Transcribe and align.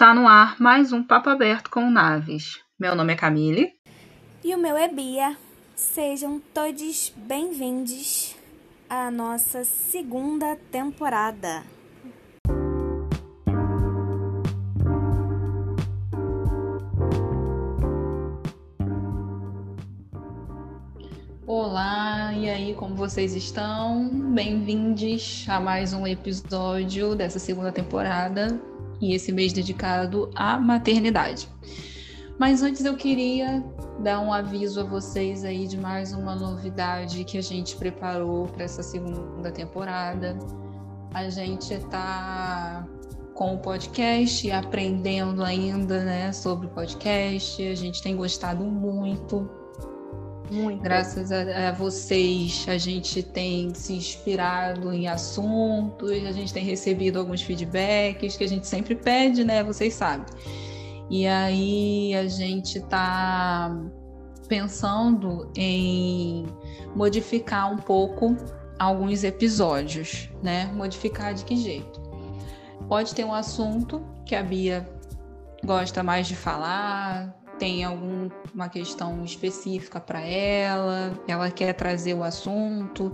Está 0.00 0.14
no 0.14 0.26
ar 0.26 0.58
mais 0.58 0.94
um 0.94 1.02
Papo 1.02 1.28
Aberto 1.28 1.68
com 1.68 1.90
Naves. 1.90 2.58
Meu 2.78 2.94
nome 2.94 3.12
é 3.12 3.16
Camille. 3.16 3.70
E 4.42 4.54
o 4.54 4.58
meu 4.58 4.74
é 4.74 4.88
Bia. 4.88 5.36
Sejam 5.76 6.40
todos 6.54 7.12
bem-vindos 7.14 8.34
à 8.88 9.10
nossa 9.10 9.62
segunda 9.62 10.56
temporada. 10.72 11.64
Olá, 21.46 22.32
e 22.32 22.48
aí, 22.48 22.74
como 22.74 22.94
vocês 22.94 23.36
estão? 23.36 24.08
Bem-vindos 24.32 25.44
a 25.46 25.60
mais 25.60 25.92
um 25.92 26.06
episódio 26.06 27.14
dessa 27.14 27.38
segunda 27.38 27.70
temporada 27.70 28.69
e 29.00 29.14
esse 29.14 29.32
mês 29.32 29.52
dedicado 29.52 30.30
à 30.34 30.58
maternidade. 30.58 31.48
Mas 32.38 32.62
antes 32.62 32.84
eu 32.84 32.96
queria 32.96 33.62
dar 34.02 34.20
um 34.20 34.32
aviso 34.32 34.80
a 34.80 34.84
vocês 34.84 35.44
aí 35.44 35.66
de 35.66 35.76
mais 35.76 36.12
uma 36.12 36.34
novidade 36.34 37.22
que 37.24 37.36
a 37.36 37.42
gente 37.42 37.76
preparou 37.76 38.46
para 38.46 38.64
essa 38.64 38.82
segunda 38.82 39.50
temporada. 39.50 40.38
A 41.12 41.28
gente 41.28 41.74
está 41.74 42.86
com 43.34 43.54
o 43.54 43.58
podcast, 43.58 44.50
aprendendo 44.50 45.42
ainda, 45.42 46.02
né, 46.02 46.32
sobre 46.32 46.66
o 46.66 46.70
podcast. 46.70 47.62
A 47.62 47.74
gente 47.74 48.02
tem 48.02 48.16
gostado 48.16 48.64
muito. 48.64 49.59
Muito. 50.50 50.82
Graças 50.82 51.30
a, 51.30 51.68
a, 51.68 51.72
vocês, 51.72 52.66
a 52.68 52.76
gente 52.76 53.22
tem 53.22 53.72
se 53.72 53.92
inspirado 53.92 54.92
em 54.92 55.06
assuntos, 55.06 56.10
a 56.10 56.32
gente 56.32 56.52
tem 56.52 56.64
recebido 56.64 57.20
alguns 57.20 57.40
feedbacks 57.40 58.36
que 58.36 58.42
a 58.44 58.48
gente 58.48 58.66
sempre 58.66 58.96
pede, 58.96 59.44
né? 59.44 59.62
Vocês 59.62 59.94
sabem. 59.94 60.26
E 61.08 61.26
aí 61.26 62.14
a 62.16 62.26
gente 62.26 62.78
está 62.78 63.76
pensando 64.48 65.50
em 65.56 66.46
modificar 66.96 67.72
um 67.72 67.76
pouco 67.76 68.36
alguns 68.78 69.22
episódios, 69.22 70.28
né? 70.42 70.66
Modificar 70.74 71.32
de 71.32 71.44
que 71.44 71.56
jeito? 71.56 72.00
Pode 72.88 73.14
ter 73.14 73.24
um 73.24 73.32
assunto 73.32 74.04
que 74.26 74.34
a 74.34 74.42
Bia 74.42 74.88
gosta 75.64 76.02
mais 76.02 76.26
de 76.26 76.34
falar, 76.34 77.39
tem 77.60 77.84
alguma 77.84 78.70
questão 78.70 79.22
específica 79.22 80.00
para 80.00 80.22
ela, 80.22 81.12
ela 81.28 81.50
quer 81.50 81.74
trazer 81.74 82.14
o 82.14 82.24
assunto, 82.24 83.12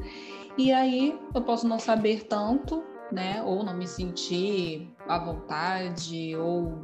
e 0.57 0.73
aí 0.73 1.19
eu 1.35 1.43
posso 1.43 1.67
não 1.67 1.81
saber 1.81 2.25
tanto, 2.25 2.83
né? 3.11 3.43
Ou 3.45 3.65
não 3.65 3.77
me 3.77 3.89
sentir 3.89 4.89
à 5.09 5.19
vontade, 5.19 6.37
ou 6.37 6.79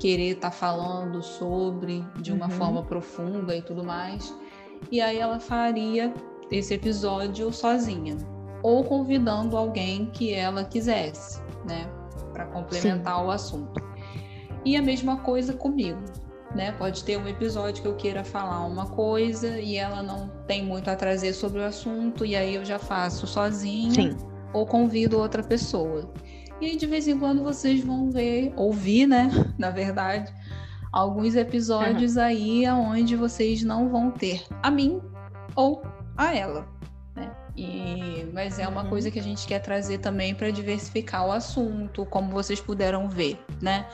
querer 0.00 0.30
estar 0.30 0.50
tá 0.50 0.56
falando 0.56 1.22
sobre 1.22 2.02
de 2.20 2.32
uma 2.32 2.46
uhum. 2.46 2.52
forma 2.52 2.82
profunda 2.82 3.54
e 3.54 3.60
tudo 3.60 3.84
mais. 3.84 4.34
E 4.90 5.02
aí 5.02 5.18
ela 5.18 5.38
faria 5.38 6.12
esse 6.50 6.72
episódio 6.72 7.52
sozinha, 7.52 8.16
ou 8.62 8.82
convidando 8.84 9.54
alguém 9.56 10.06
que 10.06 10.32
ela 10.32 10.64
quisesse, 10.64 11.42
né? 11.68 11.86
Para 12.32 12.46
complementar 12.46 13.18
Sim. 13.18 13.26
o 13.26 13.30
assunto. 13.30 13.84
E 14.64 14.78
a 14.78 14.82
mesma 14.82 15.18
coisa 15.18 15.52
comigo 15.52 16.23
né? 16.54 16.72
Pode 16.72 17.04
ter 17.04 17.18
um 17.18 17.26
episódio 17.26 17.82
que 17.82 17.88
eu 17.88 17.96
queira 17.96 18.24
falar 18.24 18.64
uma 18.66 18.86
coisa 18.86 19.58
e 19.58 19.76
ela 19.76 20.02
não 20.02 20.28
tem 20.46 20.64
muito 20.64 20.88
a 20.88 20.96
trazer 20.96 21.32
sobre 21.32 21.60
o 21.60 21.64
assunto, 21.64 22.24
e 22.24 22.36
aí 22.36 22.54
eu 22.54 22.64
já 22.64 22.78
faço 22.78 23.26
sozinha 23.26 23.92
Sim. 23.92 24.16
ou 24.52 24.66
convido 24.66 25.18
outra 25.18 25.42
pessoa. 25.42 26.12
E 26.60 26.66
aí, 26.66 26.76
de 26.76 26.86
vez 26.86 27.08
em 27.08 27.18
quando, 27.18 27.42
vocês 27.42 27.84
vão 27.84 28.10
ver, 28.10 28.52
ouvir, 28.56 29.06
né? 29.06 29.28
Na 29.58 29.70
verdade, 29.70 30.32
alguns 30.92 31.34
episódios 31.34 32.16
uhum. 32.16 32.22
aí 32.22 32.68
onde 32.68 33.16
vocês 33.16 33.62
não 33.62 33.88
vão 33.88 34.10
ter 34.10 34.44
a 34.62 34.70
mim 34.70 35.00
ou 35.56 35.82
a 36.16 36.34
ela. 36.34 36.66
E, 37.56 38.26
mas 38.32 38.58
é 38.58 38.66
uma 38.66 38.82
uhum. 38.82 38.90
coisa 38.90 39.10
que 39.10 39.18
a 39.18 39.22
gente 39.22 39.46
quer 39.46 39.60
trazer 39.60 39.98
também 39.98 40.34
para 40.34 40.50
diversificar 40.50 41.26
o 41.26 41.30
assunto, 41.30 42.04
como 42.06 42.32
vocês 42.32 42.60
puderam 42.60 43.08
ver, 43.08 43.38
né? 43.62 43.86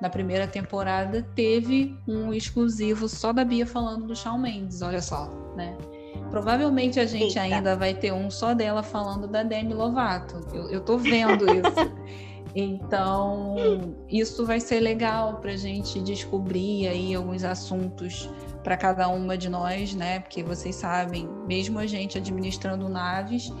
Na 0.00 0.08
primeira 0.08 0.46
temporada 0.46 1.26
teve 1.34 1.98
um 2.06 2.32
exclusivo 2.32 3.08
só 3.08 3.32
da 3.32 3.44
Bia 3.44 3.66
falando 3.66 4.06
do 4.06 4.14
Shawn 4.14 4.38
Mendes, 4.38 4.82
olha 4.82 5.02
só, 5.02 5.28
né? 5.56 5.76
Provavelmente 6.30 7.00
a 7.00 7.06
gente 7.06 7.38
Eita. 7.38 7.40
ainda 7.40 7.76
vai 7.76 7.94
ter 7.94 8.12
um 8.12 8.30
só 8.30 8.54
dela 8.54 8.82
falando 8.82 9.26
da 9.26 9.42
Demi 9.42 9.74
Lovato. 9.74 10.46
Eu, 10.54 10.70
eu 10.70 10.80
tô 10.80 10.98
vendo 10.98 11.44
isso. 11.46 11.92
então, 12.54 13.56
isso 14.08 14.44
vai 14.44 14.60
ser 14.60 14.80
legal 14.80 15.36
para 15.36 15.52
a 15.52 15.56
gente 15.56 16.00
descobrir 16.00 16.86
aí 16.86 17.14
alguns 17.14 17.44
assuntos 17.44 18.28
para 18.62 18.76
cada 18.76 19.08
uma 19.08 19.36
de 19.36 19.48
nós, 19.48 19.94
né? 19.94 20.20
Porque 20.20 20.42
vocês 20.42 20.74
sabem, 20.76 21.28
mesmo 21.46 21.78
a 21.78 21.86
gente 21.86 22.18
administrando 22.18 22.88
naves, 22.88 23.52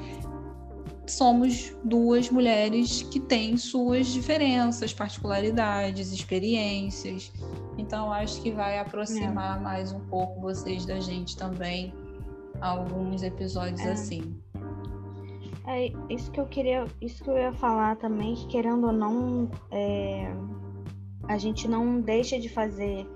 somos 1.06 1.74
duas 1.82 2.30
mulheres 2.30 3.02
que 3.02 3.18
têm 3.18 3.56
suas 3.56 4.06
diferenças, 4.08 4.92
particularidades, 4.92 6.12
experiências. 6.12 7.32
Então 7.76 8.12
acho 8.12 8.42
que 8.42 8.50
vai 8.50 8.78
aproximar 8.78 9.58
é. 9.58 9.62
mais 9.62 9.92
um 9.92 10.00
pouco 10.00 10.40
vocês 10.40 10.84
da 10.84 11.00
gente 11.00 11.36
também 11.36 11.92
alguns 12.60 13.22
episódios 13.22 13.80
é. 13.80 13.92
assim. 13.92 14.36
É 15.66 15.92
isso 16.08 16.30
que 16.30 16.40
eu 16.40 16.46
queria, 16.46 16.86
isso 17.00 17.22
que 17.22 17.28
eu 17.28 17.36
ia 17.36 17.52
falar 17.52 17.96
também, 17.96 18.34
que 18.34 18.46
querendo 18.46 18.86
ou 18.86 18.92
não, 18.92 19.50
é, 19.70 20.32
a 21.24 21.36
gente 21.36 21.68
não 21.68 22.00
deixa 22.00 22.38
de 22.38 22.48
fazer 22.48 23.06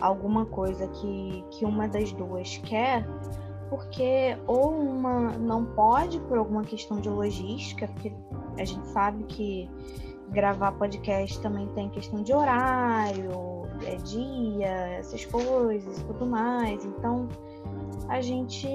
alguma 0.00 0.46
coisa 0.46 0.86
que, 0.88 1.44
que 1.50 1.64
uma 1.64 1.88
das 1.88 2.12
duas 2.12 2.58
quer, 2.58 3.06
porque 3.68 4.36
ou 4.46 4.70
uma 4.70 5.30
não 5.38 5.64
pode 5.64 6.20
por 6.20 6.38
alguma 6.38 6.62
questão 6.62 7.00
de 7.00 7.08
logística, 7.08 7.88
porque 7.88 8.12
a 8.58 8.64
gente 8.64 8.86
sabe 8.88 9.24
que 9.24 9.68
gravar 10.30 10.72
podcast 10.72 11.40
também 11.40 11.66
tem 11.68 11.88
questão 11.88 12.22
de 12.22 12.32
horário, 12.32 13.62
é 13.86 13.96
dia, 13.96 14.98
essas 14.98 15.24
coisas 15.24 15.98
e 15.98 16.04
tudo 16.04 16.26
mais. 16.26 16.84
Então 16.84 17.28
a 18.08 18.20
gente 18.20 18.68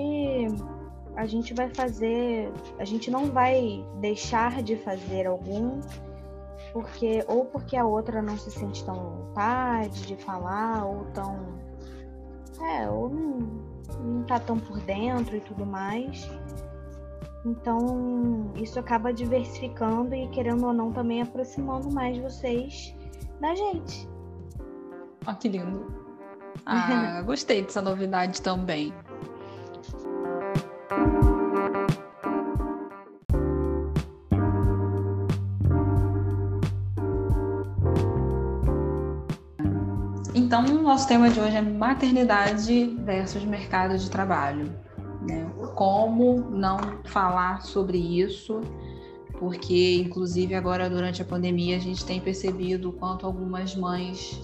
a 1.15 1.25
gente 1.25 1.51
vai 1.55 1.67
fazer, 1.73 2.51
a 2.77 2.85
gente 2.85 3.09
não 3.09 3.31
vai 3.31 3.83
deixar 3.99 4.61
de 4.61 4.75
fazer 4.75 5.25
algum 5.25 5.79
porque 6.77 7.25
ou 7.27 7.45
porque 7.45 7.75
a 7.75 7.83
outra 7.85 8.21
não 8.21 8.37
se 8.37 8.51
sente 8.51 8.85
tão 8.85 8.95
vontade 8.95 10.05
de 10.05 10.15
falar, 10.15 10.85
ou 10.85 11.05
tão. 11.05 11.39
É, 12.61 12.87
ou 12.89 13.09
não, 13.09 13.39
não 14.03 14.23
tá 14.23 14.39
tão 14.39 14.59
por 14.59 14.79
dentro 14.81 15.35
e 15.35 15.41
tudo 15.41 15.65
mais. 15.65 16.29
Então, 17.45 18.51
isso 18.55 18.79
acaba 18.79 19.13
diversificando 19.13 20.13
e, 20.13 20.27
querendo 20.29 20.65
ou 20.65 20.73
não, 20.73 20.91
também 20.91 21.21
aproximando 21.21 21.89
mais 21.91 22.17
vocês 22.17 22.93
da 23.39 23.55
gente. 23.55 24.07
Ó, 25.25 25.31
oh, 25.31 25.35
que 25.35 25.47
lindo. 25.47 25.85
Ah, 26.65 27.21
gostei 27.25 27.63
dessa 27.63 27.81
novidade 27.81 28.41
também. 28.41 28.93
Então, 40.47 40.63
nosso 40.81 41.05
tema 41.09 41.29
de 41.29 41.41
hoje 41.41 41.57
é 41.57 41.61
maternidade 41.61 42.95
versus 43.03 43.43
mercado 43.43 43.97
de 43.97 44.09
trabalho. 44.09 44.71
Né? 45.27 45.45
Como 45.75 46.37
não 46.37 46.79
falar 47.03 47.63
sobre 47.63 47.97
isso, 47.97 48.61
porque, 49.37 49.97
inclusive, 49.97 50.55
agora 50.55 50.89
durante 50.89 51.21
a 51.21 51.25
pandemia, 51.25 51.75
a 51.75 51.79
gente 51.79 52.05
tem 52.05 52.21
percebido 52.21 52.91
o 52.91 52.93
quanto 52.93 53.25
algumas 53.25 53.75
mães 53.75 54.41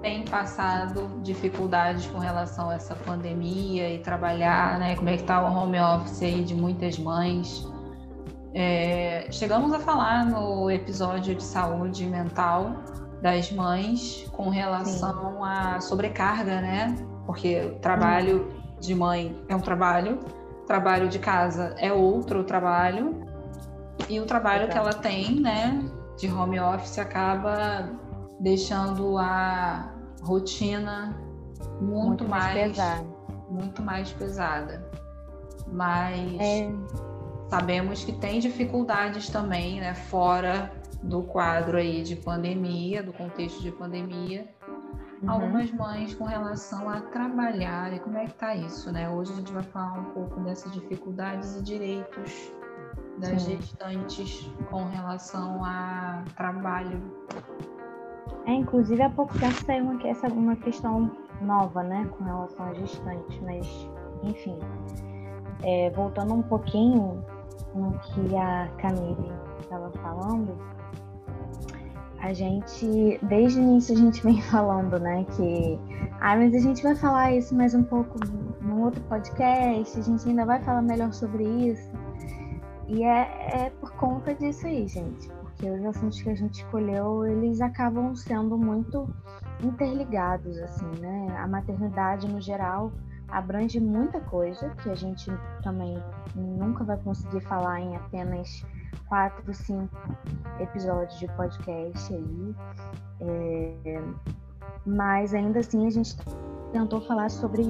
têm 0.00 0.24
passado 0.24 1.20
dificuldades 1.22 2.06
com 2.06 2.18
relação 2.18 2.70
a 2.70 2.76
essa 2.76 2.96
pandemia 2.96 3.92
e 3.92 3.98
trabalhar, 3.98 4.78
né? 4.78 4.96
Como 4.96 5.10
é 5.10 5.16
que 5.16 5.24
está 5.24 5.46
o 5.46 5.54
home 5.54 5.78
office 5.78 6.22
aí 6.22 6.42
de 6.42 6.54
muitas 6.54 6.98
mães. 6.98 7.68
É, 8.54 9.26
chegamos 9.30 9.74
a 9.74 9.78
falar 9.78 10.24
no 10.24 10.70
episódio 10.70 11.34
de 11.34 11.44
saúde 11.44 12.06
mental 12.06 13.03
das 13.24 13.50
mães 13.50 14.30
com 14.32 14.50
relação 14.50 15.32
Sim. 15.32 15.42
à 15.42 15.80
sobrecarga, 15.80 16.60
né? 16.60 16.94
Porque 17.24 17.58
o 17.74 17.78
trabalho 17.78 18.50
hum. 18.50 18.78
de 18.78 18.94
mãe 18.94 19.42
é 19.48 19.56
um 19.56 19.60
trabalho, 19.60 20.20
trabalho 20.66 21.08
de 21.08 21.18
casa 21.18 21.74
é 21.78 21.90
outro 21.90 22.44
trabalho, 22.44 23.24
e 24.10 24.20
o 24.20 24.26
trabalho 24.26 24.68
que 24.68 24.76
ela 24.76 24.92
tem, 24.92 25.40
né, 25.40 25.82
de 26.18 26.30
home 26.30 26.60
office 26.60 26.98
acaba 26.98 27.88
deixando 28.40 29.16
a 29.16 29.90
rotina 30.20 31.18
muito, 31.80 32.06
muito 32.06 32.28
mais, 32.28 32.54
mais 32.54 32.70
pesada. 32.72 33.06
muito 33.48 33.82
mais 33.82 34.12
pesada. 34.12 34.86
Mas 35.72 36.40
é... 36.40 36.70
sabemos 37.48 38.04
que 38.04 38.12
tem 38.12 38.38
dificuldades 38.38 39.30
também, 39.30 39.80
né, 39.80 39.94
fora 39.94 40.70
do 41.04 41.22
quadro 41.22 41.76
aí 41.76 42.02
de 42.02 42.16
pandemia, 42.16 43.02
do 43.02 43.12
contexto 43.12 43.60
de 43.60 43.70
pandemia, 43.70 44.48
uhum. 45.22 45.30
algumas 45.30 45.70
mães 45.70 46.14
com 46.14 46.24
relação 46.24 46.88
a 46.88 47.00
trabalhar 47.00 47.92
e 47.92 48.00
como 48.00 48.16
é 48.16 48.24
que 48.24 48.34
tá 48.34 48.54
isso, 48.54 48.90
né? 48.90 49.08
Hoje 49.08 49.32
a 49.32 49.36
gente 49.36 49.52
vai 49.52 49.62
falar 49.62 50.00
um 50.00 50.04
pouco 50.12 50.40
dessas 50.40 50.72
dificuldades 50.72 51.56
e 51.56 51.62
direitos 51.62 52.52
das 53.18 53.42
Sim. 53.42 53.58
gestantes 53.58 54.50
com 54.70 54.84
relação 54.84 55.62
a 55.62 56.24
trabalho. 56.36 57.00
É, 58.46 58.52
inclusive 58.52 59.02
há 59.02 59.10
pouco 59.10 59.38
tempo 59.38 59.54
saiu 59.64 59.84
uma, 59.84 60.08
essa, 60.08 60.26
uma 60.28 60.56
questão 60.56 61.10
nova, 61.42 61.82
né, 61.82 62.06
com 62.16 62.24
relação 62.24 62.66
às 62.70 62.78
gestantes, 62.78 63.40
mas 63.40 63.88
enfim. 64.22 64.58
É, 65.62 65.90
voltando 65.90 66.34
um 66.34 66.42
pouquinho 66.42 67.24
no 67.74 67.98
que 67.98 68.36
a 68.36 68.68
Camille 68.78 69.32
estava 69.60 69.90
falando, 69.92 70.56
a 72.24 72.32
gente, 72.32 73.20
desde 73.22 73.60
o 73.60 73.62
início 73.62 73.94
a 73.94 73.98
gente 73.98 74.22
vem 74.22 74.40
falando, 74.50 74.98
né, 74.98 75.24
que, 75.36 75.78
ah, 76.20 76.34
mas 76.36 76.54
a 76.54 76.58
gente 76.58 76.82
vai 76.82 76.96
falar 76.96 77.32
isso 77.32 77.54
mais 77.54 77.74
um 77.74 77.84
pouco 77.84 78.18
num 78.62 78.82
outro 78.82 79.02
podcast, 79.02 79.98
a 79.98 80.02
gente 80.02 80.26
ainda 80.26 80.46
vai 80.46 80.62
falar 80.62 80.80
melhor 80.80 81.12
sobre 81.12 81.44
isso. 81.44 81.92
E 82.88 83.02
é, 83.02 83.66
é 83.66 83.70
por 83.78 83.92
conta 83.92 84.34
disso 84.34 84.66
aí, 84.66 84.88
gente, 84.88 85.28
porque 85.28 85.68
os 85.68 85.84
assuntos 85.84 86.22
que 86.22 86.30
a 86.30 86.34
gente 86.34 86.62
escolheu, 86.62 87.26
eles 87.26 87.60
acabam 87.60 88.14
sendo 88.14 88.56
muito 88.56 89.06
interligados, 89.62 90.58
assim, 90.58 90.90
né? 91.00 91.36
A 91.38 91.46
maternidade, 91.46 92.26
no 92.26 92.40
geral, 92.40 92.90
abrange 93.28 93.80
muita 93.80 94.20
coisa 94.20 94.70
que 94.82 94.88
a 94.88 94.94
gente 94.94 95.30
também 95.62 96.02
nunca 96.34 96.84
vai 96.84 96.96
conseguir 96.98 97.40
falar 97.42 97.80
em 97.80 97.96
apenas 97.96 98.64
quatro, 99.14 99.54
cinco 99.54 99.96
episódios 100.58 101.16
de 101.20 101.28
podcast 101.36 102.12
aí. 102.12 102.54
É, 103.20 104.02
mas 104.84 105.32
ainda 105.32 105.60
assim 105.60 105.86
a 105.86 105.90
gente 105.90 106.16
tentou 106.72 107.00
falar 107.02 107.30
sobre 107.30 107.62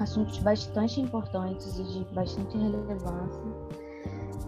assuntos 0.00 0.36
bastante 0.38 1.00
importantes 1.00 1.78
e 1.78 1.84
de 1.84 2.12
bastante 2.12 2.58
relevância. 2.58 3.40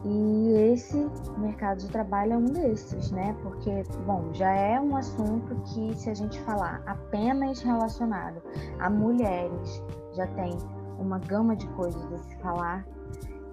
E 0.04 0.72
esse 0.72 1.08
mercado 1.38 1.78
de 1.78 1.88
trabalho 1.88 2.32
é 2.32 2.36
um 2.38 2.46
desses, 2.46 3.12
né? 3.12 3.36
Porque, 3.40 3.84
bom, 4.04 4.30
já 4.32 4.50
é 4.50 4.80
um 4.80 4.96
assunto 4.96 5.54
que, 5.66 5.94
se 5.94 6.10
a 6.10 6.14
gente 6.14 6.40
falar 6.40 6.82
apenas 6.86 7.60
relacionado 7.60 8.42
a 8.80 8.90
mulheres, 8.90 9.80
já 10.14 10.26
tem 10.26 10.58
uma 10.98 11.20
gama 11.20 11.54
de 11.54 11.68
coisas 11.68 12.02
a 12.12 12.18
se 12.18 12.36
falar. 12.38 12.84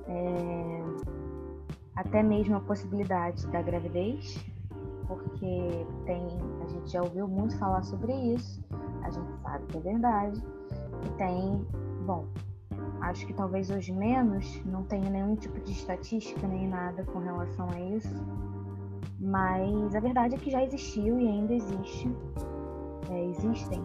É, 0.07 0.76
até 1.97 2.21
mesmo 2.21 2.55
a 2.55 2.59
possibilidade 2.59 3.45
da 3.47 3.61
gravidez, 3.61 4.37
porque 5.07 5.85
tem, 6.05 6.27
a 6.63 6.67
gente 6.67 6.91
já 6.91 7.01
ouviu 7.01 7.27
muito 7.27 7.57
falar 7.57 7.83
sobre 7.83 8.13
isso, 8.13 8.63
a 9.01 9.09
gente 9.09 9.33
sabe 9.41 9.65
que 9.65 9.77
é 9.77 9.81
verdade, 9.81 10.43
e 11.03 11.09
tem, 11.17 11.65
bom, 12.05 12.25
acho 13.01 13.25
que 13.25 13.33
talvez 13.33 13.71
hoje 13.71 13.91
menos, 13.91 14.63
não 14.63 14.83
tenho 14.83 15.09
nenhum 15.09 15.35
tipo 15.35 15.59
de 15.59 15.71
estatística 15.71 16.47
nem 16.47 16.67
nada 16.67 17.03
com 17.05 17.17
relação 17.17 17.67
a 17.71 17.79
isso, 17.79 18.23
mas 19.19 19.95
a 19.95 19.99
verdade 19.99 20.35
é 20.35 20.37
que 20.37 20.51
já 20.51 20.63
existiu 20.63 21.19
e 21.19 21.27
ainda 21.27 21.53
existe, 21.53 22.15
é, 23.09 23.25
existem 23.25 23.81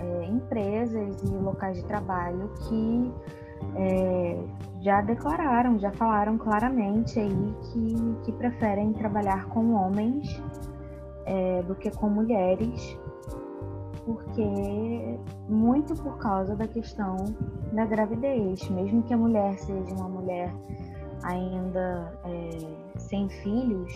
é, 0.00 0.24
empresas 0.24 1.22
e 1.22 1.26
locais 1.26 1.76
de 1.76 1.84
trabalho 1.84 2.50
que 2.66 3.12
é, 3.76 4.42
já 4.80 5.00
declararam, 5.00 5.78
já 5.78 5.90
falaram 5.92 6.38
claramente 6.38 7.18
aí 7.18 7.54
que, 7.72 8.16
que 8.24 8.32
preferem 8.32 8.92
trabalhar 8.92 9.46
com 9.48 9.72
homens 9.72 10.42
é, 11.26 11.62
do 11.62 11.74
que 11.74 11.90
com 11.90 12.08
mulheres, 12.08 12.98
porque 14.04 15.18
muito 15.48 15.94
por 16.02 16.16
causa 16.18 16.54
da 16.54 16.66
questão 16.66 17.16
da 17.72 17.84
gravidez, 17.84 18.68
mesmo 18.70 19.02
que 19.02 19.12
a 19.12 19.16
mulher 19.16 19.58
seja 19.58 19.94
uma 19.94 20.08
mulher 20.08 20.52
ainda 21.22 22.12
é, 22.24 22.98
sem 22.98 23.28
filhos, 23.28 23.92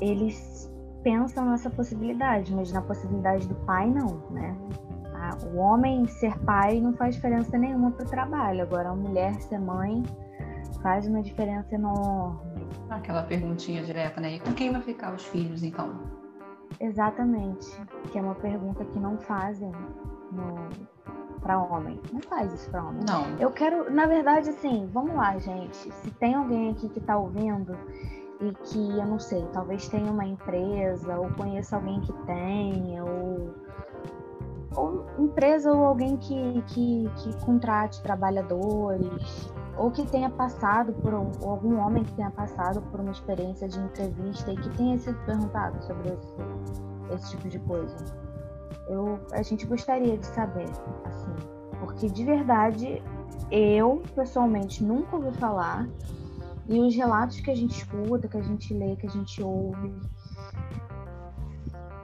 eles 0.00 0.72
pensam 1.02 1.50
nessa 1.50 1.70
possibilidade, 1.70 2.54
mas 2.54 2.72
na 2.72 2.80
possibilidade 2.80 3.46
do 3.48 3.54
pai 3.66 3.90
não, 3.90 4.22
né? 4.30 4.56
O 5.44 5.56
homem 5.56 6.06
ser 6.06 6.38
pai 6.40 6.80
não 6.80 6.92
faz 6.94 7.14
diferença 7.14 7.56
nenhuma 7.58 7.90
para 7.90 8.06
o 8.06 8.08
trabalho, 8.08 8.62
agora 8.62 8.90
a 8.90 8.94
mulher 8.94 9.34
ser 9.42 9.58
mãe 9.58 10.02
faz 10.82 11.06
uma 11.06 11.22
diferença 11.22 11.74
enorme. 11.74 12.66
Aquela 12.90 13.22
perguntinha 13.22 13.82
direta, 13.82 14.20
né? 14.20 14.34
E 14.34 14.40
com 14.40 14.52
quem 14.52 14.72
vai 14.72 14.82
ficar 14.82 15.14
os 15.14 15.24
filhos, 15.24 15.62
então? 15.62 16.00
Exatamente, 16.80 17.70
que 18.10 18.18
é 18.18 18.22
uma 18.22 18.34
pergunta 18.34 18.84
que 18.84 18.98
não 18.98 19.16
fazem 19.18 19.70
para 21.40 21.58
homem. 21.60 22.00
Não 22.12 22.20
faz 22.22 22.52
isso 22.52 22.70
para 22.70 22.82
homem. 22.82 23.02
Não. 23.06 23.36
Eu 23.38 23.50
quero, 23.50 23.92
na 23.92 24.06
verdade, 24.06 24.50
assim, 24.50 24.88
vamos 24.92 25.14
lá, 25.14 25.38
gente. 25.38 25.76
Se 25.76 26.10
tem 26.12 26.34
alguém 26.34 26.70
aqui 26.70 26.88
que 26.88 26.98
está 26.98 27.16
ouvindo 27.16 27.76
e 28.40 28.52
que, 28.64 28.98
eu 28.98 29.06
não 29.06 29.18
sei, 29.18 29.46
talvez 29.52 29.88
tenha 29.88 30.10
uma 30.10 30.24
empresa, 30.24 31.16
ou 31.16 31.28
conheça 31.30 31.76
alguém 31.76 32.00
que 32.00 32.12
tenha, 32.24 33.04
ou 33.04 33.54
ou 34.76 35.06
empresa 35.18 35.72
ou 35.72 35.84
alguém 35.84 36.16
que, 36.16 36.62
que, 36.68 37.10
que 37.16 37.44
contrate 37.44 38.02
trabalhadores, 38.02 39.52
ou 39.76 39.90
que 39.90 40.06
tenha 40.06 40.30
passado 40.30 40.92
por 40.94 41.14
ou 41.14 41.30
algum 41.42 41.78
homem 41.78 42.04
que 42.04 42.12
tenha 42.12 42.30
passado 42.30 42.82
por 42.90 43.00
uma 43.00 43.10
experiência 43.10 43.68
de 43.68 43.78
entrevista 43.78 44.52
e 44.52 44.56
que 44.56 44.68
tenha 44.76 44.98
sido 44.98 45.18
perguntado 45.24 45.82
sobre 45.84 46.10
esse, 46.10 46.36
esse 47.14 47.30
tipo 47.30 47.48
de 47.48 47.58
coisa. 47.60 47.96
Eu, 48.88 49.18
a 49.32 49.42
gente 49.42 49.66
gostaria 49.66 50.18
de 50.18 50.26
saber, 50.26 50.68
assim, 51.04 51.34
porque 51.80 52.08
de 52.08 52.24
verdade 52.24 53.02
eu 53.50 54.02
pessoalmente 54.14 54.82
nunca 54.84 55.16
ouvi 55.16 55.32
falar 55.38 55.88
e 56.68 56.78
os 56.80 56.94
relatos 56.94 57.40
que 57.40 57.50
a 57.50 57.54
gente 57.54 57.76
escuta, 57.76 58.28
que 58.28 58.36
a 58.36 58.42
gente 58.42 58.72
lê, 58.72 58.96
que 58.96 59.06
a 59.06 59.10
gente 59.10 59.42
ouve, 59.42 59.92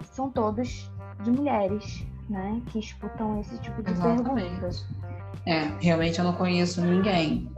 são 0.03 0.31
todos 0.31 0.91
de 1.23 1.31
mulheres 1.31 2.08
né, 2.29 2.61
que 2.67 2.79
escutam 2.79 3.41
esse 3.41 3.59
tipo 3.59 3.83
de 3.83 3.91
Exatamente. 3.91 4.51
perguntas. 4.51 4.87
É, 5.47 5.71
realmente 5.81 6.19
eu 6.19 6.25
não 6.25 6.33
conheço 6.35 6.81
ninguém. 6.81 7.51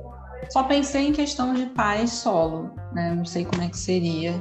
Só 0.51 0.62
pensei 0.62 1.09
em 1.09 1.12
questão 1.12 1.55
de 1.55 1.67
pai 1.67 2.07
solo, 2.07 2.71
né? 2.93 3.15
Não 3.15 3.25
sei 3.25 3.45
como 3.45 3.62
é 3.62 3.69
que 3.69 3.77
seria. 3.77 4.33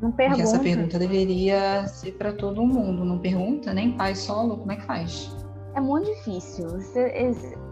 Não 0.00 0.12
pergunta. 0.12 0.42
Porque 0.42 0.42
essa 0.42 0.58
pergunta 0.58 0.98
deveria 0.98 1.86
ser 1.86 2.12
para 2.12 2.32
todo 2.32 2.64
mundo. 2.64 3.04
Não 3.04 3.18
pergunta 3.18 3.72
nem 3.72 3.92
pai 3.92 4.14
solo, 4.14 4.58
como 4.58 4.72
é 4.72 4.76
que 4.76 4.84
faz? 4.84 5.34
É 5.74 5.80
muito 5.80 6.06
difícil. 6.06 6.68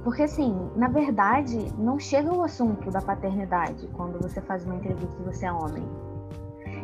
Porque, 0.02 0.22
assim, 0.22 0.54
na 0.74 0.88
verdade, 0.88 1.56
não 1.78 1.98
chega 1.98 2.34
o 2.34 2.42
assunto 2.42 2.90
da 2.90 3.00
paternidade 3.00 3.88
quando 3.92 4.20
você 4.20 4.40
faz 4.40 4.64
uma 4.64 4.74
entrevista 4.74 5.14
e 5.20 5.24
você 5.24 5.46
é 5.46 5.52
homem. 5.52 5.84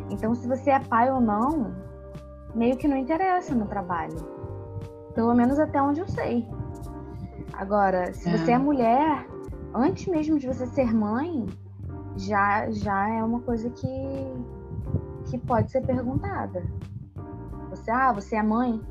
Então, 0.09 0.33
se 0.33 0.47
você 0.47 0.71
é 0.71 0.79
pai 0.79 1.11
ou 1.11 1.19
não, 1.19 1.75
meio 2.55 2.77
que 2.77 2.87
não 2.87 2.97
interessa 2.97 3.53
no 3.53 3.65
trabalho. 3.65 4.38
Pelo 5.19 5.35
menos 5.35 5.59
até 5.59 5.81
onde 5.81 5.99
eu 5.99 6.07
sei. 6.07 6.47
Agora, 7.51 8.13
se 8.13 8.29
é. 8.29 8.37
você 8.37 8.51
é 8.51 8.57
mulher, 8.57 9.27
antes 9.75 10.07
mesmo 10.07 10.39
de 10.39 10.47
você 10.47 10.65
ser 10.67 10.95
mãe, 10.95 11.45
já, 12.15 12.71
já 12.71 13.09
é 13.09 13.21
uma 13.21 13.41
coisa 13.41 13.69
que, 13.69 14.33
que 15.29 15.37
pode 15.39 15.71
ser 15.71 15.85
perguntada. 15.85 16.63
Você, 17.69 17.91
ah, 17.91 18.13
você 18.13 18.37
é 18.37 18.41
mãe? 18.41 18.81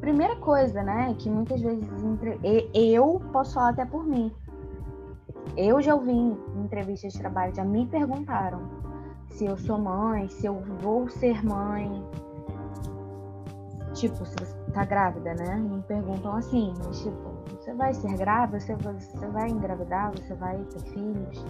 Primeira 0.00 0.36
coisa, 0.36 0.82
né, 0.82 1.14
que 1.18 1.28
muitas 1.28 1.60
vezes 1.60 1.86
entre... 2.02 2.40
eu 2.72 3.20
posso 3.30 3.52
falar 3.52 3.68
até 3.68 3.84
por 3.84 4.06
mim. 4.06 4.32
Eu 5.54 5.82
já 5.82 5.94
ouvi 5.94 6.12
em 6.12 6.34
entrevistas 6.64 7.12
de 7.12 7.18
trabalho, 7.18 7.54
já 7.54 7.62
me 7.62 7.84
perguntaram 7.84 8.70
se 9.28 9.44
eu 9.44 9.58
sou 9.58 9.76
mãe, 9.76 10.30
se 10.30 10.46
eu 10.46 10.62
vou 10.80 11.10
ser 11.10 11.44
mãe, 11.44 12.02
Tipo, 13.94 14.26
se 14.26 14.34
você 14.34 14.63
tá 14.74 14.84
grávida, 14.84 15.32
né? 15.34 15.56
Me 15.56 15.80
perguntam 15.82 16.34
assim, 16.34 16.74
tipo, 16.90 17.34
você 17.58 17.72
vai 17.74 17.94
ser 17.94 18.16
grávida? 18.16 18.58
Você, 18.58 18.74
você 18.74 19.26
vai 19.28 19.48
engravidar? 19.48 20.12
Você 20.12 20.34
vai 20.34 20.58
ter 20.64 20.80
filhos? 20.90 21.46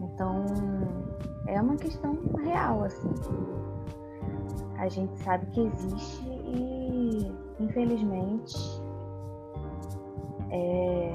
Então, 0.00 0.44
é 1.46 1.60
uma 1.60 1.76
questão 1.76 2.18
real, 2.42 2.84
assim. 2.84 3.10
A 4.78 4.88
gente 4.88 5.16
sabe 5.18 5.46
que 5.46 5.60
existe 5.60 6.26
e, 6.26 7.32
infelizmente, 7.60 8.56
é 10.50 11.12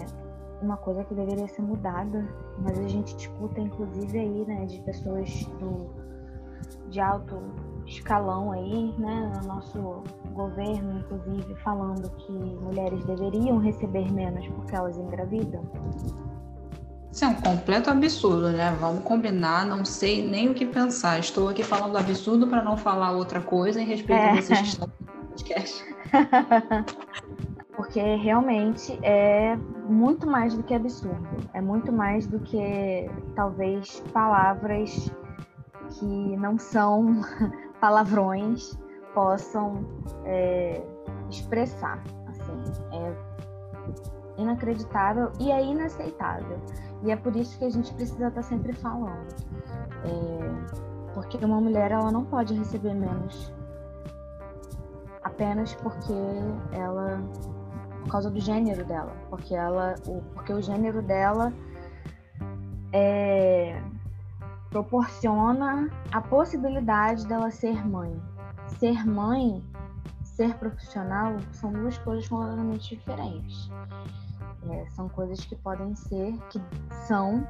uma 0.61 0.77
coisa 0.77 1.03
que 1.03 1.15
deveria 1.15 1.47
ser 1.47 1.63
mudada, 1.63 2.25
mas 2.59 2.77
a 2.77 2.87
gente 2.87 3.17
escuta, 3.17 3.59
inclusive, 3.59 4.19
aí, 4.19 4.45
né, 4.45 4.65
de 4.65 4.79
pessoas 4.81 5.45
do, 5.59 5.89
de 6.89 7.01
alto 7.01 7.41
escalão 7.85 8.51
aí, 8.51 8.93
né, 8.97 9.31
no 9.41 9.47
nosso 9.47 10.03
governo, 10.33 10.99
inclusive, 10.99 11.55
falando 11.63 12.09
que 12.17 12.31
mulheres 12.31 13.03
deveriam 13.05 13.57
receber 13.57 14.11
menos 14.11 14.47
porque 14.47 14.75
elas 14.75 14.97
engravidam. 14.97 15.63
Isso 17.11 17.25
é 17.25 17.27
um 17.27 17.35
completo 17.35 17.91
absurdo, 17.91 18.51
né? 18.51 18.75
Vamos 18.79 19.03
combinar, 19.03 19.67
não 19.67 19.85
sei 19.85 20.27
nem 20.27 20.49
o 20.49 20.53
que 20.55 20.65
pensar. 20.65 21.19
Estou 21.19 21.47
aqui 21.47 21.61
falando 21.61 21.95
absurdo 21.95 22.47
para 22.47 22.63
não 22.63 22.75
falar 22.75 23.11
outra 23.11 23.39
coisa 23.39 23.79
em 23.79 23.85
respeito 23.85 24.19
é. 24.19 24.31
a 24.31 24.35
vocês 24.35 24.59
que 24.59 24.65
estão 24.67 24.87
no 24.87 25.27
podcast. 25.27 25.85
Porque 27.75 28.15
realmente 28.15 28.97
é 29.03 29.55
muito 29.87 30.25
mais 30.25 30.55
do 30.55 30.63
que 30.63 30.73
absurdo. 30.73 31.27
É 31.53 31.61
muito 31.61 31.91
mais 31.91 32.25
do 32.25 32.39
que 32.39 33.07
talvez 33.35 33.99
palavras 34.11 35.11
que 35.91 36.37
não 36.37 36.57
são 36.57 37.21
palavrões 37.83 38.79
possam 39.13 39.83
é, 40.23 40.81
expressar. 41.29 42.01
Assim, 42.27 42.63
é 42.93 44.41
inacreditável 44.41 45.33
e 45.37 45.51
é 45.51 45.61
inaceitável. 45.65 46.61
E 47.03 47.11
é 47.11 47.17
por 47.17 47.35
isso 47.35 47.59
que 47.59 47.65
a 47.65 47.69
gente 47.69 47.93
precisa 47.93 48.29
estar 48.29 48.41
sempre 48.41 48.71
falando. 48.71 49.27
É, 50.05 51.13
porque 51.13 51.43
uma 51.43 51.59
mulher 51.59 51.91
ela 51.91 52.09
não 52.09 52.23
pode 52.23 52.53
receber 52.53 52.93
menos 52.93 53.53
apenas 55.21 55.75
porque 55.75 56.13
ela 56.71 57.21
por 58.03 58.11
causa 58.11 58.29
do 58.29 58.39
gênero 58.39 58.85
dela, 58.85 59.13
porque 59.29 59.53
ela 59.55 59.95
o, 60.07 60.21
porque 60.33 60.53
o 60.53 60.61
gênero 60.61 61.01
dela 61.01 61.51
é, 62.93 63.81
proporciona 64.73 65.87
a 66.11 66.19
possibilidade 66.19 67.27
dela 67.27 67.51
ser 67.51 67.87
mãe. 67.87 68.19
Ser 68.79 69.05
mãe, 69.05 69.63
ser 70.23 70.57
profissional 70.57 71.37
são 71.51 71.71
duas 71.71 71.95
coisas 71.99 72.27
completamente 72.27 72.95
diferentes. 72.95 73.69
É, 74.71 74.89
são 74.89 75.07
coisas 75.09 75.39
que 75.45 75.55
podem 75.57 75.93
ser, 75.93 76.35
que 76.49 76.59
são, 77.07 77.45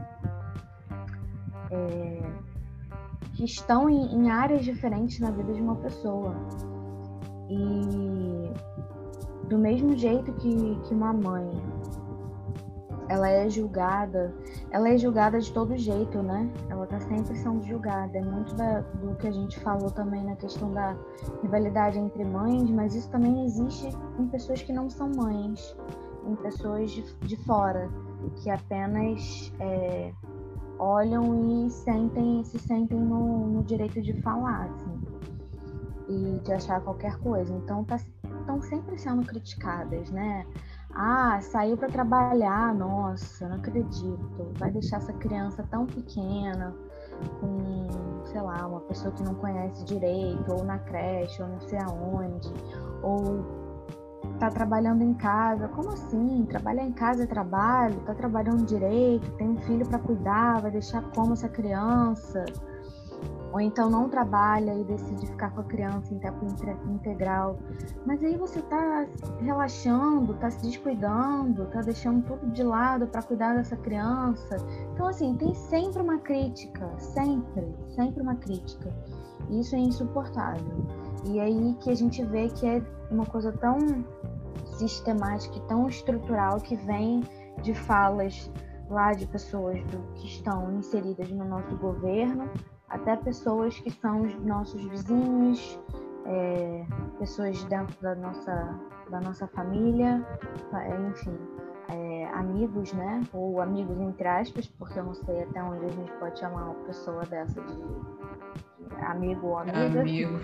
é, 1.71 2.21
que 3.35 3.45
estão 3.45 3.89
em, 3.89 4.03
em, 4.15 4.29
áreas 4.29 4.65
diferentes 4.65 5.19
na 5.21 5.31
vida 5.31 5.53
de 5.53 5.61
uma 5.61 5.77
pessoa. 5.77 6.35
E 7.49 8.51
do 9.47 9.57
mesmo 9.57 9.95
jeito 9.95 10.33
que, 10.33 10.75
que 10.81 10.93
uma 10.93 11.13
mãe 11.13 11.49
ela 13.07 13.29
é 13.29 13.49
julgada, 13.49 14.33
ela 14.73 14.89
é 14.89 14.97
julgada 14.97 15.39
de 15.39 15.53
todo 15.53 15.77
jeito, 15.77 16.23
né? 16.23 16.51
Ela 16.67 16.87
tá 16.87 16.99
sempre 16.99 17.37
sendo 17.37 17.63
julgada. 17.63 18.17
É 18.17 18.21
muito 18.23 18.55
da, 18.55 18.79
do 18.79 19.15
que 19.17 19.27
a 19.27 19.31
gente 19.31 19.59
falou 19.59 19.91
também 19.91 20.23
na 20.23 20.35
questão 20.35 20.73
da 20.73 20.97
rivalidade 21.43 21.99
entre 21.99 22.25
mães, 22.25 22.71
mas 22.71 22.95
isso 22.95 23.07
também 23.11 23.45
existe 23.45 23.87
em 24.17 24.27
pessoas 24.27 24.63
que 24.63 24.73
não 24.73 24.89
são 24.89 25.11
mães, 25.15 25.77
em 26.27 26.35
pessoas 26.37 26.89
de, 26.89 27.03
de 27.19 27.37
fora, 27.37 27.87
que 28.37 28.49
apenas 28.49 29.53
é, 29.59 30.11
olham 30.79 31.65
e 31.65 31.69
sentem, 31.69 32.43
se 32.43 32.57
sentem 32.57 32.99
no, 32.99 33.47
no 33.47 33.63
direito 33.63 34.01
de 34.01 34.19
falar, 34.23 34.71
assim, 34.71 35.01
e 36.09 36.39
de 36.39 36.51
achar 36.51 36.81
qualquer 36.81 37.19
coisa. 37.19 37.53
Então 37.53 37.83
tá, 37.83 37.97
estão 38.39 38.59
sempre 38.63 38.97
sendo 38.97 39.23
criticadas, 39.23 40.09
né? 40.09 40.47
Ah, 40.95 41.39
saiu 41.41 41.75
para 41.75 41.89
trabalhar, 41.89 42.73
nossa, 42.75 43.47
não 43.49 43.55
acredito. 43.55 44.51
Vai 44.59 44.71
deixar 44.71 44.97
essa 44.97 45.13
criança 45.13 45.65
tão 45.71 45.87
pequena 45.87 46.73
com, 47.39 48.23
sei 48.25 48.41
lá, 48.41 48.67
uma 48.67 48.81
pessoa 48.81 49.11
que 49.13 49.23
não 49.23 49.33
conhece 49.35 49.83
direito, 49.85 50.53
ou 50.53 50.63
na 50.63 50.77
creche, 50.79 51.41
ou 51.41 51.49
não 51.49 51.59
sei 51.61 51.79
aonde, 51.79 52.53
ou 53.01 53.43
tá 54.39 54.51
trabalhando 54.51 55.01
em 55.01 55.13
casa. 55.15 55.67
Como 55.69 55.89
assim? 55.89 56.45
Trabalhar 56.47 56.83
em 56.83 56.91
casa 56.91 57.23
é 57.23 57.27
trabalho? 57.27 57.99
Tá 58.01 58.13
trabalhando 58.13 58.65
direito? 58.65 59.31
Tem 59.31 59.49
um 59.49 59.57
filho 59.61 59.87
para 59.87 59.99
cuidar? 59.99 60.61
Vai 60.61 60.71
deixar 60.71 61.01
como 61.15 61.33
essa 61.33 61.49
criança? 61.49 62.45
Ou 63.53 63.61
então 63.61 63.87
não 63.87 64.09
trabalha 64.09 64.73
e 64.73 64.83
decide 64.83 65.27
ficar 65.27 65.51
com 65.51 65.61
a 65.61 65.63
criança 65.63 66.11
em 66.11 66.17
tempo 66.17 66.43
integral. 66.89 67.59
Mas 68.03 68.23
aí 68.23 68.35
você 68.35 68.59
está 68.59 69.05
relaxando, 69.39 70.33
está 70.33 70.49
se 70.49 70.59
descuidando, 70.63 71.63
está 71.63 71.81
deixando 71.81 72.25
tudo 72.25 72.51
de 72.51 72.63
lado 72.63 73.05
para 73.05 73.21
cuidar 73.21 73.53
dessa 73.53 73.77
criança. 73.77 74.57
Então, 74.91 75.05
assim, 75.05 75.35
tem 75.35 75.53
sempre 75.53 76.01
uma 76.01 76.17
crítica, 76.17 76.89
sempre, 76.97 77.75
sempre 77.95 78.23
uma 78.23 78.35
crítica. 78.35 78.91
E 79.49 79.59
isso 79.59 79.75
é 79.75 79.79
insuportável. 79.79 80.83
E 81.25 81.39
aí 81.39 81.77
que 81.79 81.91
a 81.91 81.95
gente 81.95 82.25
vê 82.25 82.49
que 82.49 82.65
é 82.65 82.81
uma 83.11 83.25
coisa 83.25 83.51
tão 83.51 83.77
sistemática 84.79 85.59
tão 85.67 85.87
estrutural 85.87 86.59
que 86.59 86.75
vem 86.75 87.21
de 87.61 87.75
falas 87.75 88.49
lá 88.89 89.13
de 89.13 89.27
pessoas 89.27 89.79
do, 89.85 89.99
que 90.15 90.27
estão 90.27 90.71
inseridas 90.73 91.29
no 91.29 91.45
nosso 91.45 91.75
governo, 91.77 92.49
até 92.93 93.15
pessoas 93.15 93.77
que 93.79 93.89
são 93.89 94.21
os 94.21 94.35
nossos 94.45 94.81
vizinhos, 94.83 95.79
é, 96.25 96.85
pessoas 97.17 97.63
dentro 97.65 97.95
da 98.01 98.13
nossa, 98.15 98.79
da 99.09 99.19
nossa 99.19 99.47
família, 99.47 100.23
é, 100.73 101.09
enfim, 101.09 101.35
é, 101.89 102.25
amigos, 102.35 102.93
né? 102.93 103.21
Ou 103.33 103.59
amigos 103.61 103.99
entre 103.99 104.27
aspas, 104.27 104.67
porque 104.77 104.99
eu 104.99 105.05
não 105.05 105.15
sei 105.15 105.41
até 105.41 105.61
onde 105.63 105.85
a 105.85 105.89
gente 105.89 106.11
pode 106.13 106.39
chamar 106.39 106.65
uma 106.65 106.85
pessoa 106.85 107.25
dessa 107.25 107.59
de, 107.61 107.75
de 107.75 109.05
amigo 109.05 109.47
ou 109.47 109.57
amiga. 109.57 110.01
Amigo. 110.01 110.39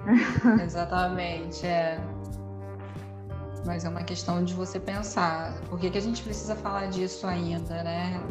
Exatamente, 0.64 1.66
é. 1.66 2.00
Mas 3.66 3.84
é 3.84 3.90
uma 3.90 4.04
questão 4.04 4.42
de 4.42 4.54
você 4.54 4.80
pensar. 4.80 5.52
Por 5.68 5.78
que, 5.78 5.90
que 5.90 5.98
a 5.98 6.00
gente 6.00 6.22
precisa 6.22 6.56
falar 6.56 6.86
disso 6.86 7.26
ainda, 7.26 7.82
né? 7.82 8.22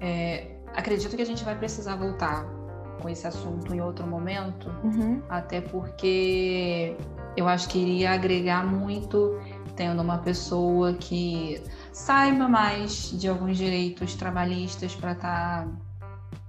É, 0.00 0.56
acredito 0.76 1.16
que 1.16 1.22
a 1.22 1.26
gente 1.26 1.44
vai 1.44 1.58
precisar 1.58 1.96
voltar 1.96 2.59
com 3.00 3.08
esse 3.08 3.26
assunto 3.26 3.74
em 3.74 3.80
outro 3.80 4.06
momento, 4.06 4.68
uhum. 4.84 5.22
até 5.28 5.60
porque 5.60 6.96
eu 7.36 7.48
acho 7.48 7.68
que 7.68 7.78
iria 7.78 8.12
agregar 8.12 8.64
muito 8.64 9.40
tendo 9.74 10.02
uma 10.02 10.18
pessoa 10.18 10.92
que 10.94 11.62
saiba 11.92 12.48
mais 12.48 13.10
de 13.18 13.28
alguns 13.28 13.56
direitos 13.56 14.14
trabalhistas 14.14 14.94
para 14.94 15.12
estar 15.12 15.64
tá 15.64 15.68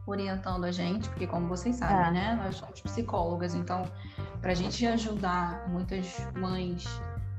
orientando 0.06 0.66
a 0.66 0.72
gente, 0.72 1.08
porque 1.10 1.28
como 1.28 1.48
vocês 1.48 1.78
sabem, 1.78 2.08
é. 2.08 2.12
né, 2.12 2.42
nós 2.44 2.56
somos 2.56 2.82
psicólogas, 2.82 3.56
então 3.56 3.84
para 4.42 4.52
a 4.52 4.56
gente 4.56 4.86
ajudar 4.86 5.68
muitas 5.70 6.18
mães 6.36 6.86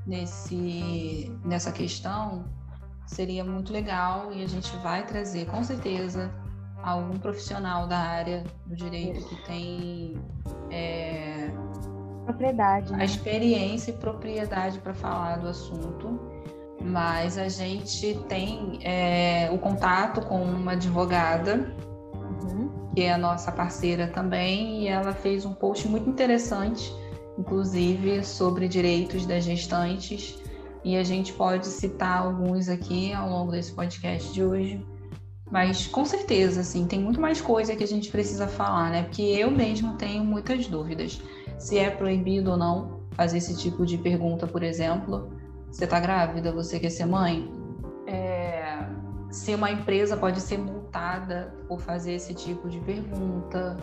nesse 0.05 1.31
nessa 1.45 1.71
questão 1.71 2.45
seria 3.05 3.43
muito 3.43 3.71
legal 3.71 4.33
e 4.33 4.43
a 4.43 4.47
gente 4.47 4.75
vai 4.77 5.05
trazer 5.05 5.45
com 5.45 5.63
certeza 5.63 6.31
algum 6.83 7.17
profissional 7.17 7.87
da 7.87 7.97
área 7.97 8.43
do 8.65 8.75
direito 8.75 9.25
que 9.25 9.35
tem 9.43 10.17
é, 10.69 11.49
propriedade, 12.25 12.91
né? 12.91 13.01
a 13.01 13.05
experiência 13.05 13.91
e 13.91 13.93
propriedade 13.93 14.79
para 14.79 14.93
falar 14.93 15.37
do 15.37 15.47
assunto. 15.47 16.19
Mas 16.81 17.37
a 17.37 17.47
gente 17.47 18.19
tem 18.27 18.79
é, 18.83 19.49
o 19.53 19.57
contato 19.57 20.19
com 20.19 20.43
uma 20.43 20.73
advogada, 20.73 21.73
uhum. 22.43 22.69
que 22.93 23.03
é 23.03 23.13
a 23.13 23.17
nossa 23.17 23.53
parceira 23.53 24.07
também, 24.07 24.81
e 24.81 24.87
ela 24.89 25.13
fez 25.13 25.45
um 25.45 25.53
post 25.53 25.87
muito 25.87 26.09
interessante, 26.09 26.93
inclusive, 27.37 28.21
sobre 28.25 28.67
direitos 28.67 29.25
das 29.25 29.45
gestantes. 29.45 30.37
E 30.83 30.97
a 30.97 31.03
gente 31.05 31.31
pode 31.31 31.65
citar 31.67 32.23
alguns 32.23 32.67
aqui 32.67 33.13
ao 33.13 33.29
longo 33.29 33.53
desse 33.53 33.71
podcast 33.71 34.33
de 34.33 34.43
hoje 34.43 34.85
mas 35.53 35.85
com 35.85 36.03
certeza, 36.03 36.61
assim, 36.61 36.87
tem 36.87 36.99
muito 36.99 37.21
mais 37.21 37.39
coisa 37.39 37.75
que 37.75 37.83
a 37.83 37.87
gente 37.87 38.09
precisa 38.09 38.47
falar, 38.47 38.89
né? 38.89 39.03
Porque 39.03 39.21
eu 39.21 39.51
mesmo 39.51 39.93
tenho 39.97 40.25
muitas 40.25 40.65
dúvidas. 40.65 41.21
Se 41.59 41.77
é 41.77 41.91
proibido 41.91 42.49
ou 42.49 42.57
não 42.57 43.01
fazer 43.11 43.37
esse 43.37 43.55
tipo 43.55 43.85
de 43.85 43.99
pergunta, 43.99 44.47
por 44.47 44.63
exemplo. 44.63 45.31
Você 45.69 45.85
tá 45.85 45.99
grávida? 45.99 46.51
Você 46.51 46.79
quer 46.79 46.89
ser 46.89 47.05
mãe? 47.05 47.53
É... 48.07 48.79
Se 49.29 49.53
uma 49.53 49.69
empresa 49.69 50.17
pode 50.17 50.41
ser 50.41 50.57
multada 50.57 51.53
por 51.67 51.79
fazer 51.79 52.13
esse 52.13 52.33
tipo 52.33 52.67
de 52.67 52.79
pergunta. 52.79 53.77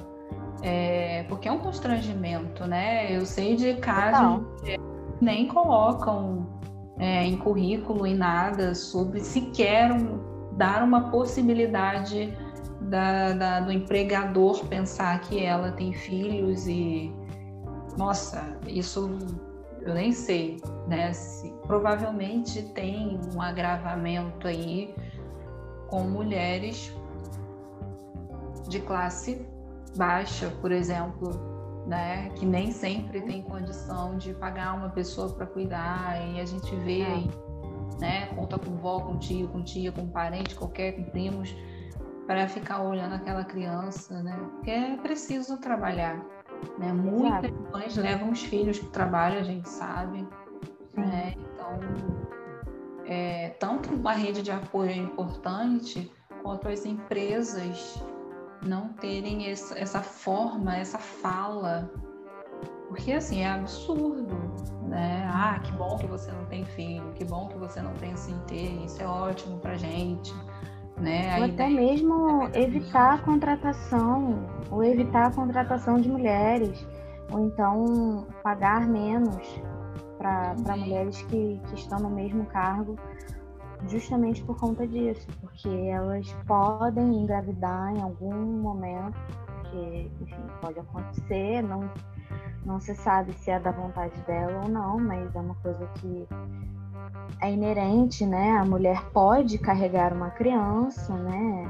É... 0.62 1.22
Porque 1.28 1.46
é 1.46 1.52
um 1.52 1.60
constrangimento, 1.60 2.66
né? 2.66 3.16
Eu 3.16 3.24
sei 3.24 3.54
de 3.54 3.74
casos 3.74 4.44
que 4.64 4.76
nem 5.20 5.46
colocam 5.46 6.48
é, 6.98 7.24
em 7.24 7.36
currículo 7.36 8.08
e 8.08 8.14
nada 8.14 8.74
sobre 8.74 9.20
sequer 9.20 9.92
um 9.92 10.29
dar 10.52 10.82
uma 10.82 11.10
possibilidade 11.10 12.36
da, 12.82 13.32
da, 13.32 13.60
do 13.60 13.72
empregador 13.72 14.64
pensar 14.66 15.20
que 15.20 15.42
ela 15.42 15.72
tem 15.72 15.92
filhos 15.92 16.66
e 16.66 17.12
nossa, 17.96 18.56
isso 18.66 19.10
eu 19.82 19.94
nem 19.94 20.12
sei, 20.12 20.60
né? 20.86 21.12
Se, 21.12 21.52
provavelmente 21.66 22.62
tem 22.74 23.18
um 23.34 23.40
agravamento 23.40 24.46
aí 24.46 24.94
com 25.88 26.02
mulheres 26.02 26.94
de 28.68 28.80
classe 28.80 29.46
baixa, 29.96 30.50
por 30.60 30.70
exemplo, 30.70 31.30
né? 31.86 32.28
Que 32.36 32.46
nem 32.46 32.70
sempre 32.70 33.20
tem 33.22 33.42
condição 33.42 34.16
de 34.16 34.32
pagar 34.34 34.74
uma 34.74 34.90
pessoa 34.90 35.30
para 35.30 35.46
cuidar 35.46 36.20
e 36.28 36.40
a 36.40 36.44
gente 36.44 36.74
vê 36.76 37.00
é. 37.00 37.06
aí 37.06 37.30
né? 37.98 38.26
Conta 38.34 38.58
com 38.58 38.76
vó, 38.76 39.00
com 39.00 39.18
tio, 39.18 39.48
com 39.48 39.62
tia, 39.62 39.90
com 39.90 40.08
parente, 40.08 40.54
qualquer, 40.54 40.92
com 40.92 41.04
primos, 41.04 41.54
para 42.26 42.48
ficar 42.48 42.82
olhando 42.82 43.14
aquela 43.14 43.44
criança, 43.44 44.22
né? 44.22 44.36
Porque 44.38 44.70
é 44.70 44.96
preciso 44.96 45.58
trabalhar, 45.58 46.16
né? 46.78 46.92
Muitas 46.92 47.50
mães 47.72 47.96
levam 47.96 48.30
os 48.30 48.42
filhos 48.42 48.78
para 48.78 48.88
o 48.88 48.92
trabalho, 48.92 49.38
a 49.40 49.42
gente 49.42 49.68
sabe, 49.68 50.26
né? 50.94 51.34
Então, 51.36 51.80
é, 53.06 53.50
tanto 53.58 53.92
uma 53.92 54.12
rede 54.12 54.42
de 54.42 54.50
apoio 54.50 54.90
é 54.90 54.96
importante, 54.96 56.10
quanto 56.42 56.68
as 56.68 56.84
empresas 56.86 58.02
não 58.62 58.92
terem 58.92 59.48
essa, 59.48 59.78
essa 59.78 60.00
forma, 60.00 60.76
essa 60.76 60.98
fala 60.98 61.90
porque 62.90 63.12
assim, 63.12 63.42
é 63.42 63.48
absurdo, 63.48 64.36
né? 64.82 65.24
Ah, 65.32 65.60
que 65.60 65.70
bom 65.72 65.96
que 65.96 66.08
você 66.08 66.32
não 66.32 66.44
tem 66.46 66.64
filho, 66.64 67.12
que 67.14 67.24
bom 67.24 67.46
que 67.46 67.56
você 67.56 67.80
não 67.80 67.92
pensa 67.94 68.32
em 68.32 68.38
ter, 68.40 68.84
isso 68.84 69.00
é 69.00 69.06
ótimo 69.06 69.58
pra 69.60 69.76
gente. 69.76 70.34
Né? 70.98 71.38
Ou 71.38 71.44
até 71.44 71.68
mesmo 71.68 72.48
é 72.52 72.62
evitar 72.62 73.14
a 73.14 73.18
contratação, 73.18 74.44
ou 74.72 74.82
evitar 74.82 75.28
a 75.28 75.30
contratação 75.30 76.00
de 76.00 76.10
mulheres, 76.10 76.84
ou 77.30 77.46
então 77.46 78.26
pagar 78.42 78.88
menos 78.88 79.62
para 80.18 80.76
mulheres 80.76 81.22
que, 81.22 81.60
que 81.68 81.74
estão 81.76 82.00
no 82.00 82.10
mesmo 82.10 82.44
cargo, 82.46 82.96
justamente 83.86 84.42
por 84.42 84.58
conta 84.58 84.84
disso, 84.84 85.28
porque 85.40 85.68
elas 85.68 86.26
podem 86.44 87.22
engravidar 87.22 87.94
em 87.94 88.02
algum 88.02 88.34
momento, 88.34 89.16
que 89.70 90.10
enfim, 90.20 90.42
pode 90.60 90.80
acontecer, 90.80 91.62
não 91.62 91.88
não 92.64 92.80
se 92.80 92.94
sabe 92.94 93.32
se 93.34 93.50
é 93.50 93.58
da 93.58 93.70
vontade 93.70 94.20
dela 94.22 94.62
ou 94.64 94.68
não, 94.68 94.98
mas 94.98 95.34
é 95.34 95.40
uma 95.40 95.54
coisa 95.56 95.86
que 95.96 96.26
é 97.40 97.52
inerente, 97.52 98.26
né? 98.26 98.52
A 98.58 98.64
mulher 98.64 99.02
pode 99.12 99.58
carregar 99.58 100.12
uma 100.12 100.30
criança, 100.30 101.14
né? 101.14 101.68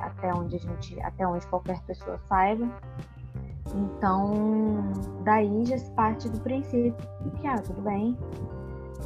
Até 0.00 0.32
onde 0.32 0.56
a 0.56 0.58
gente, 0.58 1.00
até 1.00 1.26
onde 1.26 1.46
qualquer 1.46 1.80
pessoa 1.82 2.18
saiba. 2.28 2.68
Então, 3.74 4.92
daí 5.24 5.64
já 5.64 5.78
se 5.78 5.90
parte 5.92 6.28
do 6.28 6.40
princípio 6.40 6.94
que, 7.40 7.46
ah, 7.46 7.58
tudo 7.58 7.80
bem, 7.82 8.16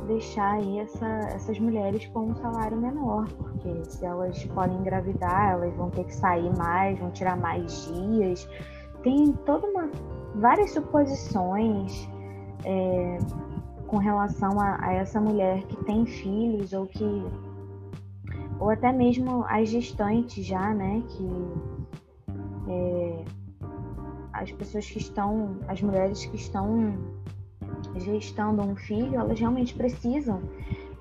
deixar 0.07 0.55
aí 0.55 0.79
essa, 0.79 1.07
essas 1.07 1.59
mulheres 1.59 2.07
com 2.07 2.31
um 2.31 2.35
salário 2.35 2.77
menor, 2.77 3.27
porque 3.29 3.85
se 3.85 4.05
elas 4.05 4.43
podem 4.47 4.77
engravidar, 4.79 5.53
elas 5.53 5.75
vão 5.75 5.91
ter 5.91 6.05
que 6.05 6.15
sair 6.15 6.55
mais, 6.57 6.99
vão 6.99 7.11
tirar 7.11 7.37
mais 7.37 7.87
dias. 7.87 8.49
Tem 9.03 9.33
toda 9.45 9.67
uma 9.67 9.91
várias 10.35 10.71
suposições 10.71 12.09
é, 12.65 13.19
com 13.87 13.99
relação 13.99 14.59
a, 14.61 14.85
a, 14.85 14.93
essa 14.95 15.21
mulher 15.21 15.63
que 15.65 15.77
tem 15.85 16.05
filhos 16.07 16.73
ou 16.73 16.87
que 16.87 17.05
ou 18.59 18.71
até 18.71 18.93
mesmo 18.93 19.45
as 19.49 19.69
gestantes 19.69 20.45
já, 20.47 20.73
né, 20.73 21.03
que 21.09 21.29
é, 22.69 23.25
as 24.33 24.51
pessoas 24.53 24.89
que 24.89 24.99
estão, 24.99 25.59
as 25.69 25.81
mulheres 25.83 26.25
que 26.27 26.37
estão 26.37 26.95
gestando 27.97 28.63
um 28.63 28.77
filho, 28.77 29.17
elas 29.17 29.39
realmente 29.39 29.75
precisam 29.75 30.41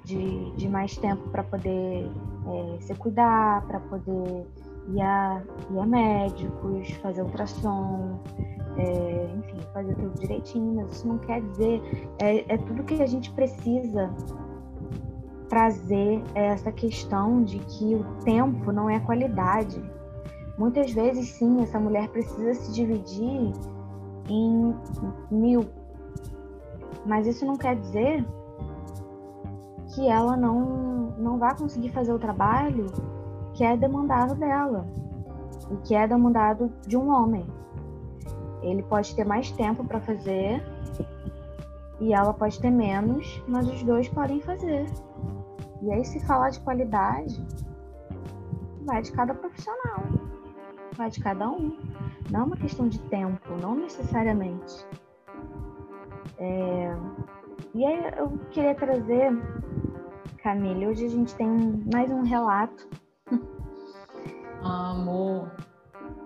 de, 0.04 0.52
de 0.52 0.68
mais 0.68 0.98
tempo 0.98 1.30
para 1.30 1.44
poder 1.44 2.10
é, 2.48 2.82
se 2.82 2.94
cuidar, 2.96 3.66
para 3.68 3.80
poder 3.80 4.46
ir 4.90 5.02
a, 5.02 5.42
ir 5.72 5.80
a 5.80 5.86
médicos, 5.86 6.90
fazer 7.02 7.22
ultrassom, 7.22 8.20
é, 8.78 9.30
enfim, 9.38 9.60
fazer 9.74 9.96
tudo 9.96 10.20
direitinho, 10.20 10.76
mas 10.76 10.92
isso 10.92 11.08
não 11.08 11.18
quer 11.20 11.42
dizer, 11.42 11.82
é, 12.20 12.54
é 12.54 12.58
tudo 12.58 12.84
que 12.84 13.02
a 13.02 13.06
gente 13.06 13.32
precisa 13.32 14.12
trazer 15.50 16.24
essa 16.34 16.72
questão 16.72 17.44
de 17.44 17.60
que 17.60 17.96
o 17.96 18.04
tempo 18.24 18.72
não 18.72 18.90
é 18.90 19.00
qualidade. 19.00 19.84
Muitas 20.58 20.92
vezes, 20.92 21.30
sim, 21.30 21.62
essa 21.62 21.80
mulher 21.80 22.10
precisa 22.10 22.54
se 22.54 22.72
dividir 22.74 23.54
em 24.30 24.76
mil, 25.30 25.66
mas 27.06 27.28
isso 27.28 27.46
não 27.46 27.56
quer 27.56 27.76
dizer 27.76 28.26
que 29.94 30.08
ela 30.08 30.36
não, 30.36 31.14
não 31.18 31.38
vai 31.38 31.56
conseguir 31.56 31.90
fazer 31.90 32.14
o 32.14 32.20
trabalho 32.20 32.88
que 33.54 33.64
é 33.64 33.78
demandado 33.78 34.36
dela 34.36 34.88
e 35.72 35.78
que 35.78 35.96
é 35.96 36.08
demandado 36.08 36.72
de 36.88 36.98
um 36.98 37.10
homem. 37.10 37.46
Ele 38.64 38.82
pode 38.84 39.16
ter 39.16 39.26
mais 39.26 39.52
tempo 39.52 39.84
para 39.84 40.00
fazer 40.00 40.64
e 42.00 42.14
ela 42.14 42.34
pode 42.34 42.60
ter 42.60 42.72
menos, 42.72 43.42
mas 43.48 43.68
os 43.68 43.84
dois 43.84 44.08
podem 44.10 44.42
fazer. 44.42 44.86
E 45.82 45.92
aí, 45.92 46.04
se 46.04 46.20
falar 46.26 46.50
de 46.50 46.60
qualidade, 46.62 47.46
vai 48.86 49.02
de 49.02 49.12
cada 49.12 49.34
profissional, 49.34 50.04
vai 50.96 51.10
de 51.10 51.20
cada 51.22 51.50
um. 51.50 51.78
Não 52.32 52.42
é 52.42 52.44
uma 52.44 52.58
questão 52.58 52.88
de 52.88 53.00
tempo, 53.04 53.56
não 53.62 53.76
necessariamente. 53.76 54.86
É... 56.38 56.96
E 57.74 57.86
aí, 57.86 58.14
eu 58.18 58.38
queria 58.52 58.76
trazer, 58.76 59.32
Camille, 60.42 60.88
hoje 60.88 61.06
a 61.06 61.10
gente 61.10 61.36
tem 61.36 61.48
mais 61.94 62.12
um 62.12 62.22
relato. 62.22 62.88
Amor. 64.62 65.52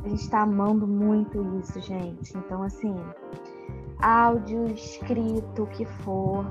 A 0.08 0.10
gente 0.10 0.22
está 0.22 0.44
amando 0.44 0.88
muito 0.88 1.60
isso, 1.60 1.82
gente. 1.82 2.38
Então, 2.38 2.64
assim, 2.64 2.96
áudio, 4.00 4.64
escrito, 4.72 5.64
o 5.64 5.68
que 5.68 5.86
for, 5.86 6.50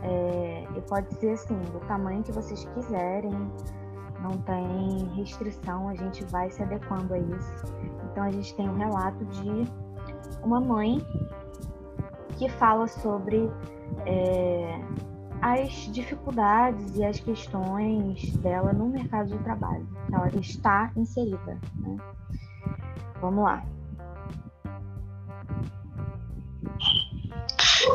é, 0.00 0.66
e 0.74 0.80
pode 0.80 1.14
ser 1.16 1.32
assim, 1.32 1.54
do 1.54 1.80
tamanho 1.80 2.22
que 2.22 2.32
vocês 2.32 2.64
quiserem, 2.64 3.30
não 4.22 4.38
tem 4.38 5.06
restrição, 5.16 5.90
a 5.90 5.94
gente 5.94 6.24
vai 6.24 6.50
se 6.50 6.62
adequando 6.62 7.12
a 7.12 7.18
isso. 7.18 7.64
Então, 8.10 8.24
a 8.24 8.30
gente 8.30 8.54
tem 8.54 8.70
um 8.70 8.74
relato 8.74 9.22
de 9.26 9.70
uma 10.42 10.58
mãe 10.58 11.06
que 12.38 12.48
fala 12.48 12.88
sobre 12.88 13.50
é, 14.06 14.80
as 15.42 15.92
dificuldades 15.92 16.96
e 16.96 17.04
as 17.04 17.20
questões 17.20 18.34
dela 18.38 18.72
no 18.72 18.88
mercado 18.88 19.28
de 19.28 19.38
trabalho, 19.44 19.86
que 20.06 20.14
ela 20.14 20.28
está 20.28 20.90
inserida. 20.96 21.60
Né? 21.80 21.98
Vamos 23.24 23.42
lá. 23.42 23.64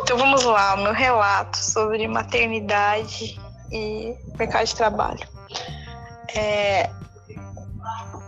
Então 0.02 0.18
vamos 0.18 0.44
lá, 0.44 0.74
o 0.74 0.78
meu 0.78 0.92
relato 0.92 1.56
sobre 1.56 2.08
maternidade 2.08 3.40
e 3.72 4.16
mercado 4.40 4.66
de 4.66 4.76
trabalho. 4.76 5.28
É, 6.36 6.90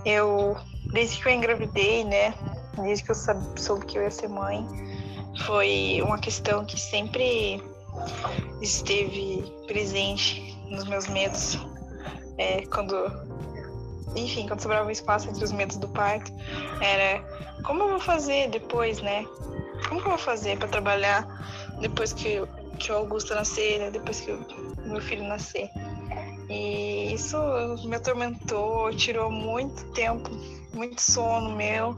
eu, 0.06 0.56
desde 0.94 1.20
que 1.20 1.28
eu 1.28 1.34
engravidei, 1.34 2.04
né, 2.04 2.36
desde 2.78 3.04
que 3.04 3.10
eu 3.10 3.16
soube 3.16 3.88
que 3.88 3.98
eu 3.98 4.04
ia 4.04 4.12
ser 4.12 4.28
mãe, 4.28 4.64
foi 5.48 6.04
uma 6.04 6.20
questão 6.20 6.64
que 6.64 6.80
sempre 6.80 7.64
esteve 8.62 9.44
presente 9.66 10.56
nos 10.70 10.88
meus 10.88 11.08
medos. 11.08 11.58
É, 12.38 12.64
quando 12.68 12.94
enfim, 14.16 14.48
quando 14.48 14.62
sobrava 14.62 14.88
um 14.88 14.92
espaço 14.92 15.30
entre 15.30 15.44
os 15.44 15.52
medos 15.52 15.78
do 15.78 15.88
parto, 15.88 16.32
era 16.82 17.24
como 17.64 17.84
eu 17.84 17.90
vou 17.90 18.00
fazer 18.00 18.50
depois, 18.50 19.02
né? 19.02 19.26
Como 19.88 20.02
que 20.02 20.08
eu 20.08 20.12
vou 20.12 20.18
fazer 20.18 20.58
para 20.58 20.68
trabalhar 20.68 21.28
depois 21.80 22.14
que, 22.14 22.42
que 22.80 22.92
o 22.92 22.96
Augusto 22.96 23.34
nascer, 23.34 23.80
né? 23.80 23.92
depois 23.92 24.22
que 24.22 24.32
o 24.32 24.46
meu 24.86 25.02
filho 25.02 25.24
nascer? 25.24 25.70
E 26.50 27.14
isso 27.14 27.38
me 27.86 27.96
atormentou, 27.96 28.94
tirou 28.94 29.32
muito 29.32 29.86
tempo, 29.92 30.30
muito 30.74 31.02
sono 31.02 31.56
meu. 31.56 31.96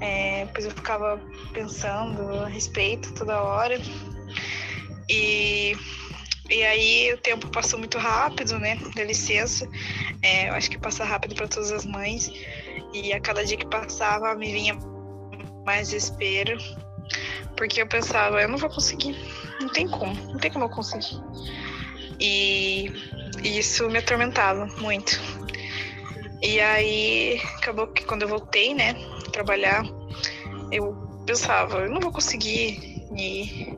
É, 0.00 0.44
depois 0.44 0.66
eu 0.66 0.70
ficava 0.72 1.20
pensando 1.52 2.44
a 2.44 2.48
respeito 2.48 3.14
toda 3.14 3.40
hora. 3.40 3.80
E 5.08 5.74
e 6.48 6.64
aí 6.64 7.12
o 7.12 7.18
tempo 7.18 7.48
passou 7.48 7.78
muito 7.78 7.98
rápido, 7.98 8.58
né? 8.58 8.78
Dá 8.94 9.04
licença. 9.04 9.68
É, 10.22 10.48
eu 10.48 10.54
acho 10.54 10.70
que 10.70 10.78
passa 10.78 11.04
rápido 11.04 11.34
para 11.34 11.46
todas 11.46 11.70
as 11.70 11.84
mães. 11.84 12.32
E 12.92 13.12
a 13.12 13.20
cada 13.20 13.44
dia 13.44 13.56
que 13.56 13.66
passava 13.66 14.34
me 14.34 14.50
vinha 14.50 14.74
mais 15.64 15.90
desespero. 15.90 16.56
Porque 17.56 17.82
eu 17.82 17.86
pensava, 17.86 18.40
eu 18.40 18.48
não 18.48 18.56
vou 18.56 18.70
conseguir. 18.70 19.14
Não 19.60 19.68
tem 19.68 19.86
como, 19.88 20.14
não 20.32 20.38
tem 20.38 20.50
como 20.50 20.64
eu 20.64 20.70
conseguir. 20.70 21.20
E, 22.18 22.90
e 23.42 23.58
isso 23.58 23.88
me 23.90 23.98
atormentava 23.98 24.66
muito. 24.80 25.20
E 26.40 26.60
aí 26.60 27.40
acabou 27.56 27.88
que 27.88 28.04
quando 28.04 28.22
eu 28.22 28.28
voltei, 28.28 28.74
né, 28.74 28.94
trabalhar, 29.32 29.84
eu 30.72 30.94
pensava, 31.26 31.80
eu 31.80 31.90
não 31.90 32.00
vou 32.00 32.12
conseguir. 32.12 33.06
E 33.16 33.77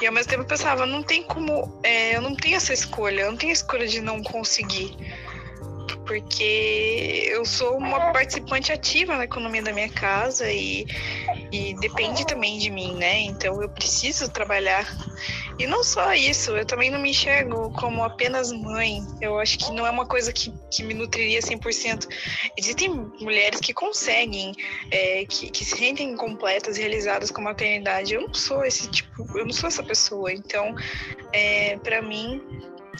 e 0.00 0.06
ao 0.06 0.12
mesmo 0.12 0.30
tempo 0.30 0.42
eu 0.42 0.46
pensava, 0.46 0.86
não 0.86 1.02
tem 1.02 1.22
como. 1.22 1.80
É, 1.82 2.16
eu 2.16 2.22
não 2.22 2.34
tenho 2.34 2.56
essa 2.56 2.72
escolha, 2.72 3.22
eu 3.22 3.30
não 3.30 3.36
tenho 3.36 3.50
a 3.50 3.54
escolha 3.54 3.86
de 3.86 4.00
não 4.00 4.22
conseguir. 4.22 4.96
Porque 6.06 7.28
eu 7.30 7.44
sou 7.44 7.76
uma 7.76 8.12
participante 8.12 8.72
ativa 8.72 9.16
na 9.16 9.24
economia 9.24 9.62
da 9.62 9.72
minha 9.72 9.88
casa 9.90 10.50
e, 10.50 10.86
e 11.50 11.74
depende 11.74 12.26
também 12.26 12.58
de 12.58 12.70
mim, 12.70 12.94
né? 12.94 13.20
Então 13.20 13.60
eu 13.62 13.68
preciso 13.68 14.28
trabalhar. 14.28 14.86
E 15.58 15.66
não 15.66 15.82
só 15.82 16.14
isso, 16.14 16.56
eu 16.56 16.64
também 16.64 16.90
não 16.90 17.00
me 17.00 17.10
enxergo 17.10 17.70
como 17.72 18.04
apenas 18.04 18.52
mãe. 18.52 19.02
Eu 19.20 19.38
acho 19.38 19.58
que 19.58 19.72
não 19.72 19.86
é 19.86 19.90
uma 19.90 20.06
coisa 20.06 20.32
que, 20.32 20.52
que 20.70 20.84
me 20.84 20.94
nutriria 20.94 21.40
100%. 21.40 22.06
Existem 22.56 22.88
mulheres 23.20 23.60
que 23.60 23.74
conseguem, 23.74 24.52
é, 24.90 25.24
que, 25.26 25.50
que 25.50 25.64
se 25.64 25.76
sentem 25.76 26.14
completas, 26.16 26.76
realizadas 26.76 27.30
com 27.30 27.40
a 27.40 27.44
maternidade. 27.44 28.14
Eu 28.14 28.22
não 28.22 28.34
sou 28.34 28.64
esse 28.64 28.88
tipo, 28.88 29.26
eu 29.36 29.44
não 29.44 29.52
sou 29.52 29.68
essa 29.68 29.82
pessoa. 29.82 30.32
Então, 30.32 30.76
é, 31.32 31.76
para 31.78 32.00
mim, 32.02 32.40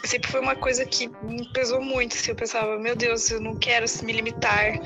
sempre 0.03 0.29
foi 0.29 0.39
uma 0.39 0.55
coisa 0.55 0.85
que 0.85 1.09
me 1.21 1.47
pesou 1.49 1.81
muito. 1.81 2.15
Assim, 2.15 2.31
eu 2.31 2.35
pensava, 2.35 2.77
meu 2.77 2.95
Deus, 2.95 3.29
eu 3.31 3.41
não 3.41 3.55
quero 3.55 3.85
me 4.03 4.13
limitar 4.13 4.79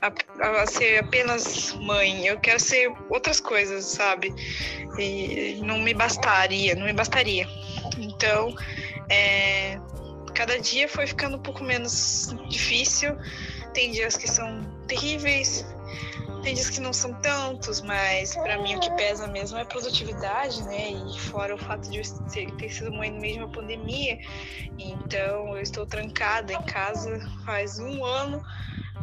a, 0.00 0.62
a, 0.62 0.66
ser 0.66 0.98
apenas 0.98 1.72
mãe, 1.74 2.26
eu 2.26 2.38
quero 2.38 2.60
ser 2.60 2.92
outras 3.08 3.40
coisas, 3.40 3.84
sabe? 3.84 4.34
E 4.98 5.60
não 5.64 5.78
me 5.78 5.94
bastaria, 5.94 6.74
não 6.74 6.86
me 6.86 6.92
bastaria. 6.92 7.46
Então, 7.98 8.54
é, 9.08 9.78
cada 10.34 10.58
dia 10.58 10.88
foi 10.88 11.06
ficando 11.06 11.36
um 11.36 11.42
pouco 11.42 11.62
menos 11.64 12.34
difícil. 12.48 13.16
Tem 13.72 13.90
dias 13.90 14.16
que 14.16 14.28
são 14.28 14.62
terríveis, 14.86 15.64
tem 16.44 16.54
dias 16.54 16.68
que 16.68 16.80
não 16.80 16.92
são 16.92 17.14
tantos, 17.14 17.80
mas 17.80 18.36
para 18.36 18.58
mim 18.58 18.76
o 18.76 18.80
que 18.80 18.90
pesa 18.92 19.26
mesmo 19.26 19.56
é 19.56 19.64
produtividade, 19.64 20.62
né? 20.64 20.90
E 20.90 21.18
fora 21.18 21.54
o 21.54 21.58
fato 21.58 21.90
de 21.90 21.98
eu 21.98 22.56
ter 22.58 22.68
sido 22.68 22.92
mãe 22.92 23.10
no 23.10 23.18
meio 23.18 23.34
de 23.34 23.40
uma 23.40 23.50
pandemia, 23.50 24.18
então 24.78 25.56
eu 25.56 25.62
estou 25.62 25.86
trancada 25.86 26.52
em 26.52 26.62
casa 26.62 27.18
faz 27.46 27.78
um 27.78 28.04
ano. 28.04 28.42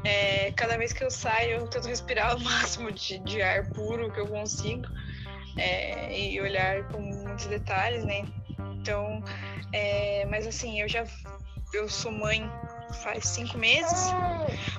É, 0.04 0.52
cada 0.52 0.78
vez 0.78 0.94
que 0.94 1.04
eu 1.04 1.10
saio, 1.10 1.52
eu 1.52 1.68
tento 1.68 1.88
respirar 1.88 2.36
o 2.38 2.40
máximo 2.46 2.92
de, 2.92 3.18
de 3.20 3.42
ar 3.42 3.72
puro 3.72 4.12
que 4.12 4.20
eu 4.20 4.28
consigo 4.28 4.88
é, 5.58 6.20
e 6.20 6.40
olhar 6.40 6.88
com 6.90 7.02
muitos 7.02 7.48
detalhes, 7.48 8.04
né? 8.06 8.24
Então, 8.76 9.24
é, 9.74 10.26
mas 10.28 10.46
assim, 10.46 10.80
eu 10.80 10.88
já 10.88 11.06
eu 11.74 11.88
sou 11.88 12.12
mãe 12.12 12.50
faz 13.04 13.26
cinco 13.26 13.58
meses, 13.58 14.12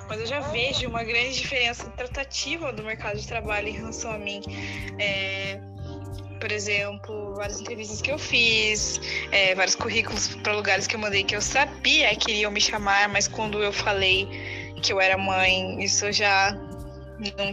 mas 0.09 0.21
eu 0.21 0.27
já 0.27 0.41
vejo 0.41 0.87
uma 0.89 1.03
grande 1.03 1.35
diferença 1.35 1.89
tratativa 1.91 2.73
do 2.73 2.83
mercado 2.83 3.19
de 3.19 3.27
trabalho 3.27 3.69
em 3.69 3.73
relação 3.73 4.13
a 4.13 4.19
mim. 4.19 4.43
É, 4.99 5.59
por 6.39 6.53
exemplo, 6.53 7.35
várias 7.37 7.61
entrevistas 7.61 8.03
que 8.03 8.11
eu 8.11 8.19
fiz, 8.19 9.01
é, 9.31 9.55
vários 9.55 9.75
currículos 9.75 10.35
para 10.37 10.53
lugares 10.53 10.87
que 10.87 10.95
eu 10.97 11.01
mandei 11.01 11.25
que 11.25 11.35
eu 11.35 11.41
sabia 11.41 12.15
que 12.17 12.33
iriam 12.33 12.51
me 12.51 12.61
chamar, 12.61 13.09
mas 13.09 13.29
quando 13.29 13.63
eu 13.63 13.73
falei 13.73 14.29
que 14.83 14.93
eu 14.93 15.01
era 15.01 15.17
mãe, 15.17 15.83
isso 15.83 16.11
já 16.13 16.53
não, 17.37 17.53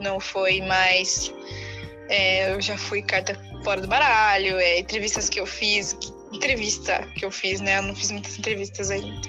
não 0.00 0.20
foi 0.20 0.60
mais. 0.62 1.32
É, 2.08 2.52
eu 2.52 2.60
já 2.60 2.78
fui 2.78 3.02
carta 3.02 3.38
fora 3.64 3.80
do 3.80 3.88
baralho, 3.88 4.58
é, 4.58 4.78
entrevistas 4.78 5.28
que 5.28 5.40
eu 5.40 5.46
fiz, 5.46 5.96
entrevista 6.34 7.06
que 7.14 7.24
eu 7.24 7.30
fiz, 7.30 7.60
né? 7.60 7.78
Eu 7.78 7.82
não 7.82 7.94
fiz 7.94 8.10
muitas 8.10 8.38
entrevistas 8.38 8.90
ainda 8.90 9.28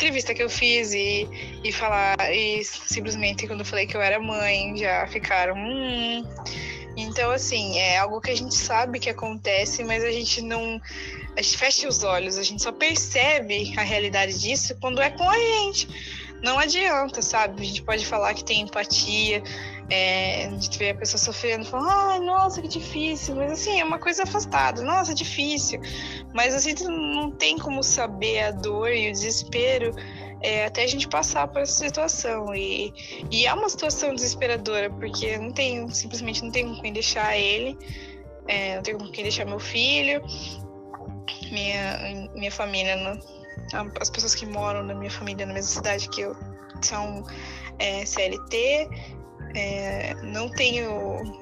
entrevista 0.00 0.34
que 0.34 0.42
eu 0.42 0.48
fiz 0.48 0.94
e, 0.94 1.28
e 1.62 1.70
falar, 1.70 2.16
e 2.32 2.64
simplesmente 2.64 3.46
quando 3.46 3.60
eu 3.60 3.66
falei 3.66 3.86
que 3.86 3.94
eu 3.94 4.00
era 4.00 4.18
mãe, 4.18 4.74
já 4.74 5.06
ficaram. 5.06 5.54
Hum. 5.54 6.24
Então, 6.96 7.30
assim, 7.30 7.78
é 7.78 7.98
algo 7.98 8.20
que 8.20 8.30
a 8.30 8.36
gente 8.36 8.54
sabe 8.54 8.98
que 8.98 9.10
acontece, 9.10 9.84
mas 9.84 10.02
a 10.02 10.10
gente 10.10 10.40
não. 10.40 10.80
A 11.36 11.42
gente 11.42 11.56
fecha 11.56 11.86
os 11.86 12.02
olhos, 12.02 12.38
a 12.38 12.42
gente 12.42 12.62
só 12.62 12.72
percebe 12.72 13.74
a 13.76 13.82
realidade 13.82 14.40
disso 14.40 14.74
quando 14.80 15.00
é 15.00 15.10
com 15.10 15.28
a 15.28 15.38
gente. 15.38 15.88
Não 16.42 16.58
adianta, 16.58 17.20
sabe? 17.20 17.60
A 17.60 17.64
gente 17.64 17.82
pode 17.82 18.04
falar 18.06 18.32
que 18.32 18.42
tem 18.42 18.62
empatia, 18.62 19.42
é, 19.90 20.48
gente 20.60 20.78
vê 20.78 20.90
a 20.90 20.94
pessoa 20.94 21.18
sofrendo, 21.18 21.64
fala, 21.64 22.12
ai, 22.12 22.20
nossa, 22.20 22.62
que 22.62 22.68
difícil, 22.68 23.34
mas 23.34 23.52
assim, 23.52 23.80
é 23.80 23.84
uma 23.84 23.98
coisa 23.98 24.22
afastada, 24.22 24.82
nossa, 24.82 25.14
difícil. 25.14 25.80
Mas 26.32 26.54
assim, 26.54 26.74
não 26.84 27.32
tem 27.32 27.58
como 27.58 27.82
saber 27.82 28.40
a 28.40 28.50
dor 28.52 28.92
e 28.92 29.08
o 29.08 29.12
desespero 29.12 29.94
é, 30.40 30.66
até 30.66 30.84
a 30.84 30.86
gente 30.86 31.08
passar 31.08 31.48
por 31.48 31.62
essa 31.62 31.72
situação. 31.72 32.54
E, 32.54 32.92
e 33.30 33.46
é 33.46 33.52
uma 33.52 33.68
situação 33.68 34.14
desesperadora, 34.14 34.90
porque 34.90 35.36
não 35.38 35.52
tem, 35.52 35.88
simplesmente 35.90 36.42
não 36.42 36.52
tem 36.52 36.68
com 36.68 36.80
quem 36.80 36.92
deixar 36.92 37.36
ele, 37.36 37.76
é, 38.46 38.76
não 38.76 38.82
tenho 38.82 38.98
com 38.98 39.10
quem 39.10 39.24
deixar 39.24 39.44
meu 39.44 39.58
filho, 39.58 40.22
minha, 41.50 42.28
minha 42.34 42.52
família, 42.52 42.96
as 44.00 44.10
pessoas 44.10 44.36
que 44.36 44.46
moram 44.46 44.84
na 44.84 44.94
minha 44.94 45.10
família 45.10 45.44
na 45.46 45.54
mesma 45.54 45.70
cidade 45.70 46.08
que 46.08 46.20
eu 46.20 46.36
são 46.82 47.24
é, 47.78 48.04
CLT, 48.06 48.88
é, 49.54 50.14
não 50.22 50.48
tenho 50.48 51.40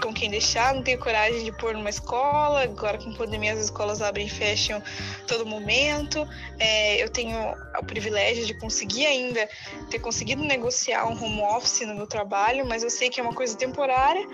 com 0.00 0.12
quem 0.12 0.30
deixar, 0.30 0.74
não 0.74 0.82
tenho 0.82 0.98
coragem 0.98 1.44
de 1.44 1.52
pôr 1.52 1.74
numa 1.74 1.90
escola. 1.90 2.62
Agora, 2.62 2.98
com 2.98 3.12
pandemia, 3.14 3.52
as 3.52 3.60
escolas 3.60 4.00
abrem 4.00 4.26
e 4.26 4.30
fecham 4.30 4.82
todo 5.26 5.44
momento. 5.44 6.26
É, 6.58 7.02
eu 7.02 7.08
tenho 7.08 7.36
o 7.78 7.84
privilégio 7.84 8.46
de 8.46 8.54
conseguir 8.54 9.06
ainda 9.06 9.48
ter 9.90 9.98
conseguido 9.98 10.42
negociar 10.42 11.06
um 11.06 11.22
home 11.22 11.42
office 11.42 11.86
no 11.86 11.94
meu 11.94 12.06
trabalho, 12.06 12.66
mas 12.66 12.82
eu 12.82 12.90
sei 12.90 13.10
que 13.10 13.20
é 13.20 13.22
uma 13.22 13.34
coisa 13.34 13.56
temporária, 13.56 14.26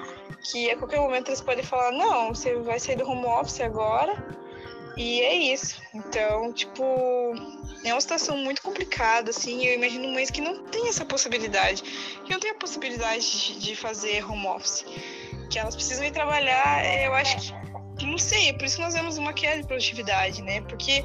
que 0.50 0.70
a 0.70 0.76
qualquer 0.76 1.00
momento 1.00 1.28
eles 1.28 1.40
podem 1.40 1.64
falar: 1.64 1.92
não, 1.92 2.34
você 2.34 2.54
vai 2.56 2.78
sair 2.78 2.96
do 2.96 3.08
home 3.08 3.26
office 3.26 3.60
agora. 3.60 4.14
E 4.96 5.20
é 5.22 5.34
isso. 5.34 5.82
Então, 5.92 6.52
tipo, 6.52 6.82
uma 7.94 8.00
situação 8.00 8.36
muito 8.36 8.62
complicada, 8.62 9.30
assim. 9.30 9.64
Eu 9.64 9.74
imagino 9.74 10.08
mães 10.08 10.30
que 10.30 10.40
não 10.40 10.64
têm 10.64 10.88
essa 10.88 11.04
possibilidade, 11.04 11.82
que 12.24 12.30
não 12.30 12.40
têm 12.40 12.50
a 12.50 12.54
possibilidade 12.54 13.58
de 13.58 13.76
fazer 13.76 14.24
home 14.24 14.46
office, 14.46 14.84
que 15.50 15.58
elas 15.58 15.74
precisam 15.74 16.04
ir 16.04 16.10
trabalhar. 16.10 16.84
Eu 17.02 17.14
acho 17.14 17.54
que, 17.98 18.06
não 18.06 18.18
sei, 18.18 18.50
é 18.50 18.52
por 18.52 18.64
isso 18.64 18.76
que 18.76 18.82
nós 18.82 18.94
vemos 18.94 19.16
uma 19.16 19.32
queda 19.32 19.60
de 19.62 19.66
produtividade, 19.66 20.42
né? 20.42 20.60
Porque 20.62 21.04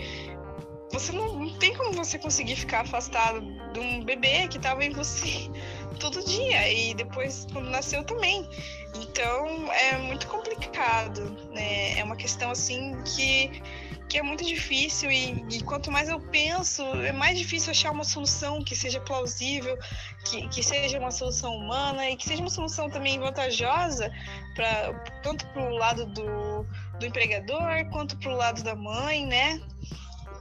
você 0.92 1.12
não, 1.12 1.36
não 1.36 1.58
tem 1.60 1.76
como 1.76 1.94
você 1.94 2.18
conseguir 2.18 2.56
ficar 2.56 2.82
afastado 2.82 3.42
de 3.74 3.80
um 3.80 4.04
bebê 4.04 4.48
que 4.48 4.58
estava 4.58 4.84
em 4.84 4.92
você 4.92 5.50
todo 6.00 6.24
dia 6.24 6.72
e 6.72 6.94
depois 6.94 7.46
quando 7.54 7.70
nasceu 7.70 8.04
também. 8.04 8.48
Então 8.96 9.72
é 9.72 9.98
muito 9.98 10.28
complicado, 10.28 11.22
né? 11.52 12.00
É 12.00 12.04
uma 12.04 12.16
questão 12.16 12.50
assim 12.50 12.98
que 13.04 13.62
que 14.10 14.18
é 14.18 14.24
muito 14.24 14.44
difícil 14.44 15.12
e, 15.12 15.46
e, 15.52 15.62
quanto 15.62 15.92
mais 15.92 16.10
eu 16.10 16.20
penso, 16.20 16.84
é 16.96 17.12
mais 17.12 17.38
difícil 17.38 17.70
achar 17.70 17.92
uma 17.92 18.04
solução 18.04 18.64
que 18.64 18.76
seja 18.76 19.00
plausível, 19.00 19.78
que, 20.26 20.48
que 20.50 20.64
seja 20.64 20.98
uma 21.00 21.12
solução 21.12 21.56
humana 21.56 22.10
e 22.10 22.16
que 22.16 22.26
seja 22.26 22.42
uma 22.42 22.50
solução 22.50 22.90
também 22.90 23.20
vantajosa 23.20 24.12
para 24.56 24.94
tanto 25.22 25.46
para 25.50 25.62
o 25.62 25.76
lado 25.76 26.08
do, 26.08 26.66
do 27.00 27.06
empregador 27.06 27.86
quanto 27.92 28.18
para 28.18 28.32
o 28.32 28.36
lado 28.36 28.64
da 28.64 28.76
mãe, 28.76 29.28
né? 29.28 29.62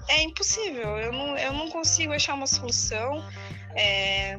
É 0.08 0.22
impossível, 0.22 0.96
eu 0.96 1.12
não, 1.12 1.36
eu 1.36 1.52
não 1.52 1.68
consigo 1.68 2.14
achar 2.14 2.32
uma 2.32 2.46
solução. 2.46 3.22
É, 3.76 4.38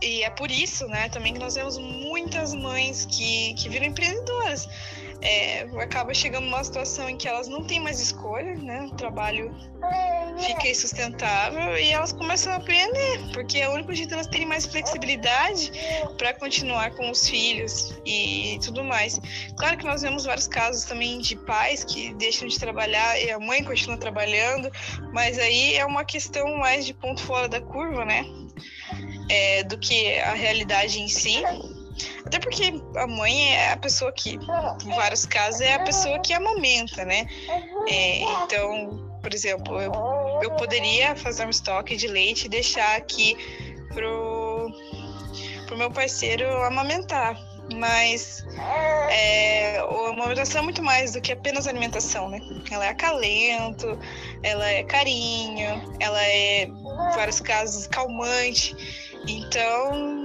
e 0.00 0.22
é 0.22 0.30
por 0.30 0.50
isso, 0.50 0.86
né, 0.86 1.10
também 1.10 1.34
que 1.34 1.38
nós 1.38 1.54
vemos 1.54 1.76
muitas 1.76 2.54
mães 2.54 3.04
que, 3.04 3.52
que 3.54 3.68
viram 3.68 3.84
empreendedoras 3.84 4.66
é, 5.20 5.62
acaba 5.80 6.14
chegando 6.14 6.44
numa 6.44 6.62
situação 6.62 7.08
em 7.08 7.16
que 7.16 7.26
elas 7.26 7.48
não 7.48 7.64
têm 7.64 7.80
mais 7.80 8.00
escolha, 8.00 8.54
né? 8.54 8.82
O 8.92 8.96
trabalho 8.96 9.54
fica 10.38 10.68
insustentável 10.68 11.76
e 11.76 11.90
elas 11.90 12.12
começam 12.12 12.52
a 12.52 12.56
aprender, 12.56 13.20
porque 13.32 13.58
é 13.58 13.68
o 13.68 13.72
único 13.72 13.92
jeito 13.94 14.08
de 14.08 14.14
elas 14.14 14.26
terem 14.28 14.46
mais 14.46 14.66
flexibilidade 14.66 15.72
para 16.16 16.34
continuar 16.34 16.92
com 16.92 17.10
os 17.10 17.28
filhos 17.28 17.94
e 18.06 18.58
tudo 18.62 18.84
mais. 18.84 19.20
Claro 19.56 19.76
que 19.76 19.84
nós 19.84 20.02
vemos 20.02 20.24
vários 20.24 20.46
casos 20.46 20.84
também 20.84 21.18
de 21.18 21.36
pais 21.36 21.84
que 21.84 22.14
deixam 22.14 22.46
de 22.46 22.58
trabalhar 22.58 23.20
e 23.20 23.30
a 23.30 23.38
mãe 23.38 23.64
continua 23.64 23.96
trabalhando, 23.96 24.70
mas 25.12 25.38
aí 25.38 25.74
é 25.74 25.84
uma 25.84 26.04
questão 26.04 26.56
mais 26.56 26.86
de 26.86 26.94
ponto 26.94 27.20
fora 27.22 27.48
da 27.48 27.60
curva, 27.60 28.04
né? 28.04 28.24
É, 29.30 29.62
do 29.64 29.78
que 29.78 30.18
a 30.20 30.32
realidade 30.32 31.00
em 31.00 31.08
si. 31.08 31.42
Até 32.24 32.38
porque 32.38 32.80
a 32.96 33.06
mãe 33.06 33.54
é 33.54 33.72
a 33.72 33.76
pessoa 33.76 34.12
que, 34.12 34.38
em 34.84 34.90
vários 34.94 35.26
casos, 35.26 35.60
é 35.60 35.74
a 35.74 35.80
pessoa 35.80 36.18
que 36.20 36.32
amamenta, 36.32 37.04
né? 37.04 37.26
É, 37.88 38.20
então, 38.20 39.18
por 39.22 39.34
exemplo, 39.34 39.80
eu, 39.80 39.92
eu 40.42 40.50
poderia 40.56 41.16
fazer 41.16 41.46
um 41.46 41.50
estoque 41.50 41.96
de 41.96 42.06
leite 42.06 42.46
e 42.46 42.48
deixar 42.48 42.96
aqui 42.96 43.36
pro, 43.92 44.72
pro 45.66 45.76
meu 45.76 45.90
parceiro 45.90 46.46
amamentar. 46.64 47.36
Mas 47.74 48.46
é, 49.10 49.78
a 49.78 50.10
amamentação 50.10 50.62
é 50.62 50.64
muito 50.64 50.82
mais 50.82 51.12
do 51.12 51.20
que 51.20 51.32
apenas 51.32 51.66
alimentação, 51.66 52.28
né? 52.30 52.40
Ela 52.70 52.86
é 52.86 52.88
acalento, 52.88 53.98
ela 54.42 54.66
é 54.66 54.82
carinho, 54.84 55.94
ela 56.00 56.22
é, 56.24 56.62
em 56.62 56.82
vários 57.14 57.40
casos, 57.40 57.86
calmante. 57.86 58.74
Então, 59.26 60.17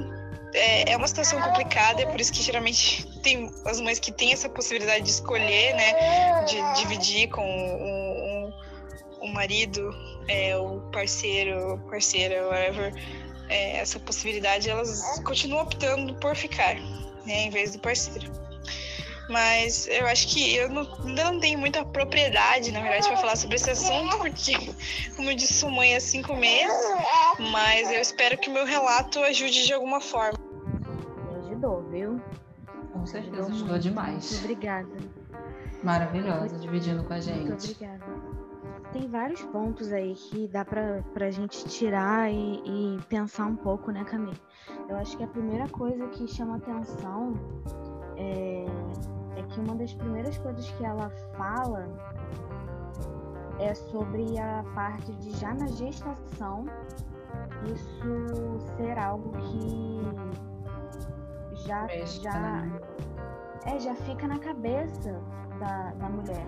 é, 0.54 0.92
é 0.92 0.98
uma 0.98 1.08
situação 1.08 1.42
complicada, 1.42 2.02
é 2.02 2.06
por 2.06 2.20
isso 2.20 2.32
que 2.32 2.42
geralmente 2.42 3.08
tem 3.22 3.50
as 3.66 3.80
mães 3.82 4.00
que 4.00 4.12
têm 4.12 4.34
essa 4.34 4.50
possibilidade 4.50 5.04
de 5.04 5.12
escolher, 5.12 5.74
né? 5.76 6.46
De 6.46 6.82
dividir 6.82 7.30
com 7.30 7.42
o, 7.44 8.50
o, 9.22 9.26
o 9.26 9.34
marido, 9.34 9.89
é, 10.28 10.56
o 10.58 10.80
parceiro, 10.92 11.80
parceira, 11.89 12.48
whatever. 12.48 12.94
É, 13.50 13.78
essa 13.78 14.00
possibilidade, 14.00 14.70
elas 14.70 15.22
continuam 15.24 15.63
optando 15.63 16.16
por 16.16 16.36
ficar. 16.36 16.76
né, 17.26 17.46
em 17.46 17.50
vez 17.50 17.72
do 17.72 17.80
parceiro. 17.80 18.32
Mas 19.30 19.88
eu 19.88 20.06
acho 20.08 20.28
que 20.28 20.54
eu 20.56 20.70
não, 20.70 20.82
ainda 21.06 21.24
não 21.32 21.39
tenho 21.39 21.58
muita 21.58 21.86
propriedade, 21.86 22.72
na 22.72 22.82
verdade, 22.82 23.08
para 23.08 23.18
falar 23.18 23.36
sobre 23.38 23.56
esse 23.56 23.70
assunto, 23.70 24.18
porque, 24.18 24.54
como 25.16 25.32
eu 25.32 25.36
disse, 25.36 25.54
sou 25.54 25.70
mãe 25.70 25.96
há 25.96 26.00
cinco 26.02 26.36
meses, 26.36 26.76
mas 27.52 27.89
eu 27.89 28.02
espero 28.02 28.38
que 28.38 28.50
o 28.50 28.54
meu 28.54 28.66
relato 28.66 29.20
ajude 29.24 29.66
de 29.66 29.74
alguma 29.74 30.02
forma. 30.02 30.38
Viu? 31.93 32.19
Com 32.91 33.06
certeza, 33.06 33.43
ajudou, 33.43 33.56
ajudou 33.56 33.77
demais. 33.77 34.32
Muito 34.32 34.43
obrigada. 34.45 34.89
Maravilhosa, 35.84 36.58
dividindo 36.58 37.03
com 37.03 37.13
a 37.13 37.19
gente. 37.19 37.47
Muito 37.47 37.63
obrigada. 37.65 38.03
Tem 38.91 39.08
vários 39.08 39.43
pontos 39.43 39.91
aí 39.91 40.15
que 40.15 40.47
dá 40.47 40.65
pra, 40.65 41.03
pra 41.13 41.29
gente 41.29 41.63
tirar 41.65 42.32
e, 42.32 42.63
e 42.65 42.99
pensar 43.10 43.45
um 43.45 43.56
pouco, 43.56 43.91
né, 43.91 44.03
Camille? 44.06 44.41
Eu 44.89 44.95
acho 44.97 45.15
que 45.15 45.23
a 45.23 45.27
primeira 45.27 45.67
coisa 45.69 46.08
que 46.08 46.27
chama 46.27 46.56
atenção 46.56 47.34
é, 48.17 48.65
é 49.38 49.43
que 49.43 49.60
uma 49.60 49.75
das 49.75 49.93
primeiras 49.93 50.36
coisas 50.39 50.67
que 50.71 50.84
ela 50.84 51.12
fala 51.38 51.88
é 53.60 53.75
sobre 53.75 54.39
a 54.39 54.63
parte 54.73 55.12
de 55.13 55.29
já 55.38 55.53
na 55.53 55.67
gestação 55.67 56.65
isso 57.71 58.75
ser 58.77 58.97
algo 58.97 59.32
que 59.32 60.53
já 61.65 61.88
já 62.06 62.62
né? 62.62 62.80
é 63.65 63.80
já 63.80 63.95
fica 63.95 64.28
na 64.28 64.39
cabeça 64.39 65.21
da, 65.60 65.91
da 65.93 66.10
mulher 66.10 66.47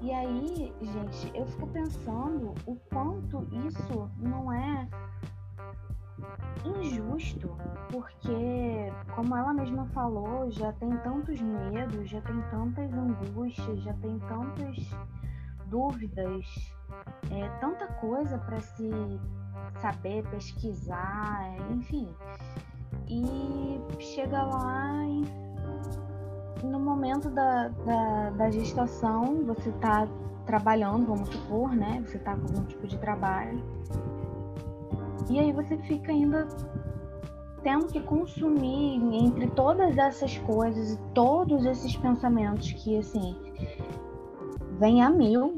e 0.00 0.12
aí 0.12 0.72
gente 0.80 1.30
eu 1.34 1.46
fico 1.46 1.66
pensando 1.68 2.54
o 2.66 2.76
quanto 2.90 3.46
isso 3.66 4.10
não 4.18 4.52
é 4.52 4.88
injusto, 6.64 7.56
porque, 7.90 8.92
como 9.14 9.36
ela 9.36 9.52
mesma 9.52 9.86
falou, 9.86 10.50
já 10.50 10.72
tem 10.74 10.90
tantos 10.98 11.40
medos, 11.40 12.08
já 12.08 12.20
tem 12.22 12.40
tantas 12.50 12.92
angústias, 12.92 13.80
já 13.80 13.92
tem 13.94 14.18
tantas 14.20 14.76
dúvidas, 15.66 16.44
é, 17.30 17.48
tanta 17.60 17.86
coisa 17.94 18.38
para 18.38 18.60
se 18.60 18.90
saber, 19.80 20.26
pesquisar, 20.30 21.56
enfim. 21.70 22.08
E 23.16 23.80
chega 24.00 24.42
lá 24.42 25.04
e 25.06 26.66
no 26.66 26.80
momento 26.80 27.30
da, 27.30 27.68
da, 27.68 28.30
da 28.30 28.50
gestação, 28.50 29.44
você 29.44 29.68
está 29.68 30.08
trabalhando, 30.46 31.06
vamos 31.06 31.28
supor, 31.28 31.74
né? 31.74 32.02
Você 32.06 32.16
está 32.16 32.34
com 32.34 32.42
algum 32.42 32.64
tipo 32.64 32.86
de 32.86 32.98
trabalho 32.98 33.62
e 35.30 35.38
aí 35.38 35.52
você 35.52 35.76
fica 35.78 36.12
ainda 36.12 36.46
tendo 37.62 37.86
que 37.86 38.00
consumir 38.00 39.00
entre 39.14 39.46
todas 39.48 39.96
essas 39.96 40.36
coisas 40.38 40.92
e 40.92 40.98
todos 41.14 41.64
esses 41.64 41.96
pensamentos 41.96 42.72
que, 42.72 42.98
assim, 42.98 43.34
vem 44.78 45.02
a 45.02 45.08
mil, 45.08 45.56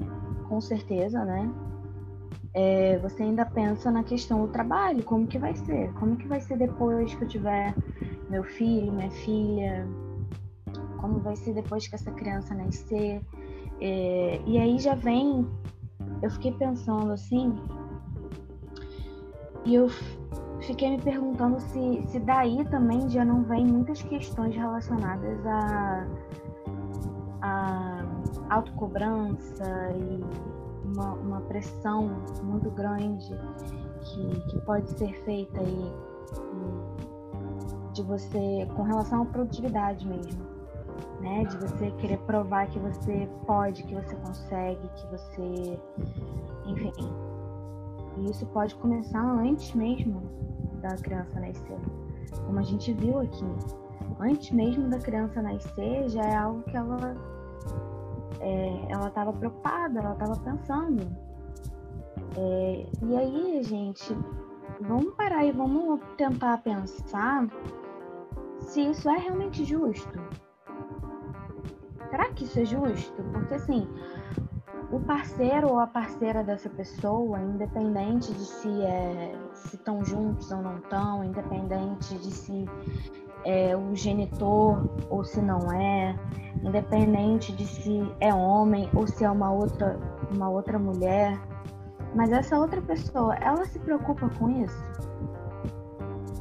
com 0.49 0.61
certeza, 0.61 1.25
né? 1.25 1.51
É, 2.59 2.99
você 3.03 3.23
ainda 3.23 3.45
pensa 3.45 3.91
na 3.91 4.03
questão 4.03 4.47
do 4.47 4.49
trabalho, 4.49 5.03
como 5.05 5.27
que 5.27 5.39
vai 5.39 5.55
ser? 5.55 5.93
Como 5.93 6.17
que 6.17 6.27
vai 6.27 6.41
ser 6.41 6.57
depois 6.57 7.15
que 7.15 7.23
eu 7.23 7.29
tiver 7.29 7.75
meu 8.31 8.43
filho, 8.43 8.91
minha 8.91 9.11
filha? 9.11 9.87
Como 10.97 11.19
vai 11.19 11.37
ser 11.37 11.53
depois 11.53 11.87
que 11.87 11.95
essa 11.95 12.11
criança 12.13 12.55
nascer? 12.55 13.21
É, 13.79 14.41
e 14.47 14.57
aí 14.57 14.79
já 14.79 14.95
vem, 14.95 15.47
eu 16.23 16.31
fiquei 16.31 16.51
pensando 16.53 17.13
assim, 17.13 17.55
e 19.67 19.75
eu 19.75 19.91
fiquei 20.63 20.93
me 20.93 21.03
perguntando 21.03 21.61
se, 21.61 22.07
se 22.07 22.19
daí 22.21 22.65
também 22.71 23.07
já 23.11 23.23
não 23.23 23.43
vem 23.43 23.67
muitas 23.67 24.01
questões 24.01 24.57
relacionadas 24.57 25.47
a, 25.47 26.07
a 27.43 28.05
autocobrança 28.49 29.93
e 29.95 30.56
uma, 30.97 31.13
uma 31.13 31.41
pressão 31.43 32.09
muito 32.43 32.71
grande 32.71 33.39
que, 34.01 34.41
que 34.49 34.61
pode 34.63 34.91
ser 34.99 35.13
feita 35.25 35.61
aí 35.61 35.93
de 37.93 38.03
você 38.03 38.67
com 38.75 38.83
relação 38.83 39.23
à 39.23 39.27
produtividade 39.27 40.07
mesmo, 40.07 40.43
né? 41.21 41.45
De 41.45 41.57
você 41.59 41.91
querer 41.93 42.19
provar 42.21 42.67
que 42.69 42.79
você 42.79 43.29
pode, 43.47 43.83
que 43.83 43.95
você 43.95 44.17
consegue, 44.17 44.89
que 44.89 45.07
você, 45.09 45.81
enfim, 46.67 46.93
e 48.17 48.31
isso 48.31 48.47
pode 48.47 48.75
começar 48.77 49.23
antes 49.23 49.75
mesmo 49.75 50.23
da 50.81 50.95
criança 50.97 51.39
nascer. 51.39 51.79
Como 52.47 52.59
a 52.59 52.63
gente 52.63 52.93
viu 52.95 53.21
aqui, 53.21 53.45
antes 54.19 54.51
mesmo 54.51 54.89
da 54.89 54.99
criança 54.99 55.43
nascer, 55.43 56.09
já 56.09 56.23
é 56.23 56.37
algo 56.37 56.63
que 56.63 56.77
ela 56.77 57.15
é, 58.41 58.87
ela 58.89 59.09
estava 59.09 59.33
preocupada, 59.33 60.01
ela 60.01 60.13
estava 60.13 60.37
pensando. 60.37 61.03
É, 62.37 62.87
e 63.03 63.17
aí, 63.17 63.63
gente, 63.63 64.17
vamos 64.81 65.15
parar 65.15 65.45
e 65.45 65.53
vamos 65.53 66.01
tentar 66.17 66.59
pensar 66.59 67.47
se 68.61 68.83
isso 68.83 69.09
é 69.09 69.17
realmente 69.19 69.65
justo. 69.65 70.21
Será 72.11 72.29
que 72.33 72.45
isso 72.45 72.61
é 72.61 72.65
justo? 72.65 73.23
Porque 73.33 73.55
assim, 73.55 73.89
o 74.93 75.01
parceiro 75.01 75.69
ou 75.69 75.81
a 75.81 75.87
parceira 75.87 76.43
dessa 76.45 76.69
pessoa, 76.71 77.41
independente 77.41 78.33
de 78.33 78.45
se 78.45 78.83
é, 78.83 79.35
se 79.53 79.77
estão 79.77 80.05
juntos 80.05 80.51
ou 80.51 80.63
não 80.63 80.79
estão, 80.79 81.25
independente 81.25 82.17
de 82.19 82.31
se 82.31 82.65
é 83.45 83.77
o 83.77 83.95
genitor 83.95 84.89
ou 85.09 85.25
se 85.25 85.41
não 85.41 85.71
é, 85.73 86.19
independente 86.63 87.53
de 87.53 87.67
se 87.67 88.13
é 88.21 88.33
homem 88.35 88.89
ou 88.95 89.07
se 89.07 89.25
é 89.25 89.31
uma 89.31 89.51
outra 89.51 89.99
uma 90.31 90.49
outra 90.49 90.79
mulher, 90.79 91.39
mas 92.15 92.33
essa 92.33 92.59
outra 92.59 92.81
pessoa, 92.81 93.35
ela 93.37 93.65
se 93.67 93.79
preocupa 93.79 94.29
com 94.39 94.65
isso? 94.65 94.85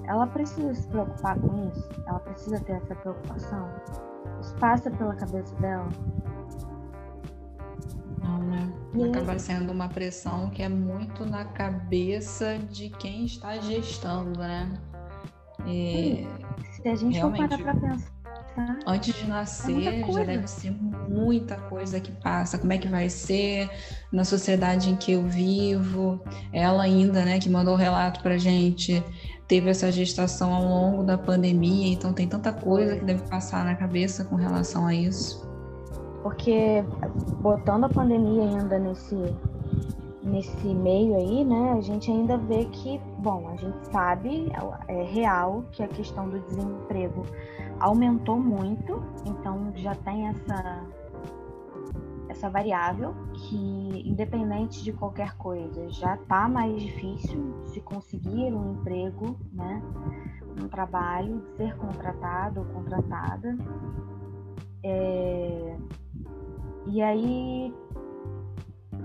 Ela 0.07 0.27
precisa 0.27 0.73
se 0.73 0.87
preocupar 0.87 1.39
com 1.39 1.69
isso? 1.69 1.89
Ela 2.07 2.19
precisa 2.19 2.59
ter 2.61 2.73
essa 2.73 2.95
preocupação? 2.95 3.69
Isso 4.41 4.55
passa 4.55 4.89
pela 4.91 5.15
cabeça 5.15 5.55
dela? 5.55 5.89
Não, 8.23 8.39
né? 8.43 8.73
Acaba 9.09 9.37
sendo 9.37 9.71
uma 9.71 9.89
pressão 9.89 10.49
que 10.49 10.61
é 10.61 10.69
muito 10.69 11.25
na 11.25 11.45
cabeça 11.45 12.57
de 12.57 12.89
quem 12.89 13.25
está 13.25 13.57
gestando, 13.57 14.39
né? 14.39 14.71
E, 15.65 16.27
Se 16.71 16.87
a 16.87 16.95
gente 16.95 17.19
for 17.19 17.31
parar 17.35 17.57
para 17.57 17.75
pensar. 17.75 18.14
Antes 18.85 19.13
de 19.15 19.27
nascer, 19.27 19.87
é 19.87 20.11
já 20.11 20.23
deve 20.23 20.47
ser 20.47 20.71
muita 21.09 21.55
coisa 21.55 21.99
que 21.99 22.11
passa. 22.11 22.57
Como 22.57 22.71
é 22.71 22.77
que 22.77 22.87
vai 22.87 23.09
ser 23.09 23.69
na 24.11 24.23
sociedade 24.23 24.89
em 24.89 24.95
que 24.95 25.11
eu 25.11 25.23
vivo? 25.23 26.21
Ela 26.53 26.83
ainda, 26.83 27.25
né, 27.25 27.39
que 27.39 27.49
mandou 27.49 27.73
o 27.73 27.77
relato 27.77 28.21
pra 28.21 28.37
gente, 28.37 29.03
teve 29.47 29.69
essa 29.69 29.91
gestação 29.91 30.53
ao 30.53 30.63
longo 30.63 31.03
da 31.03 31.17
pandemia, 31.17 31.93
então 31.93 32.13
tem 32.13 32.27
tanta 32.27 32.53
coisa 32.53 32.95
que 32.95 33.05
deve 33.05 33.27
passar 33.29 33.65
na 33.65 33.75
cabeça 33.75 34.23
com 34.25 34.35
relação 34.35 34.85
a 34.85 34.93
isso 34.93 35.45
porque 36.25 36.83
botando 37.39 37.83
a 37.83 37.89
pandemia 37.89 38.41
ainda 38.41 38.79
nesse 38.79 39.15
nesse 40.23 40.67
meio 40.73 41.15
aí, 41.15 41.45
né, 41.45 41.75
a 41.77 41.81
gente 41.81 42.09
ainda 42.09 42.35
vê 42.35 42.65
que, 42.65 42.99
bom, 43.19 43.47
a 43.49 43.55
gente 43.57 43.77
sabe, 43.91 44.51
é 44.87 45.03
real 45.03 45.63
que 45.71 45.83
a 45.83 45.87
questão 45.87 46.27
do 46.27 46.39
desemprego 46.39 47.27
aumentou 47.79 48.39
muito, 48.39 49.03
então 49.25 49.71
já 49.75 49.95
tem 49.95 50.27
essa 50.27 50.83
essa 52.27 52.49
variável 52.49 53.15
que 53.33 54.03
independente 54.05 54.83
de 54.83 54.91
qualquer 54.91 55.37
coisa 55.37 55.87
já 55.89 56.17
tá 56.17 56.49
mais 56.49 56.81
difícil 56.81 57.55
se 57.65 57.79
conseguir 57.79 58.53
um 58.53 58.73
emprego, 58.73 59.37
né, 59.53 59.81
um 60.61 60.67
trabalho, 60.67 61.41
ser 61.55 61.75
contratado 61.77 62.59
ou 62.59 62.65
contratada. 62.65 63.57
É, 64.83 65.77
e 66.87 67.01
aí 67.01 67.73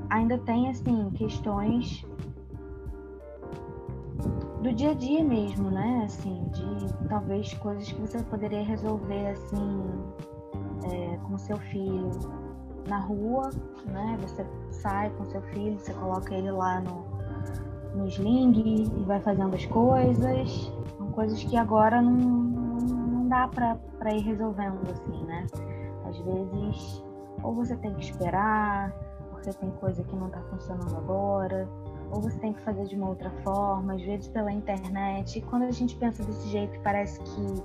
ainda 0.08 0.36
tem 0.38 0.68
assim 0.68 1.10
questões 1.10 2.04
do 4.60 4.72
dia 4.72 4.90
a 4.90 4.94
dia 4.94 5.24
mesmo, 5.24 5.70
né? 5.70 6.02
Assim, 6.04 6.44
de 6.52 7.08
talvez 7.08 7.52
coisas 7.54 7.90
que 7.90 8.00
você 8.00 8.22
poderia 8.24 8.62
resolver 8.62 9.28
assim 9.28 9.82
é, 10.84 11.16
com 11.26 11.38
seu 11.38 11.56
filho 11.56 12.10
na 12.86 12.98
rua, 12.98 13.50
né? 13.86 14.18
Você 14.22 14.46
sai 14.70 15.10
com 15.10 15.24
seu 15.26 15.40
filho, 15.42 15.78
você 15.78 15.92
coloca 15.94 16.34
ele 16.34 16.50
lá 16.50 16.80
no, 16.80 17.04
no 17.94 18.06
sling 18.06 18.52
e 18.52 19.04
vai 19.04 19.20
fazendo 19.20 19.54
as 19.54 19.64
coisas. 19.66 20.72
São 20.96 21.10
coisas 21.12 21.42
que 21.44 21.56
agora 21.56 22.02
não, 22.02 22.12
não 22.12 23.28
dá 23.28 23.48
para 23.48 24.14
ir 24.14 24.20
resolvendo 24.20 24.80
assim, 24.90 25.24
né? 25.24 25.46
Às 26.06 26.18
vezes 26.18 27.04
ou 27.42 27.54
você 27.54 27.74
tem 27.76 27.94
que 27.94 28.04
esperar, 28.04 28.92
porque 29.30 29.50
tem 29.52 29.70
coisa 29.72 30.02
que 30.02 30.14
não 30.14 30.26
está 30.26 30.40
funcionando 30.42 30.96
agora, 30.96 31.66
ou 32.10 32.20
você 32.20 32.38
tem 32.38 32.52
que 32.52 32.60
fazer 32.62 32.84
de 32.86 32.96
uma 32.96 33.08
outra 33.08 33.30
forma, 33.42 33.94
às 33.94 34.02
vezes 34.02 34.28
pela 34.28 34.52
internet. 34.52 35.38
E 35.38 35.42
quando 35.42 35.62
a 35.62 35.70
gente 35.70 35.96
pensa 35.96 36.24
desse 36.24 36.48
jeito, 36.48 36.78
parece 36.80 37.20
que 37.20 37.62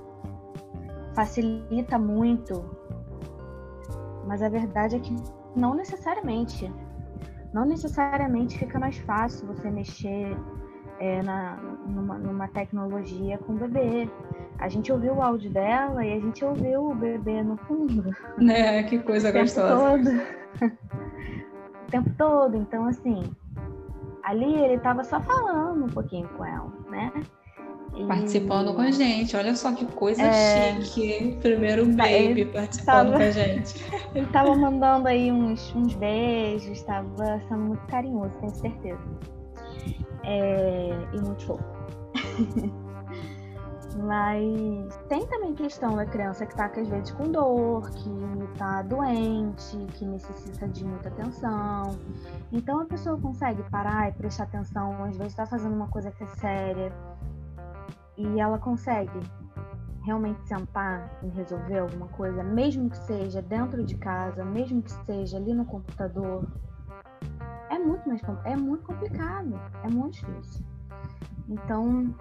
facilita 1.14 1.98
muito, 1.98 2.64
mas 4.26 4.42
a 4.42 4.48
verdade 4.48 4.96
é 4.96 4.98
que 5.00 5.14
não 5.54 5.74
necessariamente. 5.74 6.72
Não 7.52 7.64
necessariamente 7.64 8.58
fica 8.58 8.78
mais 8.78 8.98
fácil 8.98 9.46
você 9.46 9.70
mexer 9.70 10.36
é, 11.00 11.22
na, 11.22 11.56
numa, 11.86 12.18
numa, 12.18 12.48
tecnologia 12.48 13.38
com 13.38 13.54
o 13.54 13.56
bebê. 13.56 14.10
A 14.58 14.68
gente 14.68 14.92
ouviu 14.92 15.14
o 15.14 15.22
áudio 15.22 15.50
dela 15.50 16.04
e 16.04 16.12
a 16.12 16.20
gente 16.20 16.44
ouviu 16.44 16.90
o 16.90 16.94
bebê 16.94 17.42
no 17.42 17.56
fundo. 17.56 18.10
Né, 18.36 18.82
que 18.84 18.98
coisa 18.98 19.30
o 19.30 19.32
tempo 19.32 19.44
gostosa. 19.44 19.98
Todo. 20.58 20.70
o 21.86 21.90
tempo 21.90 22.10
todo. 22.18 22.56
Então, 22.56 22.86
assim, 22.86 23.22
ali 24.26 24.54
ele 24.56 24.74
estava 24.74 25.04
só 25.04 25.20
falando 25.20 25.84
um 25.84 25.88
pouquinho 25.88 26.28
com 26.36 26.44
ela, 26.44 26.72
né? 26.90 27.12
Participando 28.08 28.74
com 28.74 28.82
a 28.82 28.90
gente, 28.90 29.34
olha 29.36 29.56
só 29.56 29.72
que 29.72 29.86
coisa 29.86 30.20
é... 30.20 30.78
chique. 30.82 31.38
Primeiro 31.40 31.86
baby 31.86 32.12
ele 32.12 32.46
participando 32.46 33.12
tava... 33.12 33.16
com 33.16 33.22
a 33.22 33.30
gente. 33.30 33.74
Ele 34.14 34.26
estava 34.26 34.54
mandando 34.54 35.08
aí 35.08 35.32
uns, 35.32 35.74
uns 35.74 35.94
beijos, 35.94 36.78
estava 36.78 37.40
sendo 37.48 37.64
muito 37.64 37.86
carinhoso, 37.86 38.30
tenho 38.38 38.54
certeza. 38.54 39.00
É... 40.24 40.90
E 41.14 41.20
muito 41.20 41.46
fofo. 41.46 41.64
Mas 43.98 44.96
tem 45.08 45.26
também 45.26 45.54
questão 45.54 45.96
da 45.96 46.04
criança 46.04 46.44
que 46.44 46.52
está, 46.52 46.66
às 46.66 46.88
vezes, 46.88 47.10
com 47.12 47.30
dor, 47.30 47.90
que 47.90 48.10
está 48.52 48.82
doente, 48.82 49.76
que 49.94 50.04
necessita 50.04 50.68
de 50.68 50.84
muita 50.84 51.08
atenção. 51.08 51.98
Então 52.52 52.80
a 52.80 52.84
pessoa 52.84 53.18
consegue 53.18 53.62
parar 53.70 54.10
e 54.10 54.12
prestar 54.12 54.44
atenção, 54.44 55.04
às 55.04 55.16
vezes 55.16 55.32
está 55.32 55.46
fazendo 55.46 55.74
uma 55.74 55.88
coisa 55.88 56.10
que 56.10 56.24
é 56.24 56.26
séria 56.26 56.92
e 58.16 58.40
ela 58.40 58.58
consegue 58.58 59.20
realmente 60.04 60.40
sentar 60.46 61.18
e 61.22 61.28
resolver 61.28 61.78
alguma 61.78 62.06
coisa, 62.08 62.42
mesmo 62.42 62.88
que 62.88 62.98
seja 62.98 63.42
dentro 63.42 63.82
de 63.84 63.96
casa, 63.96 64.44
mesmo 64.44 64.80
que 64.80 64.92
seja 65.04 65.36
ali 65.36 65.52
no 65.52 65.64
computador, 65.64 66.46
é 67.70 67.78
muito 67.78 68.08
mais 68.08 68.22
é 68.44 68.56
muito 68.56 68.84
complicado, 68.84 69.60
é 69.82 69.88
muito 69.88 70.14
difícil. 70.14 70.64
Então, 71.48 72.14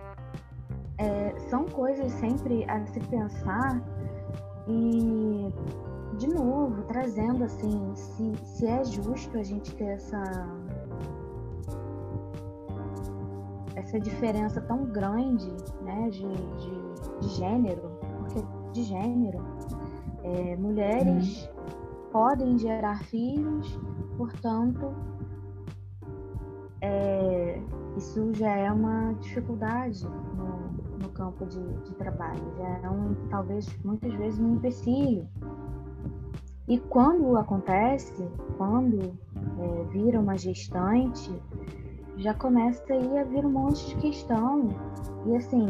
é, 0.97 1.35
são 1.49 1.65
coisas 1.65 2.11
sempre 2.13 2.63
a 2.69 2.85
se 2.85 2.99
pensar 3.01 3.81
e, 4.67 5.51
de 6.17 6.27
novo, 6.27 6.83
trazendo 6.83 7.43
assim, 7.43 7.93
se, 7.95 8.33
se 8.43 8.67
é 8.67 8.83
justo 8.83 9.37
a 9.37 9.43
gente 9.43 9.73
ter 9.75 9.85
essa 9.85 10.23
essa 13.75 13.99
diferença 13.99 14.61
tão 14.61 14.85
grande 14.85 15.51
né, 15.81 16.09
de, 16.09 16.27
de, 16.27 17.19
de 17.19 17.27
gênero, 17.35 17.91
porque 18.19 18.41
de 18.71 18.83
gênero, 18.83 19.39
é, 20.23 20.55
mulheres 20.55 21.45
uhum. 21.45 22.09
podem 22.11 22.57
gerar 22.57 23.03
filhos, 23.03 23.79
portanto, 24.17 24.95
é, 26.81 27.61
isso 27.97 28.33
já 28.33 28.55
é 28.55 28.71
uma 28.71 29.13
dificuldade 29.15 30.07
no, 30.35 30.54
campo 31.15 31.45
de, 31.45 31.61
de, 31.61 31.95
trabalho, 31.95 32.41
já 32.57 32.67
é 32.67 32.89
um, 32.89 33.15
talvez 33.29 33.67
muitas 33.83 34.13
vezes 34.13 34.39
um 34.39 34.55
empecilho. 34.55 35.27
E 36.67 36.79
quando 36.79 37.37
acontece, 37.37 38.27
quando 38.57 39.17
é, 39.59 39.83
vira 39.91 40.19
uma 40.19 40.37
gestante, 40.37 41.31
já 42.17 42.33
começa 42.33 42.81
aí 42.91 43.19
a 43.19 43.23
vir 43.23 43.45
um 43.45 43.51
monte 43.51 43.87
de 43.87 43.95
questão. 43.97 44.69
E 45.25 45.35
assim, 45.35 45.67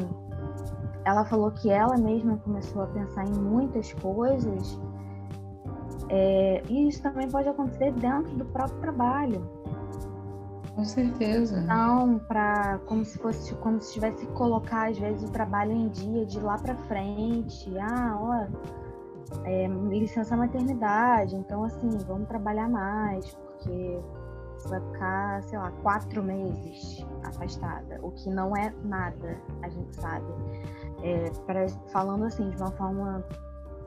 ela 1.06 1.24
falou 1.26 1.52
que 1.52 1.70
ela 1.70 1.98
mesma 1.98 2.38
começou 2.38 2.84
a 2.84 2.88
pensar 2.88 3.26
em 3.26 3.34
muitas 3.34 3.94
coisas. 3.94 4.80
É, 6.10 6.62
e 6.70 6.88
isso 6.88 7.02
também 7.02 7.30
pode 7.30 7.48
acontecer 7.48 7.92
dentro 7.94 8.36
do 8.36 8.46
próprio 8.46 8.80
trabalho. 8.80 9.55
Com 10.76 10.84
certeza. 10.84 11.60
Então, 11.60 12.20
para 12.28 12.80
como 12.86 13.06
se 13.06 13.18
fosse 13.18 13.54
como 13.56 13.80
se 13.80 13.94
tivesse 13.94 14.26
que 14.26 14.34
colocar 14.34 14.90
às 14.90 15.00
vezes 15.00 15.24
o 15.28 15.32
trabalho 15.32 15.72
em 15.72 15.88
dia 15.88 16.26
de 16.26 16.40
lá 16.40 16.58
para 16.58 16.76
frente. 16.76 17.72
Ah, 17.80 18.18
ó, 18.20 19.44
é, 19.46 19.68
licença 19.68 20.36
maternidade. 20.36 21.36
Então 21.36 21.64
assim, 21.64 21.90
vamos 22.06 22.28
trabalhar 22.28 22.70
mais 22.70 23.26
porque 23.34 24.00
você 24.58 24.70
vai 24.70 24.82
ficar, 24.82 25.44
sei 25.44 25.60
lá, 25.60 25.72
quatro 25.82 26.24
meses 26.24 27.06
afastada, 27.24 28.00
o 28.02 28.12
que 28.12 28.30
não 28.30 28.56
é 28.56 28.74
nada, 28.84 29.38
a 29.62 29.70
gente 29.70 29.96
sabe. 29.96 30.26
É, 31.04 31.30
pra, 31.46 31.68
falando 31.92 32.26
assim, 32.26 32.50
de 32.50 32.58
uma 32.58 32.72
forma 32.72 33.24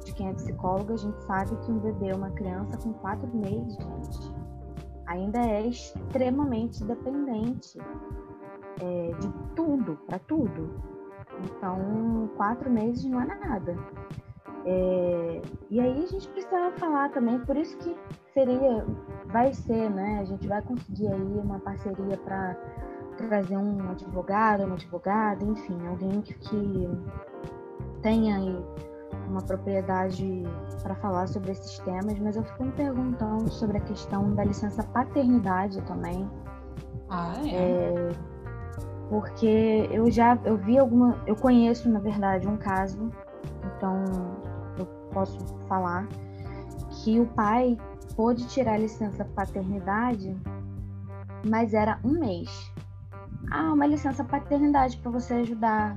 de 0.04 0.12
quem 0.12 0.28
é 0.28 0.34
psicóloga, 0.34 0.94
a 0.94 0.96
gente 0.96 1.20
sabe 1.24 1.56
que 1.56 1.72
um 1.72 1.78
bebê, 1.78 2.12
uma 2.12 2.30
criança 2.30 2.76
com 2.78 2.92
quatro 2.94 3.28
meses, 3.36 3.74
gente, 3.74 4.34
ainda 5.08 5.40
é 5.40 5.66
extremamente 5.66 6.84
dependente 6.84 7.78
é, 8.80 9.10
de 9.18 9.32
tudo, 9.56 9.98
para 10.06 10.18
tudo. 10.20 10.80
Então, 11.44 12.30
quatro 12.36 12.70
meses 12.70 13.04
não 13.04 13.20
é 13.20 13.26
nada. 13.26 13.76
É, 14.64 15.42
e 15.70 15.80
aí 15.80 16.02
a 16.02 16.06
gente 16.06 16.28
precisava 16.28 16.70
falar 16.72 17.10
também, 17.10 17.38
por 17.40 17.56
isso 17.56 17.76
que 17.78 17.96
seria, 18.34 18.84
vai 19.26 19.52
ser, 19.52 19.88
né? 19.90 20.18
A 20.20 20.24
gente 20.24 20.46
vai 20.46 20.60
conseguir 20.62 21.08
aí 21.08 21.40
uma 21.42 21.58
parceria 21.58 22.16
para 22.18 22.54
trazer 23.16 23.56
um 23.56 23.90
advogado, 23.90 24.64
uma 24.64 24.74
advogada, 24.74 25.44
enfim, 25.44 25.78
alguém 25.86 26.20
que, 26.20 26.34
que 26.34 26.88
tenha 28.02 28.36
aí 28.36 28.64
uma 29.28 29.42
propriedade 29.42 30.44
para 30.82 30.94
falar 30.96 31.28
sobre 31.28 31.52
esses 31.52 31.78
temas, 31.80 32.18
mas 32.18 32.36
eu 32.36 32.42
fico 32.42 32.64
me 32.64 32.72
perguntando 32.72 33.50
sobre 33.50 33.78
a 33.78 33.80
questão 33.80 34.34
da 34.34 34.44
licença 34.44 34.82
paternidade 34.82 35.80
também. 35.82 36.28
Ah, 37.10 37.34
é? 37.44 37.54
é 37.54 38.12
porque 39.08 39.88
eu 39.90 40.10
já 40.10 40.38
eu 40.44 40.56
vi 40.56 40.78
alguma, 40.78 41.18
eu 41.26 41.34
conheço 41.34 41.88
na 41.88 41.98
verdade 41.98 42.46
um 42.46 42.56
caso, 42.56 43.10
então 43.64 44.04
eu 44.78 44.86
posso 45.12 45.38
falar 45.66 46.06
que 46.90 47.18
o 47.18 47.26
pai 47.26 47.76
pôde 48.14 48.46
tirar 48.48 48.74
a 48.74 48.78
licença 48.78 49.24
paternidade, 49.24 50.36
mas 51.48 51.72
era 51.72 51.98
um 52.04 52.18
mês. 52.18 52.72
Ah, 53.50 53.72
uma 53.72 53.86
licença 53.86 54.22
paternidade 54.24 54.98
para 54.98 55.10
você 55.10 55.34
ajudar 55.34 55.96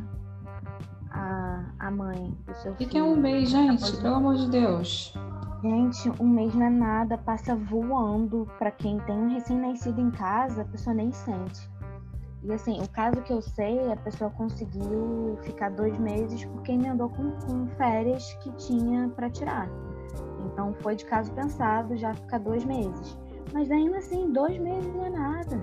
a, 1.80 1.88
a 1.88 1.92
mãe 1.92 2.38
do 2.46 2.54
seu 2.56 2.76
filho. 2.76 2.88
O 2.88 2.92
que 2.92 2.98
é 2.98 3.04
um 3.04 3.16
mês, 3.16 3.50
gente? 3.50 3.98
Pelo 3.98 4.16
amor 4.16 4.36
de 4.36 4.50
Deus. 4.50 5.14
Gente, 5.62 6.12
um 6.20 6.28
mês 6.28 6.56
não 6.56 6.66
é 6.66 6.70
nada, 6.70 7.18
passa 7.18 7.56
voando. 7.56 8.48
Para 8.58 8.72
quem 8.72 9.00
tem 9.02 9.16
um 9.16 9.30
recém-nascido 9.30 10.02
em 10.02 10.10
casa, 10.12 10.64
a 10.64 10.66
pessoa 10.66 10.94
nem 10.94 11.12
sente. 11.12 11.70
E 12.44 12.52
assim, 12.52 12.82
o 12.82 12.90
caso 12.90 13.22
que 13.22 13.32
eu 13.32 13.42
sei, 13.42 13.92
a 13.92 13.96
pessoa 13.96 14.32
conseguiu 14.32 15.38
ficar 15.44 15.70
dois 15.70 15.98
meses 16.00 16.44
porque 16.46 16.72
emendou 16.72 17.10
com, 17.10 17.32
com 17.42 17.68
férias 17.78 18.34
que 18.42 18.52
tinha 18.54 19.10
para 19.10 19.30
tirar. 19.30 19.70
Então 20.48 20.74
foi 20.82 20.96
de 20.96 21.06
caso 21.06 21.32
pensado 21.34 21.96
já 21.96 22.14
ficar 22.16 22.40
dois 22.40 22.66
meses. 22.66 23.18
Mas 23.54 23.70
ainda 23.70 23.98
assim, 23.98 24.32
dois 24.32 24.58
meses 24.58 24.92
não 24.94 25.06
é 25.06 25.10
nada. 25.12 25.62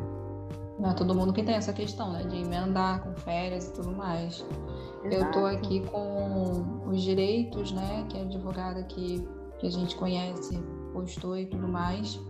Não 0.78 0.90
é 0.90 0.94
todo 0.94 1.14
mundo 1.14 1.32
que 1.32 1.42
tem 1.42 1.56
essa 1.56 1.72
questão, 1.72 2.12
né? 2.12 2.22
De 2.22 2.36
emendar 2.36 3.00
com 3.00 3.12
férias 3.16 3.66
e 3.66 3.72
tudo 3.72 3.90
mais. 3.90 4.46
Eu 5.10 5.30
tô 5.32 5.46
aqui 5.46 5.80
com 5.88 6.88
os 6.88 7.02
direitos, 7.02 7.72
né? 7.72 8.06
Que 8.08 8.18
a 8.18 8.22
advogada 8.22 8.82
que, 8.84 9.26
que 9.58 9.66
a 9.66 9.70
gente 9.70 9.96
conhece 9.96 10.58
postou 10.92 11.36
e 11.36 11.46
tudo 11.46 11.68
mais. 11.68 12.20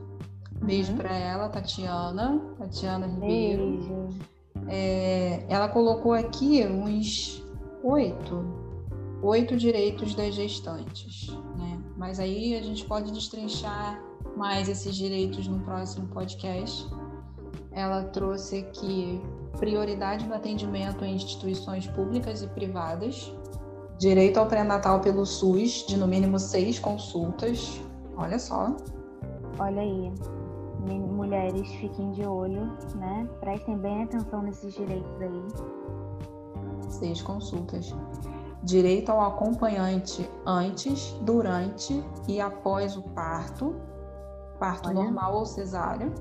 Beijo 0.63 0.93
uhum. 0.93 0.99
para 0.99 1.15
ela, 1.15 1.49
Tatiana. 1.49 2.41
Tatiana 2.59 3.07
Ribeiro. 3.07 3.71
Beijo. 3.71 4.09
É, 4.69 5.45
ela 5.49 5.69
colocou 5.69 6.13
aqui 6.13 6.65
uns 6.67 7.43
oito, 7.83 8.45
oito 9.23 9.57
direitos 9.57 10.15
das 10.15 10.35
gestantes, 10.35 11.29
né? 11.57 11.81
Mas 11.97 12.21
aí 12.21 12.57
a 12.57 12.63
gente 12.63 12.85
pode 12.85 13.13
destrinchar 13.13 14.03
mais 14.37 14.69
esses 14.69 14.95
direitos 14.95 15.47
no 15.49 15.61
próximo 15.61 16.07
podcast. 16.09 16.87
Ela 17.73 18.05
trouxe 18.05 18.59
aqui 18.59 19.21
prioridade 19.59 20.27
no 20.27 20.35
atendimento 20.35 21.05
em 21.05 21.15
instituições 21.15 21.87
públicas 21.87 22.43
e 22.43 22.47
privadas, 22.49 23.33
direito 23.99 24.39
ao 24.39 24.47
pré-natal 24.47 25.01
pelo 25.01 25.25
SUS, 25.25 25.87
de 25.87 25.97
no 25.97 26.07
mínimo 26.07 26.39
seis 26.39 26.79
consultas. 26.79 27.81
Olha 28.17 28.39
só. 28.39 28.77
Olha 29.59 29.83
aí. 29.83 30.13
Mulheres, 30.87 31.69
fiquem 31.73 32.13
de 32.13 32.25
olho, 32.25 32.67
né? 32.95 33.29
Prestem 33.41 33.77
bem 33.77 34.05
atenção 34.05 34.43
nesses 34.43 34.75
direitos 34.75 35.21
aí. 35.21 35.43
Seis 36.89 37.21
consultas 37.21 37.95
direito 38.63 39.11
ao 39.11 39.21
acompanhante 39.21 40.29
antes, 40.45 41.13
durante 41.23 42.05
e 42.27 42.41
após 42.41 42.97
o 42.97 43.03
parto, 43.03 43.75
parto 44.59 44.89
Olha. 44.89 45.03
normal 45.03 45.37
ou 45.37 45.47
cesárea. 45.47 46.13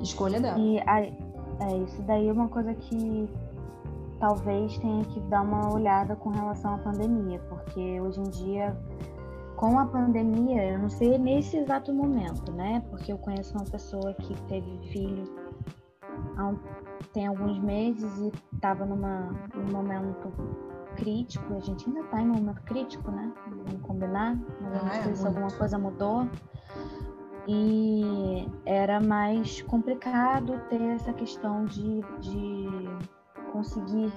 Escolha 0.00 0.40
dela. 0.40 0.58
E 0.58 0.78
a, 0.80 1.10
é, 1.60 1.76
isso 1.78 2.02
daí 2.02 2.28
é 2.28 2.32
uma 2.32 2.48
coisa 2.48 2.74
que 2.74 3.28
talvez 4.18 4.76
tenha 4.78 5.04
que 5.04 5.20
dar 5.20 5.42
uma 5.42 5.72
olhada 5.72 6.16
com 6.16 6.30
relação 6.30 6.74
à 6.74 6.78
pandemia, 6.78 7.40
porque 7.48 8.00
hoje 8.00 8.20
em 8.20 8.30
dia, 8.30 8.76
com 9.56 9.78
a 9.78 9.86
pandemia, 9.86 10.72
eu 10.72 10.78
não 10.78 10.88
sei 10.88 11.18
nesse 11.18 11.56
exato 11.56 11.92
momento, 11.92 12.52
né? 12.52 12.82
Porque 12.90 13.12
eu 13.12 13.18
conheço 13.18 13.54
uma 13.54 13.64
pessoa 13.64 14.14
que 14.14 14.34
teve 14.42 14.78
filho 14.88 15.24
há 16.36 16.46
um, 16.46 16.58
tem 17.12 17.26
alguns 17.26 17.58
meses 17.58 18.18
e 18.18 18.32
estava 18.54 18.84
numa 18.84 19.30
num 19.54 19.72
momento 19.72 20.32
crítico. 20.96 21.54
A 21.54 21.60
gente 21.60 21.86
ainda 21.86 22.00
está 22.00 22.20
em 22.20 22.30
um 22.30 22.34
momento 22.34 22.62
crítico, 22.62 23.10
né? 23.10 23.32
Vamos 23.46 23.82
combinar, 23.82 24.36
mas 24.60 24.74
eu 24.74 24.80
não 24.80 24.88
ah, 24.88 25.02
sei 25.02 25.12
é 25.12 25.14
se 25.14 25.26
alguma 25.26 25.50
coisa 25.50 25.78
mudou 25.78 26.26
e 27.48 28.46
era 28.66 29.00
mais 29.00 29.62
complicado 29.62 30.60
ter 30.68 30.82
essa 30.82 31.14
questão 31.14 31.64
de, 31.64 32.02
de 32.20 32.68
conseguir 33.50 34.12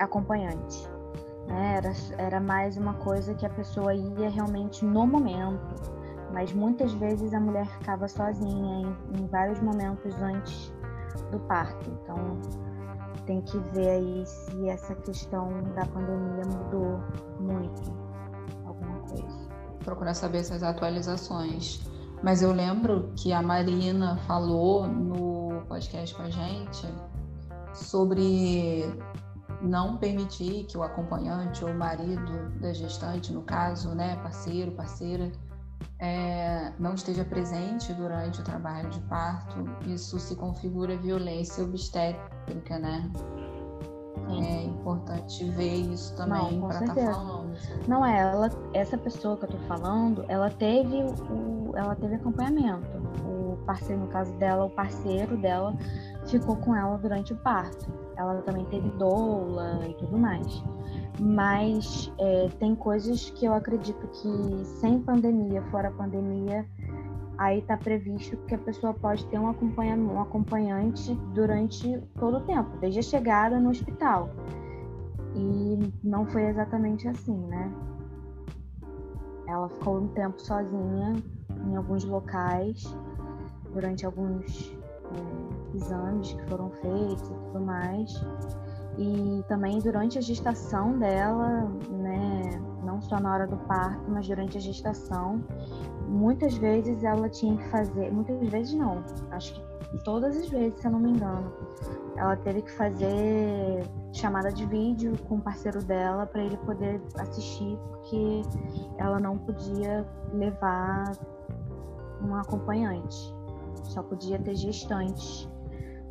acompanhante. 0.00 0.88
Né? 1.46 1.76
Era, 1.76 1.92
era 2.18 2.40
mais 2.40 2.76
uma 2.76 2.94
coisa 2.94 3.32
que 3.34 3.46
a 3.46 3.50
pessoa 3.50 3.94
ia 3.94 4.28
realmente 4.28 4.84
no 4.84 5.06
momento, 5.06 5.92
mas 6.32 6.52
muitas 6.52 6.92
vezes 6.94 7.32
a 7.32 7.38
mulher 7.38 7.66
ficava 7.66 8.08
sozinha 8.08 8.80
em, 8.80 9.20
em 9.20 9.26
vários 9.28 9.60
momentos 9.60 10.20
antes 10.20 10.74
do 11.30 11.38
parto. 11.40 11.88
Então 11.90 12.40
tem 13.24 13.40
que 13.40 13.56
ver 13.72 13.88
aí 13.88 14.26
se 14.26 14.68
essa 14.68 14.96
questão 14.96 15.62
da 15.76 15.86
pandemia 15.86 16.42
mudou 16.44 17.00
muito 17.38 17.82
alguma 18.66 18.98
coisa 19.02 19.41
procurar 19.82 20.14
saber 20.14 20.38
essas 20.38 20.62
atualizações. 20.62 21.80
Mas 22.22 22.40
eu 22.40 22.52
lembro 22.52 23.12
que 23.16 23.32
a 23.32 23.42
Marina 23.42 24.16
falou 24.26 24.86
no 24.86 25.62
podcast 25.68 26.14
com 26.14 26.22
a 26.22 26.30
gente 26.30 26.86
sobre 27.74 28.84
não 29.60 29.96
permitir 29.96 30.64
que 30.64 30.76
o 30.76 30.82
acompanhante 30.82 31.64
ou 31.64 31.70
o 31.70 31.74
marido 31.74 32.50
da 32.60 32.72
gestante, 32.72 33.32
no 33.32 33.42
caso, 33.42 33.94
né, 33.94 34.16
parceiro, 34.16 34.72
parceira, 34.72 35.30
é, 35.98 36.72
não 36.78 36.94
esteja 36.94 37.24
presente 37.24 37.92
durante 37.94 38.40
o 38.40 38.44
trabalho 38.44 38.88
de 38.90 39.00
parto. 39.02 39.64
Isso 39.86 40.18
se 40.18 40.34
configura 40.36 40.96
violência 40.96 41.62
obstétrica, 41.62 42.78
né? 42.78 43.10
É 44.30 44.64
importante 44.64 45.44
ver 45.50 45.74
isso 45.74 46.14
também 46.16 46.60
para 46.60 46.84
estar 46.84 46.94
tá 46.94 47.12
falando. 47.12 47.56
Não 47.86 48.04
é 48.04 48.20
ela, 48.20 48.50
essa 48.72 48.96
pessoa 48.96 49.36
que 49.36 49.44
eu 49.44 49.50
tô 49.50 49.58
falando, 49.66 50.24
ela 50.28 50.50
teve 50.50 51.02
o, 51.30 51.72
ela 51.74 51.94
teve 51.94 52.14
acompanhamento. 52.14 52.86
O 53.24 53.56
parceiro, 53.66 54.02
no 54.02 54.08
caso 54.08 54.32
dela, 54.34 54.64
o 54.64 54.70
parceiro 54.70 55.36
dela 55.36 55.74
ficou 56.26 56.56
com 56.56 56.74
ela 56.74 56.96
durante 56.98 57.32
o 57.32 57.36
parto. 57.36 57.92
Ela 58.16 58.42
também 58.42 58.64
teve 58.66 58.88
doula 58.90 59.80
e 59.88 59.94
tudo 59.94 60.18
mais. 60.18 60.62
Mas 61.18 62.12
é, 62.18 62.48
tem 62.58 62.74
coisas 62.74 63.30
que 63.30 63.44
eu 63.44 63.54
acredito 63.54 64.06
que 64.08 64.64
sem 64.80 64.98
pandemia, 65.00 65.62
fora 65.70 65.90
pandemia, 65.90 66.66
aí 67.42 67.58
está 67.58 67.76
previsto 67.76 68.36
que 68.46 68.54
a 68.54 68.58
pessoa 68.58 68.94
pode 68.94 69.26
ter 69.26 69.38
um, 69.38 69.46
um 69.48 70.20
acompanhante 70.20 71.12
durante 71.34 72.00
todo 72.18 72.36
o 72.36 72.40
tempo, 72.42 72.70
desde 72.78 73.00
a 73.00 73.02
chegada 73.02 73.58
no 73.58 73.70
hospital. 73.70 74.30
E 75.34 75.92
não 76.04 76.24
foi 76.26 76.44
exatamente 76.44 77.08
assim, 77.08 77.36
né? 77.46 77.72
Ela 79.48 79.68
ficou 79.68 79.98
um 79.98 80.08
tempo 80.08 80.40
sozinha 80.40 81.16
em 81.66 81.76
alguns 81.76 82.04
locais, 82.04 82.96
durante 83.72 84.06
alguns 84.06 84.72
é, 85.12 85.76
exames 85.76 86.32
que 86.34 86.42
foram 86.44 86.70
feitos 86.70 87.28
e 87.28 87.34
tudo 87.34 87.60
mais. 87.60 88.24
E 88.98 89.42
também 89.48 89.78
durante 89.80 90.16
a 90.16 90.20
gestação 90.20 90.96
dela, 90.98 91.68
né, 91.90 92.62
só 93.02 93.20
na 93.20 93.34
hora 93.34 93.46
do 93.46 93.56
parto, 93.56 94.02
mas 94.08 94.26
durante 94.26 94.56
a 94.56 94.60
gestação, 94.60 95.42
muitas 96.08 96.54
vezes 96.54 97.02
ela 97.04 97.28
tinha 97.28 97.56
que 97.56 97.68
fazer, 97.68 98.12
muitas 98.12 98.48
vezes 98.48 98.74
não, 98.74 99.02
acho 99.30 99.54
que 99.54 100.04
todas 100.04 100.36
as 100.36 100.48
vezes, 100.48 100.78
se 100.80 100.86
eu 100.86 100.92
não 100.92 101.00
me 101.00 101.10
engano, 101.10 101.52
ela 102.16 102.36
teve 102.36 102.62
que 102.62 102.70
fazer 102.72 103.84
chamada 104.12 104.52
de 104.52 104.64
vídeo 104.66 105.16
com 105.28 105.36
o 105.36 105.40
parceiro 105.40 105.82
dela 105.82 106.26
para 106.26 106.42
ele 106.42 106.56
poder 106.58 107.00
assistir, 107.18 107.78
porque 107.88 108.42
ela 108.98 109.18
não 109.18 109.38
podia 109.38 110.06
levar 110.32 111.12
um 112.22 112.34
acompanhante, 112.36 113.34
só 113.84 114.02
podia 114.02 114.38
ter 114.38 114.54
gestante 114.54 115.50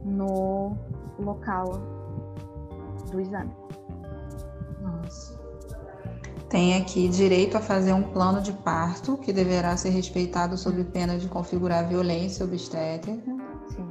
no 0.04 0.76
local 1.20 1.66
do 3.12 3.20
exame. 3.20 3.52
Nossa. 4.82 5.41
Tem 6.52 6.76
aqui 6.76 7.08
direito 7.08 7.56
a 7.56 7.62
fazer 7.62 7.94
um 7.94 8.04
plano 8.04 8.42
de 8.42 8.52
parto, 8.52 9.16
que 9.16 9.32
deverá 9.32 9.78
ser 9.78 9.92
respeitado 9.92 10.58
sob 10.58 10.84
pena 10.84 11.18
de 11.18 11.30
configurar 11.30 11.88
violência 11.88 12.44
obstétrica. 12.44 13.32
Sim. 13.70 13.90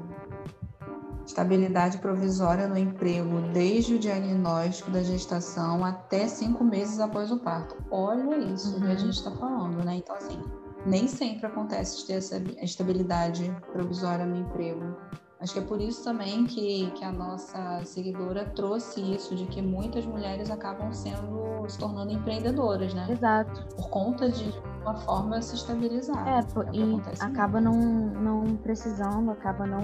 Estabilidade 1.25 1.97
provisória 1.97 2.69
no 2.69 2.77
emprego 2.77 3.41
desde 3.55 3.95
o 3.95 3.99
diagnóstico 3.99 4.91
da 4.91 5.03
gestação 5.03 5.83
até 5.83 6.29
cinco 6.29 6.63
meses 6.63 7.01
após 7.01 7.33
o 7.33 7.39
parto. 7.39 7.83
Olha 7.91 8.37
isso 8.37 8.75
uhum. 8.75 8.81
que 8.81 8.87
a 8.87 8.91
uhum. 8.91 8.99
gente 8.99 9.15
está 9.15 9.31
falando, 9.31 9.83
né? 9.83 9.95
Então, 9.97 10.15
assim, 10.17 10.39
nem 10.85 11.09
sempre 11.09 11.47
acontece 11.47 12.07
ter 12.07 12.15
essa 12.15 12.37
estabilidade 12.63 13.51
provisória 13.73 14.27
no 14.27 14.37
emprego. 14.37 14.99
Acho 15.41 15.55
que 15.55 15.59
é 15.59 15.63
por 15.63 15.81
isso 15.81 16.05
também 16.05 16.45
que, 16.45 16.91
que 16.91 17.03
a 17.03 17.11
nossa 17.11 17.83
seguidora 17.85 18.45
trouxe 18.45 19.01
isso, 19.01 19.35
de 19.35 19.47
que 19.47 19.63
muitas 19.63 20.05
mulheres 20.05 20.51
acabam 20.51 20.93
sendo, 20.93 21.65
se 21.67 21.79
tornando 21.79 22.13
empreendedoras, 22.13 22.93
né? 22.93 23.07
Exato. 23.09 23.67
Por 23.75 23.89
conta 23.89 24.29
de 24.29 24.53
uma 24.83 24.95
forma 24.97 25.41
se 25.41 25.55
estabilizar. 25.55 26.29
É, 26.29 26.41
é 26.41 26.45
e 26.75 27.01
acaba 27.21 27.59
não, 27.59 27.75
não 27.75 28.57
precisando, 28.57 29.31
acaba 29.31 29.65
não, 29.65 29.81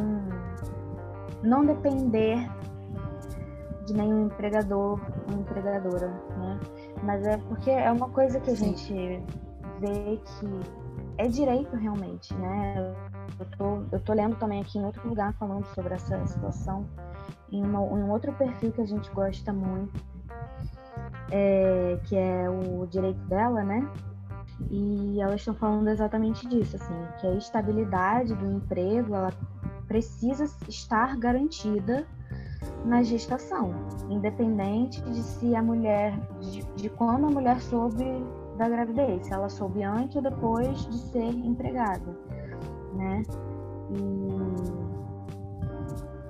não 1.42 1.64
depender 1.64 2.46
de 3.86 3.94
nenhum 3.94 4.26
empregador 4.26 5.00
ou 5.26 5.40
empregadora, 5.40 6.08
né? 6.36 6.60
Mas 7.02 7.24
é 7.26 7.38
porque 7.38 7.70
é 7.70 7.90
uma 7.90 8.10
coisa 8.10 8.38
que 8.40 8.50
a 8.50 8.56
Sim. 8.56 8.76
gente 8.76 9.22
vê 9.80 10.18
que 10.18 10.60
é 11.16 11.28
direito 11.28 11.74
realmente, 11.76 12.34
né? 12.34 12.94
Eu 13.38 13.46
tô, 13.58 13.82
eu 13.92 14.00
tô 14.00 14.12
lendo 14.12 14.36
também 14.36 14.60
aqui 14.60 14.78
em 14.78 14.84
outro 14.84 15.06
lugar 15.08 15.32
falando 15.34 15.66
sobre 15.74 15.94
essa 15.94 16.24
situação, 16.26 16.86
em, 17.50 17.62
uma, 17.62 17.80
em 17.80 18.02
um 18.02 18.10
outro 18.10 18.32
perfil 18.32 18.72
que 18.72 18.80
a 18.80 18.86
gente 18.86 19.10
gosta 19.10 19.52
muito, 19.52 19.92
é, 21.30 21.98
que 22.04 22.16
é 22.16 22.48
o 22.48 22.86
direito 22.86 23.20
dela, 23.26 23.62
né? 23.62 23.86
E 24.70 25.20
elas 25.20 25.40
estão 25.40 25.54
falando 25.54 25.88
exatamente 25.88 26.48
disso, 26.48 26.76
assim, 26.76 26.94
que 27.20 27.26
a 27.26 27.34
estabilidade 27.34 28.34
do 28.34 28.50
emprego, 28.50 29.14
ela 29.14 29.32
precisa 29.86 30.44
estar 30.66 31.16
garantida 31.16 32.06
na 32.84 33.02
gestação, 33.02 33.74
independente 34.08 35.00
de 35.02 35.22
se 35.22 35.54
a 35.54 35.62
mulher, 35.62 36.18
de, 36.40 36.62
de 36.74 36.88
quando 36.88 37.26
a 37.26 37.30
mulher 37.30 37.60
soube 37.60 38.04
da 38.56 38.68
gravidez, 38.68 39.26
se 39.26 39.32
ela 39.32 39.50
soube 39.50 39.82
antes 39.82 40.16
ou 40.16 40.22
depois 40.22 40.86
de 40.86 40.98
ser 40.98 41.28
empregada 41.28 42.25
né? 42.96 43.22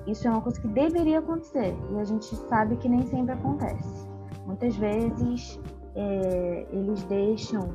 E 0.06 0.10
isso 0.10 0.28
é 0.28 0.30
uma 0.30 0.40
coisa 0.40 0.60
que 0.60 0.68
deveria 0.68 1.18
acontecer 1.18 1.76
e 1.90 1.98
a 1.98 2.04
gente 2.04 2.24
sabe 2.48 2.76
que 2.76 2.88
nem 2.88 3.04
sempre 3.06 3.32
acontece. 3.32 4.08
Muitas 4.46 4.76
vezes 4.76 5.60
é, 5.94 6.66
eles 6.70 7.02
deixam, 7.04 7.68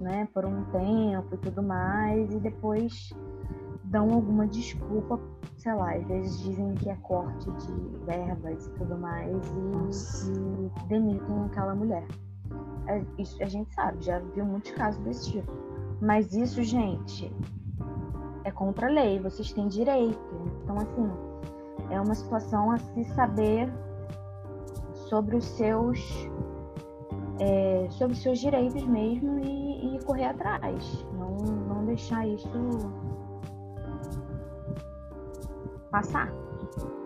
né, 0.00 0.26
por 0.32 0.44
um 0.46 0.64
tempo 0.66 1.34
e 1.34 1.38
tudo 1.38 1.62
mais 1.62 2.32
e 2.32 2.40
depois 2.40 3.12
dão 3.84 4.12
alguma 4.12 4.46
desculpa, 4.46 5.20
sei 5.56 5.74
lá, 5.74 5.94
às 5.94 6.06
vezes 6.06 6.40
dizem 6.40 6.74
que 6.74 6.88
é 6.88 6.96
corte 6.96 7.50
de 7.50 7.72
verbas 8.06 8.66
e 8.66 8.70
tudo 8.72 8.96
mais 8.96 9.52
e, 9.52 10.30
e 10.30 10.88
demitem 10.88 11.44
aquela 11.44 11.74
mulher. 11.74 12.06
É, 12.86 13.02
isso 13.18 13.42
a 13.42 13.46
gente 13.46 13.74
sabe, 13.74 14.02
já 14.04 14.18
viu 14.18 14.44
muitos 14.44 14.70
casos 14.72 15.02
desse 15.04 15.32
tipo. 15.32 15.52
Mas 16.00 16.32
isso, 16.34 16.62
gente, 16.62 17.32
é 18.44 18.50
contra 18.50 18.86
a 18.86 18.90
lei, 18.90 19.18
vocês 19.18 19.52
têm 19.52 19.66
direito. 19.66 20.18
Então, 20.62 20.76
assim, 20.76 21.10
é 21.90 22.00
uma 22.00 22.14
situação 22.14 22.70
a 22.70 22.78
se 22.78 23.04
saber 23.14 23.72
sobre 25.08 25.36
os 25.36 25.44
seus 25.44 25.98
é, 27.40 27.88
sobre 27.90 28.14
os 28.14 28.22
seus 28.22 28.38
direitos 28.38 28.84
mesmo 28.84 29.40
e, 29.40 29.96
e, 29.96 30.04
correr 30.04 30.26
atrás. 30.26 31.04
Não, 31.18 31.36
não 31.66 31.84
deixar 31.84 32.26
isso 32.28 32.48
passar. 35.90 36.32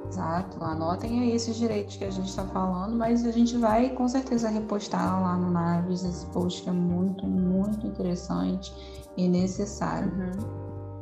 Exato, 0.07 0.63
anotem 0.65 1.21
aí 1.21 1.33
esses 1.33 1.57
direitos 1.57 1.97
que 1.97 2.05
a 2.05 2.11
gente 2.11 2.29
está 2.29 2.45
falando, 2.47 2.97
mas 2.97 3.27
a 3.27 3.31
gente 3.31 3.57
vai 3.59 3.91
com 3.91 4.09
certeza 4.09 4.49
repostar 4.49 5.23
lá 5.23 5.37
no 5.37 5.51
Naves 5.51 6.03
esse 6.03 6.27
post 6.27 6.63
que 6.63 6.71
é 6.71 6.73
muito, 6.73 7.27
muito 7.27 7.87
interessante 7.87 8.75
e 9.17 9.29
necessário. 9.29 10.11
Uhum 10.11 10.58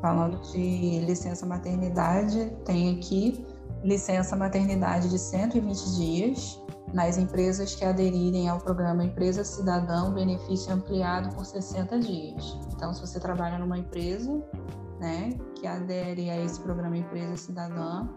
falando 0.07 0.40
de 0.52 1.00
licença 1.00 1.44
maternidade, 1.44 2.57
tem 2.64 2.96
aqui 2.96 3.44
licença 3.82 4.36
maternidade 4.36 5.11
de 5.11 5.18
120 5.18 5.96
dias 5.96 6.62
nas 6.94 7.18
empresas 7.18 7.74
que 7.74 7.84
aderirem 7.84 8.48
ao 8.48 8.61
programa 8.61 9.02
Empresa 9.02 9.42
Cidadão, 9.42 10.14
benefício 10.14 10.72
ampliado 10.72 11.34
por 11.34 11.44
60 11.44 11.98
dias. 11.98 12.57
Então, 12.72 12.94
se 12.94 13.00
você 13.00 13.18
trabalha 13.18 13.59
numa 13.59 13.76
empresa, 13.76 14.40
né, 15.00 15.36
que 15.57 15.66
adere 15.66 16.30
a 16.30 16.40
esse 16.40 16.61
programa 16.61 16.96
Empresa 16.96 17.36
Cidadã, 17.36 18.09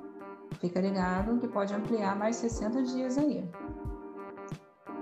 fica 0.62 0.80
ligado 0.80 1.40
que 1.40 1.48
pode 1.48 1.74
ampliar 1.74 2.16
mais 2.16 2.36
60 2.36 2.84
dias 2.84 3.18
aí. 3.18 3.50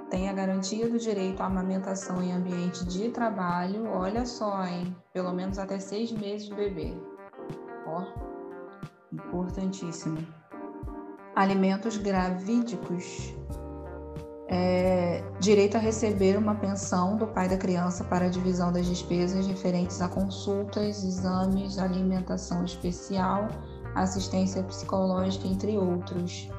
Tem 0.10 0.30
a 0.30 0.34
garantia 0.34 0.90
do 0.90 0.98
direito 0.98 1.42
à 1.42 1.48
amamentação 1.48 2.24
em 2.24 2.32
ambiente 2.32 2.86
de 2.86 3.10
trabalho, 3.10 3.90
olha 3.90 4.26
só, 4.26 4.64
hein? 4.66 4.96
Pelo 5.12 5.34
menos 5.34 5.60
até 5.60 5.80
seis 5.80 6.12
meses 6.12 6.48
de 6.48 6.56
bebê. 6.56 6.94
Ó, 7.86 8.04
importantíssimo. 9.12 10.18
Alimentos 11.36 11.98
gravídicos 11.98 13.36
é, 14.50 15.22
direito 15.42 15.76
a 15.76 15.80
receber 15.80 16.38
uma 16.38 16.56
pensão 16.56 17.18
do 17.18 17.28
pai 17.28 17.50
da 17.50 17.58
criança 17.58 18.04
para 18.06 18.26
a 18.26 18.30
divisão 18.30 18.72
das 18.72 18.86
despesas 18.86 19.46
referentes 19.46 20.02
a 20.02 20.08
consultas, 20.08 21.04
exames, 21.04 21.78
alimentação 21.78 22.64
especial, 22.64 23.50
assistência 23.94 24.64
psicológica, 24.64 25.48
entre 25.48 25.78
outros. 25.78 26.50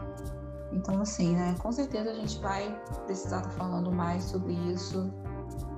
Então, 0.73 1.01
assim, 1.01 1.35
né? 1.35 1.55
Com 1.59 1.73
certeza 1.73 2.11
a 2.11 2.15
gente 2.15 2.39
vai 2.39 2.81
precisar 3.07 3.39
estar 3.39 3.51
falando 3.51 3.91
mais 3.91 4.25
sobre 4.25 4.53
isso 4.53 5.13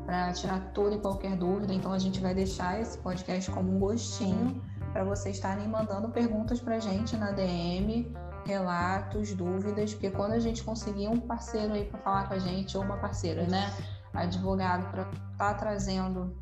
para 0.05 0.33
tirar 0.33 0.73
toda 0.73 0.97
e 0.97 0.99
qualquer 0.99 1.37
dúvida. 1.37 1.73
Então, 1.73 1.93
a 1.93 1.99
gente 1.99 2.21
vai 2.21 2.35
deixar 2.35 2.81
esse 2.81 2.99
podcast 2.99 3.51
como 3.51 3.75
um 3.75 3.79
gostinho 3.79 4.61
para 4.93 5.05
vocês 5.05 5.37
estarem 5.37 5.69
mandando 5.69 6.09
perguntas 6.09 6.61
para 6.61 6.77
a 6.77 6.81
gente 6.81 7.17
na 7.17 7.31
DM 7.31 8.13
relatos, 8.47 9.35
dúvidas, 9.35 9.93
porque 9.93 10.11
quando 10.11 10.33
a 10.33 10.39
gente 10.39 10.63
conseguir 10.65 11.09
um 11.09 11.21
parceiro 11.21 11.73
aí 11.73 11.85
para 11.85 11.99
falar 12.01 12.29
com 12.29 12.35
a 12.35 12.39
gente, 12.39 12.77
ou 12.77 12.83
uma 12.83 12.97
parceira, 12.97 13.47
né? 13.47 13.73
Advogado 14.13 14.91
para 14.91 15.03
estar 15.03 15.37
tá 15.37 15.55
trazendo 15.55 16.35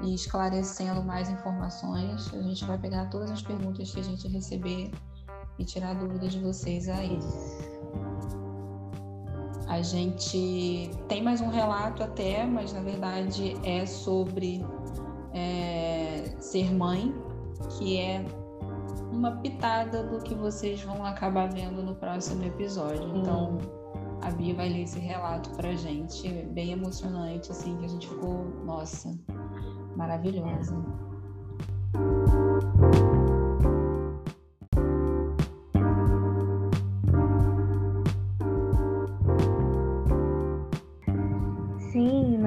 e 0.00 0.14
esclarecendo 0.14 1.02
mais 1.02 1.28
informações, 1.28 2.32
a 2.34 2.42
gente 2.42 2.64
vai 2.64 2.76
pegar 2.76 3.06
todas 3.06 3.30
as 3.30 3.42
perguntas 3.42 3.90
que 3.92 4.00
a 4.00 4.02
gente 4.02 4.28
receber 4.28 4.90
e 5.58 5.64
tirar 5.64 5.94
dúvidas 5.94 6.32
de 6.32 6.40
vocês 6.40 6.88
aí. 6.88 7.18
A 9.66 9.80
gente 9.80 10.90
tem 11.08 11.22
mais 11.22 11.40
um 11.40 11.48
relato 11.48 12.02
até, 12.02 12.46
mas 12.46 12.72
na 12.72 12.80
verdade 12.80 13.56
é 13.64 13.86
sobre 13.86 14.64
é, 15.32 16.34
ser 16.38 16.72
mãe, 16.72 17.14
que 17.78 17.98
é 17.98 18.24
uma 19.10 19.32
pitada 19.36 20.02
do 20.04 20.20
que 20.20 20.34
vocês 20.34 20.82
vão 20.82 21.04
acabar 21.04 21.48
vendo 21.48 21.82
no 21.82 21.94
próximo 21.94 22.44
episódio. 22.44 23.04
Hum. 23.04 23.20
Então, 23.20 23.58
a 24.22 24.30
Bia 24.30 24.54
vai 24.54 24.68
ler 24.68 24.82
esse 24.82 24.98
relato 24.98 25.50
pra 25.50 25.74
gente, 25.74 26.28
bem 26.52 26.72
emocionante, 26.72 27.50
assim, 27.50 27.76
que 27.78 27.84
a 27.84 27.88
gente 27.88 28.08
ficou, 28.08 28.44
nossa, 28.64 29.18
maravilhosa. 29.96 30.76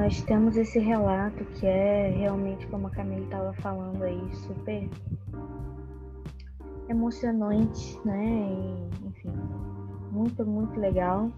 Nós 0.08 0.22
temos 0.22 0.56
esse 0.56 0.80
relato 0.80 1.44
que 1.44 1.66
é 1.68 2.14
realmente 2.18 2.66
como 2.68 2.88
a 2.88 2.90
Camila 2.90 3.26
estava 3.26 3.52
falando 3.56 4.02
aí, 4.04 4.36
super 4.36 4.90
emocionante, 6.88 8.00
né? 8.06 8.26
E, 8.26 9.06
enfim, 9.06 9.34
muito, 10.10 10.46
muito 10.46 10.80
legal. 10.80 11.30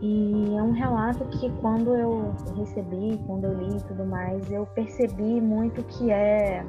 E 0.00 0.54
é 0.56 0.62
um 0.62 0.70
relato 0.70 1.24
que 1.36 1.50
quando 1.60 1.96
eu 1.96 2.32
recebi, 2.56 3.20
quando 3.26 3.46
eu 3.46 3.54
li 3.54 3.76
e 3.76 3.82
tudo 3.88 4.06
mais, 4.06 4.48
eu 4.52 4.64
percebi 4.64 5.40
muito 5.40 5.82
que 5.82 6.12
é 6.12 6.64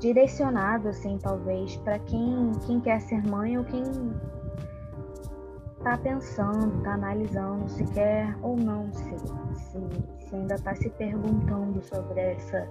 direcionado, 0.00 0.88
assim, 0.88 1.18
talvez, 1.22 1.76
para 1.76 2.00
quem, 2.00 2.50
quem 2.66 2.80
quer 2.80 3.00
ser 3.00 3.24
mãe 3.24 3.56
ou 3.56 3.62
quem 3.62 3.84
tá 5.86 5.96
pensando, 5.98 6.82
tá 6.82 6.94
analisando 6.94 7.68
se 7.68 7.84
quer 7.84 8.36
ou 8.42 8.56
não 8.56 8.92
ser, 8.92 9.18
se, 9.54 9.78
se 10.18 10.34
ainda 10.34 10.56
está 10.56 10.74
se 10.74 10.90
perguntando 10.90 11.80
sobre 11.80 12.20
essa, 12.20 12.68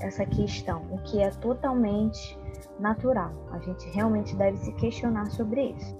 essa 0.00 0.26
questão, 0.26 0.82
o 0.90 0.98
que 1.02 1.22
é 1.22 1.30
totalmente 1.30 2.36
natural. 2.80 3.30
A 3.52 3.60
gente 3.60 3.88
realmente 3.90 4.34
deve 4.34 4.56
se 4.56 4.72
questionar 4.72 5.26
sobre 5.26 5.70
isso. 5.70 5.96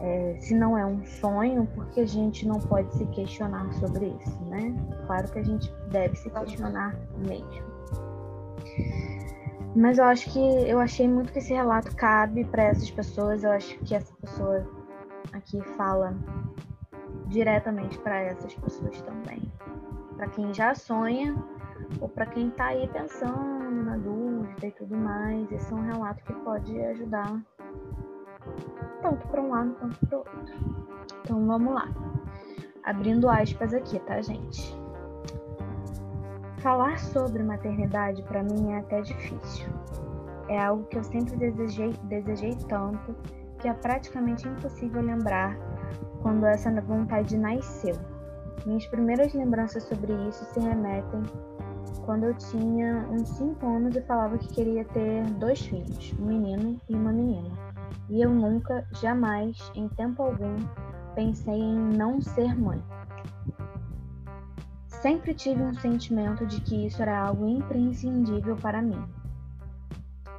É, 0.00 0.36
se 0.40 0.56
não 0.56 0.76
é 0.76 0.84
um 0.84 1.04
sonho, 1.04 1.68
porque 1.76 2.00
a 2.00 2.06
gente 2.06 2.48
não 2.48 2.58
pode 2.58 2.92
se 2.96 3.06
questionar 3.06 3.72
sobre 3.74 4.06
isso, 4.08 4.44
né? 4.46 4.74
Claro 5.06 5.30
que 5.30 5.38
a 5.38 5.44
gente 5.44 5.72
deve 5.92 6.16
se 6.16 6.28
questionar 6.30 6.98
mesmo. 7.18 7.64
Mas 9.76 9.98
eu 9.98 10.04
acho 10.04 10.32
que 10.32 10.68
eu 10.68 10.80
achei 10.80 11.06
muito 11.06 11.32
que 11.32 11.38
esse 11.38 11.54
relato 11.54 11.94
cabe 11.94 12.44
para 12.44 12.64
essas 12.64 12.90
pessoas. 12.90 13.44
Eu 13.44 13.52
acho 13.52 13.78
que 13.80 13.94
essa 13.94 14.12
pessoa 14.16 14.66
aqui 15.32 15.60
fala 15.76 16.14
diretamente 17.26 17.98
para 17.98 18.20
essas 18.20 18.54
pessoas 18.54 19.00
também 19.02 19.42
para 20.16 20.28
quem 20.28 20.52
já 20.52 20.74
sonha 20.74 21.36
ou 22.00 22.08
para 22.08 22.26
quem 22.26 22.48
está 22.48 22.66
aí 22.66 22.88
pensando 22.88 23.84
na 23.84 23.96
dúvida 23.96 24.66
e 24.66 24.70
tudo 24.72 24.96
mais. 24.96 25.50
Esse 25.52 25.72
é 25.72 25.76
um 25.76 25.82
relato 25.82 26.24
que 26.24 26.32
pode 26.32 26.80
ajudar 26.80 27.40
tanto 29.02 29.26
para 29.28 29.42
um 29.42 29.50
lado 29.50 29.74
quanto 29.74 30.06
para 30.06 30.16
o 30.16 30.18
outro. 30.18 30.54
Então 31.22 31.46
vamos 31.46 31.74
lá. 31.74 31.88
Abrindo 32.82 33.28
aspas 33.28 33.74
aqui, 33.74 33.98
tá, 34.00 34.20
gente? 34.22 34.74
Falar 36.58 36.98
sobre 36.98 37.42
maternidade 37.42 38.22
para 38.22 38.42
mim 38.42 38.72
é 38.72 38.78
até 38.78 39.02
difícil. 39.02 39.68
É 40.48 40.64
algo 40.64 40.84
que 40.84 40.96
eu 40.96 41.04
sempre 41.04 41.36
desejei, 41.36 41.92
desejei 42.04 42.56
tanto 42.68 43.14
que 43.66 43.70
é 43.70 43.74
praticamente 43.74 44.46
impossível 44.46 45.02
lembrar 45.02 45.58
quando 46.22 46.46
essa 46.46 46.70
vontade 46.80 47.36
nasceu 47.36 47.96
minhas 48.64 48.86
primeiras 48.86 49.34
lembranças 49.34 49.82
sobre 49.82 50.12
isso 50.28 50.44
se 50.44 50.60
remetem 50.60 51.20
quando 52.04 52.26
eu 52.26 52.34
tinha 52.34 53.04
uns 53.10 53.28
5 53.30 53.66
anos 53.66 53.96
e 53.96 54.02
falava 54.02 54.38
que 54.38 54.46
queria 54.54 54.84
ter 54.84 55.24
dois 55.32 55.60
filhos, 55.62 56.14
um 56.20 56.26
menino 56.26 56.80
e 56.88 56.94
uma 56.94 57.12
menina. 57.12 57.50
E 58.08 58.22
eu 58.22 58.30
nunca, 58.30 58.86
jamais, 59.00 59.58
em 59.74 59.88
tempo 59.88 60.22
algum, 60.22 60.54
pensei 61.16 61.58
em 61.58 61.76
não 61.76 62.20
ser 62.20 62.56
mãe. 62.56 62.80
Sempre 64.86 65.34
tive 65.34 65.60
um 65.60 65.74
sentimento 65.74 66.46
de 66.46 66.60
que 66.60 66.86
isso 66.86 67.02
era 67.02 67.18
algo 67.18 67.48
imprescindível 67.48 68.54
para 68.54 68.80
mim. 68.80 69.04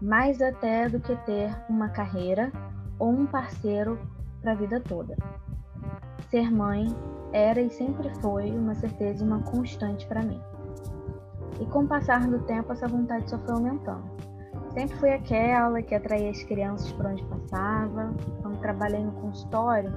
Mais 0.01 0.41
até 0.41 0.87
do 0.87 1.01
que 1.01 1.15
ter 1.25 1.53
uma 1.69 1.89
carreira 1.89 2.51
ou 2.99 3.09
um 3.09 3.25
parceiro 3.25 3.99
para 4.41 4.51
a 4.51 4.55
vida 4.55 4.79
toda. 4.79 5.15
Ser 6.29 6.51
mãe 6.51 6.87
era 7.31 7.61
e 7.61 7.69
sempre 7.69 8.09
foi 8.21 8.51
uma 8.51 8.75
certeza 8.75 9.23
e 9.23 9.27
uma 9.27 9.41
constante 9.41 10.05
para 10.07 10.23
mim. 10.23 10.41
E 11.59 11.65
com 11.65 11.83
o 11.83 11.87
passar 11.87 12.27
do 12.27 12.39
tempo, 12.39 12.71
essa 12.71 12.87
vontade 12.87 13.29
só 13.29 13.37
foi 13.39 13.53
aumentando. 13.53 14.03
Sempre 14.73 14.97
fui 14.97 15.09
aquela 15.09 15.81
que 15.81 15.95
atraía 15.95 16.29
as 16.29 16.43
crianças 16.43 16.91
por 16.91 17.07
onde 17.07 17.23
passava. 17.25 18.13
Quando 18.41 18.59
trabalhei 18.59 19.03
no 19.03 19.11
consultório, 19.13 19.91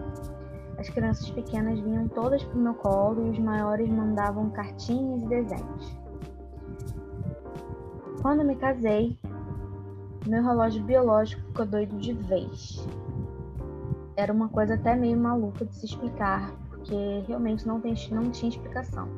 as 0.78 0.88
crianças 0.88 1.30
pequenas 1.30 1.78
vinham 1.80 2.09
todas 2.09 2.42
para 2.42 2.57
o 2.57 2.62
meu 2.62 2.74
colo 2.74 3.26
e 3.26 3.30
os 3.30 3.38
maiores 3.38 3.88
mandavam 3.90 4.48
cartinhas 4.51 5.22
e 5.22 5.26
desenhos. 5.26 6.01
Quando 8.22 8.44
me 8.44 8.57
casei, 8.57 9.18
meu 10.26 10.42
relógio 10.42 10.82
biológico 10.82 11.42
ficou 11.46 11.66
doido 11.66 11.96
de 11.98 12.12
vez. 12.12 12.86
Era 14.16 14.32
uma 14.32 14.48
coisa 14.48 14.74
até 14.74 14.94
meio 14.94 15.18
maluca 15.18 15.64
de 15.64 15.74
se 15.74 15.86
explicar, 15.86 16.52
porque 16.68 17.24
realmente 17.26 17.66
não, 17.66 17.80
tem, 17.80 17.94
não 18.10 18.30
tinha 18.30 18.50
explicação. 18.50 19.08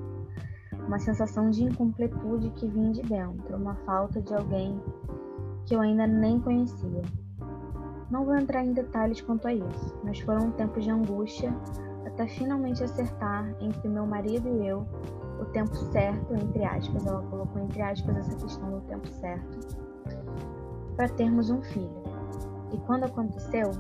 Uma 0.87 0.99
sensação 0.99 1.51
de 1.51 1.65
incompletude 1.65 2.51
que 2.51 2.67
vinha 2.67 2.93
de 2.93 3.03
dentro, 3.03 3.57
uma 3.57 3.75
falta 3.87 4.21
de 4.21 4.33
alguém 4.35 4.81
que 5.67 5.75
eu 5.75 5.81
ainda 5.81 6.07
nem 6.07 6.41
conhecia. 6.41 7.03
Não 8.11 8.25
vou 8.25 8.37
entrar 8.37 8.65
em 8.65 8.73
detalhes 8.73 9.21
quanto 9.21 9.49
a 9.49 9.55
isso, 9.55 9.97
mas 10.05 10.21
foram 10.21 10.51
tempos 10.53 10.85
de 10.85 10.91
angústia 10.91 11.55
até 12.07 12.27
finalmente 12.27 12.85
acertar 12.85 13.55
entre 13.61 13.89
meu 13.89 14.07
marido 14.07 14.49
e 14.49 14.67
eu 14.67 14.87
o 15.41 15.45
tempo 15.47 15.75
certo, 15.75 16.35
entre 16.35 16.65
aspas, 16.65 17.05
ela 17.05 17.23
colocou 17.23 17.61
entre 17.63 17.83
aspas 17.83 18.17
essa 18.17 18.37
questão 18.37 18.71
do 18.71 18.81
tempo 18.83 19.09
certo, 19.09 19.82
para 20.97 21.09
termos 21.09 21.51
um 21.51 21.63
filho. 21.63 22.03
E 22.73 22.79
quando 22.79 23.05
aconteceu, 23.05 23.71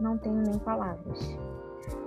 não 0.00 0.18
tenho 0.18 0.42
nem 0.42 0.58
palavras. 0.58 1.38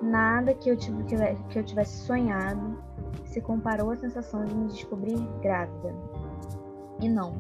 Nada 0.01 0.53
que 0.53 0.69
eu, 0.69 0.77
tivesse, 0.77 1.43
que 1.45 1.59
eu 1.59 1.63
tivesse 1.63 2.05
sonhado 2.05 2.77
se 3.25 3.41
comparou 3.41 3.91
à 3.91 3.97
sensação 3.97 4.45
de 4.45 4.55
me 4.55 4.67
descobrir 4.67 5.17
grávida. 5.41 5.93
E 7.01 7.09
não, 7.09 7.33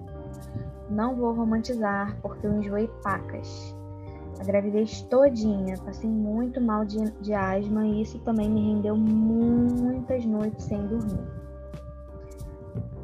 Não 0.89 1.15
vou 1.15 1.33
romantizar, 1.33 2.17
porque 2.21 2.45
eu 2.45 2.53
enjoei 2.53 2.87
pacas. 3.01 3.75
A 4.39 4.43
gravidez 4.43 5.01
todinha, 5.03 5.77
passei 5.77 6.09
muito 6.09 6.59
mal 6.59 6.83
de, 6.83 7.09
de 7.21 7.33
asma 7.33 7.85
e 7.87 8.01
isso 8.01 8.19
também 8.19 8.49
me 8.49 8.73
rendeu 8.73 8.97
muitas 8.97 10.25
noites 10.25 10.65
sem 10.65 10.85
dormir. 10.85 11.25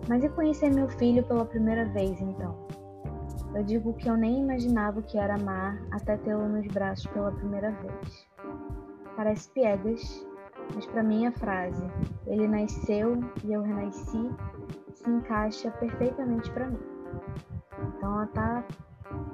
Mas 0.10 0.24
e 0.24 0.30
conhecer 0.30 0.70
meu 0.70 0.89
filho 0.89 1.24
pela 1.24 1.46
primeira 1.46 1.86
vez, 1.86 2.20
então? 2.20 2.54
Eu 3.54 3.64
digo 3.64 3.93
que 3.93 4.10
eu 4.10 4.16
nem 4.16 4.39
imaginava 4.41 4.99
o 4.99 5.04
que 5.04 5.18
era 5.18 5.36
amar 5.36 5.82
até 5.91 6.16
tê-lo 6.18 6.47
nos 6.47 6.66
braços 6.68 7.06
pela 7.08 7.32
primeira 7.32 7.72
vez. 7.72 8.28
Parece 9.16 9.49
piegas, 9.49 10.26
mas 10.74 10.86
para 10.86 11.04
mim 11.04 11.26
a 11.26 11.32
frase 11.34 11.84
ele 12.26 12.47
nasceu 12.47 13.20
e 13.43 13.52
eu 13.52 13.62
renasci 13.62 14.30
se 14.93 15.10
encaixa 15.10 15.70
perfeitamente 15.72 16.49
para 16.52 16.70
mim. 16.70 16.80
Então 17.97 18.14
ela 18.14 18.24
está 18.26 18.64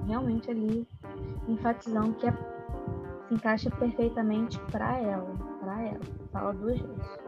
realmente 0.07 0.49
ali 0.49 0.88
enfatizando 1.47 2.13
que 2.15 2.28
é, 2.28 2.34
se 3.28 3.34
encaixa 3.36 3.70
perfeitamente 3.70 4.59
para 4.72 4.97
ela, 4.97 5.30
para 5.59 5.82
ela. 5.84 5.99
Fala 6.32 6.53
duas 6.53 6.80
vezes. 6.80 7.20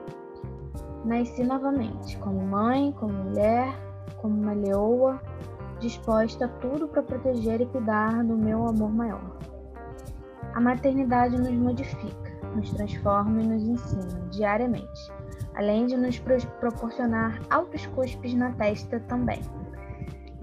Nasci 1.05 1.43
novamente, 1.43 2.17
como 2.17 2.41
mãe, 2.41 2.91
como 2.93 3.13
mulher, 3.13 3.73
como 4.21 4.41
uma 4.41 4.53
leoa, 4.53 5.21
disposta 5.79 6.45
a 6.45 6.47
tudo 6.47 6.87
para 6.87 7.03
proteger 7.03 7.61
e 7.61 7.65
cuidar 7.65 8.23
do 8.23 8.37
meu 8.37 8.67
amor 8.67 8.91
maior. 8.91 9.37
A 10.53 10.61
maternidade 10.61 11.37
nos 11.37 11.51
modifica, 11.51 12.31
nos 12.55 12.71
transforma 12.71 13.41
e 13.41 13.47
nos 13.47 13.63
ensina 13.63 14.19
diariamente, 14.29 15.11
além 15.55 15.85
de 15.85 15.95
nos 15.95 16.19
pro 16.19 16.37
proporcionar 16.59 17.39
altos 17.49 17.85
cuspes 17.87 18.33
na 18.33 18.51
testa 18.51 18.99
também. 19.01 19.41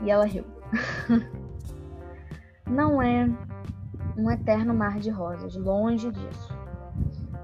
E 0.03 0.11
ela 0.11 0.26
riu. 0.26 0.45
Não 2.68 3.01
é 3.01 3.28
um 4.16 4.30
eterno 4.30 4.74
mar 4.74 4.99
de 4.99 5.11
rosas, 5.11 5.57
longe 5.57 6.11
disso. 6.11 6.57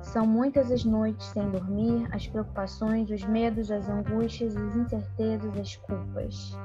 São 0.03 0.27
muitas 0.27 0.71
as 0.71 0.85
noites 0.85 1.27
sem 1.27 1.49
dormir, 1.51 2.07
as 2.13 2.27
preocupações, 2.27 3.11
os 3.11 3.25
medos, 3.25 3.71
as 3.71 3.89
angústias, 3.89 4.57
as 4.57 4.77
incertezas, 4.77 5.59
as 5.59 5.77
culpas. 5.77 6.59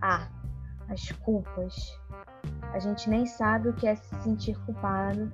Ah, 0.00 0.28
as 0.92 1.10
culpas. 1.10 2.00
A 2.72 2.78
gente 2.78 3.08
nem 3.08 3.26
sabe 3.26 3.68
o 3.68 3.72
que 3.72 3.86
é 3.86 3.94
se 3.94 4.14
sentir 4.22 4.58
culpado 4.64 5.32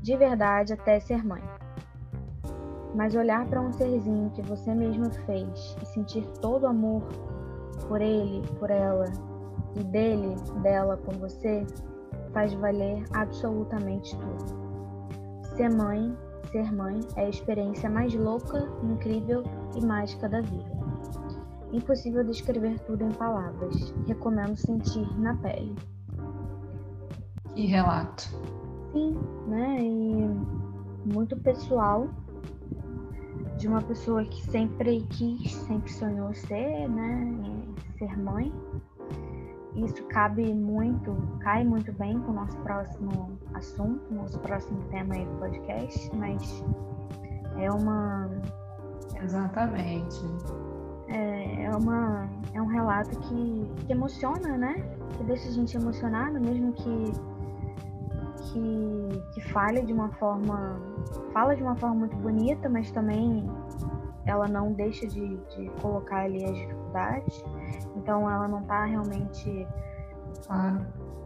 de 0.00 0.16
verdade 0.16 0.72
até 0.72 1.00
ser 1.00 1.24
mãe. 1.24 1.42
Mas 2.94 3.14
olhar 3.14 3.46
para 3.46 3.60
um 3.60 3.72
serzinho 3.72 4.30
que 4.30 4.42
você 4.42 4.74
mesma 4.74 5.10
fez 5.26 5.76
e 5.80 5.86
sentir 5.86 6.26
todo 6.40 6.64
o 6.64 6.68
amor 6.68 7.02
por 7.88 8.00
ele, 8.00 8.46
por 8.58 8.70
ela 8.70 9.06
e 9.74 9.82
dele, 9.84 10.34
dela 10.62 10.96
com 10.98 11.12
você, 11.12 11.66
faz 12.32 12.52
valer 12.54 13.02
absolutamente 13.14 14.16
tudo. 14.16 14.62
Ser 15.56 15.70
mãe 15.70 16.14
ser 16.52 16.70
mãe 16.70 17.00
é 17.16 17.24
a 17.24 17.28
experiência 17.30 17.88
mais 17.88 18.14
louca, 18.14 18.68
incrível 18.82 19.42
e 19.74 19.84
mágica 19.84 20.28
da 20.28 20.42
vida. 20.42 20.81
Impossível 21.72 22.24
descrever 22.24 22.78
tudo 22.80 23.04
em 23.04 23.12
palavras. 23.12 23.94
Recomendo 24.06 24.56
sentir 24.56 25.06
na 25.18 25.34
pele. 25.36 25.74
Que 27.54 27.66
relato. 27.66 28.28
Sim, 28.92 29.18
né? 29.46 29.78
E 29.80 31.12
muito 31.12 31.36
pessoal 31.38 32.08
de 33.58 33.68
uma 33.68 33.82
pessoa 33.82 34.24
que 34.24 34.42
sempre 34.42 35.02
quis, 35.10 35.52
sempre 35.52 35.90
sonhou 35.92 36.34
ser, 36.34 36.88
né? 36.88 37.34
Ser 37.98 38.18
mãe 38.18 38.52
isso 39.76 40.04
cabe 40.08 40.52
muito, 40.52 41.16
cai 41.40 41.64
muito 41.64 41.92
bem 41.94 42.20
com 42.20 42.32
o 42.32 42.34
nosso 42.34 42.56
próximo 42.58 43.38
assunto, 43.54 44.12
nosso 44.12 44.38
próximo 44.40 44.82
tema 44.90 45.14
aí 45.14 45.24
do 45.24 45.38
podcast, 45.38 46.10
mas 46.14 46.64
é 47.56 47.70
uma. 47.70 48.28
Exatamente. 49.22 50.20
É, 51.12 51.64
é, 51.64 51.76
uma, 51.76 52.28
é 52.54 52.62
um 52.62 52.66
relato 52.66 53.18
que, 53.20 53.70
que 53.86 53.92
emociona, 53.92 54.56
né? 54.56 54.74
Que 55.16 55.24
deixa 55.24 55.48
a 55.48 55.52
gente 55.52 55.76
emocionado, 55.76 56.40
mesmo 56.40 56.72
que, 56.72 57.12
que, 58.44 59.22
que 59.34 59.40
fale 59.52 59.82
de 59.82 59.92
uma 59.92 60.08
forma. 60.12 60.80
Fala 61.32 61.54
de 61.54 61.62
uma 61.62 61.76
forma 61.76 61.96
muito 61.96 62.16
bonita, 62.16 62.68
mas 62.68 62.90
também 62.90 63.46
ela 64.24 64.48
não 64.48 64.72
deixa 64.72 65.06
de, 65.06 65.36
de 65.36 65.68
colocar 65.80 66.20
ali 66.24 66.44
as 66.44 66.56
dificuldades. 66.56 67.44
Então 67.96 68.30
ela 68.30 68.48
não 68.48 68.60
está 68.60 68.84
realmente 68.84 69.66
ah, 70.48 70.80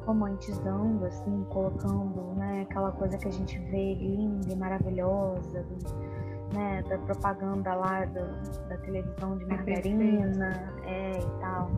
romantizando, 0.06 1.04
assim, 1.04 1.44
colocando 1.50 2.34
né, 2.36 2.62
aquela 2.62 2.92
coisa 2.92 3.18
que 3.18 3.28
a 3.28 3.32
gente 3.32 3.58
vê 3.58 3.94
linda 3.94 4.52
e 4.52 4.56
maravilhosa, 4.56 5.62
do, 5.64 6.15
né, 6.52 6.82
da 6.88 6.98
propaganda 6.98 7.74
lá 7.74 8.04
do, 8.04 8.68
da 8.68 8.76
televisão 8.78 9.36
de 9.38 9.44
é 9.44 9.46
margarina 9.48 10.72
é, 10.84 11.18
e 11.18 11.40
tal. 11.40 11.70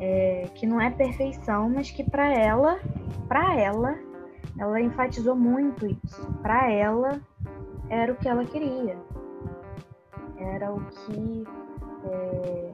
É, 0.00 0.48
que 0.54 0.66
não 0.66 0.80
é 0.80 0.90
perfeição, 0.90 1.70
mas 1.70 1.90
que 1.90 2.02
para 2.02 2.32
ela, 2.32 2.80
para 3.28 3.56
ela, 3.58 3.96
ela 4.58 4.80
enfatizou 4.80 5.36
muito 5.36 5.86
isso. 5.86 6.32
Para 6.42 6.70
ela 6.70 7.20
era 7.88 8.12
o 8.12 8.16
que 8.16 8.28
ela 8.28 8.44
queria 8.44 8.96
era 10.42 10.72
o 10.72 10.80
que 10.80 11.44
é, 12.04 12.72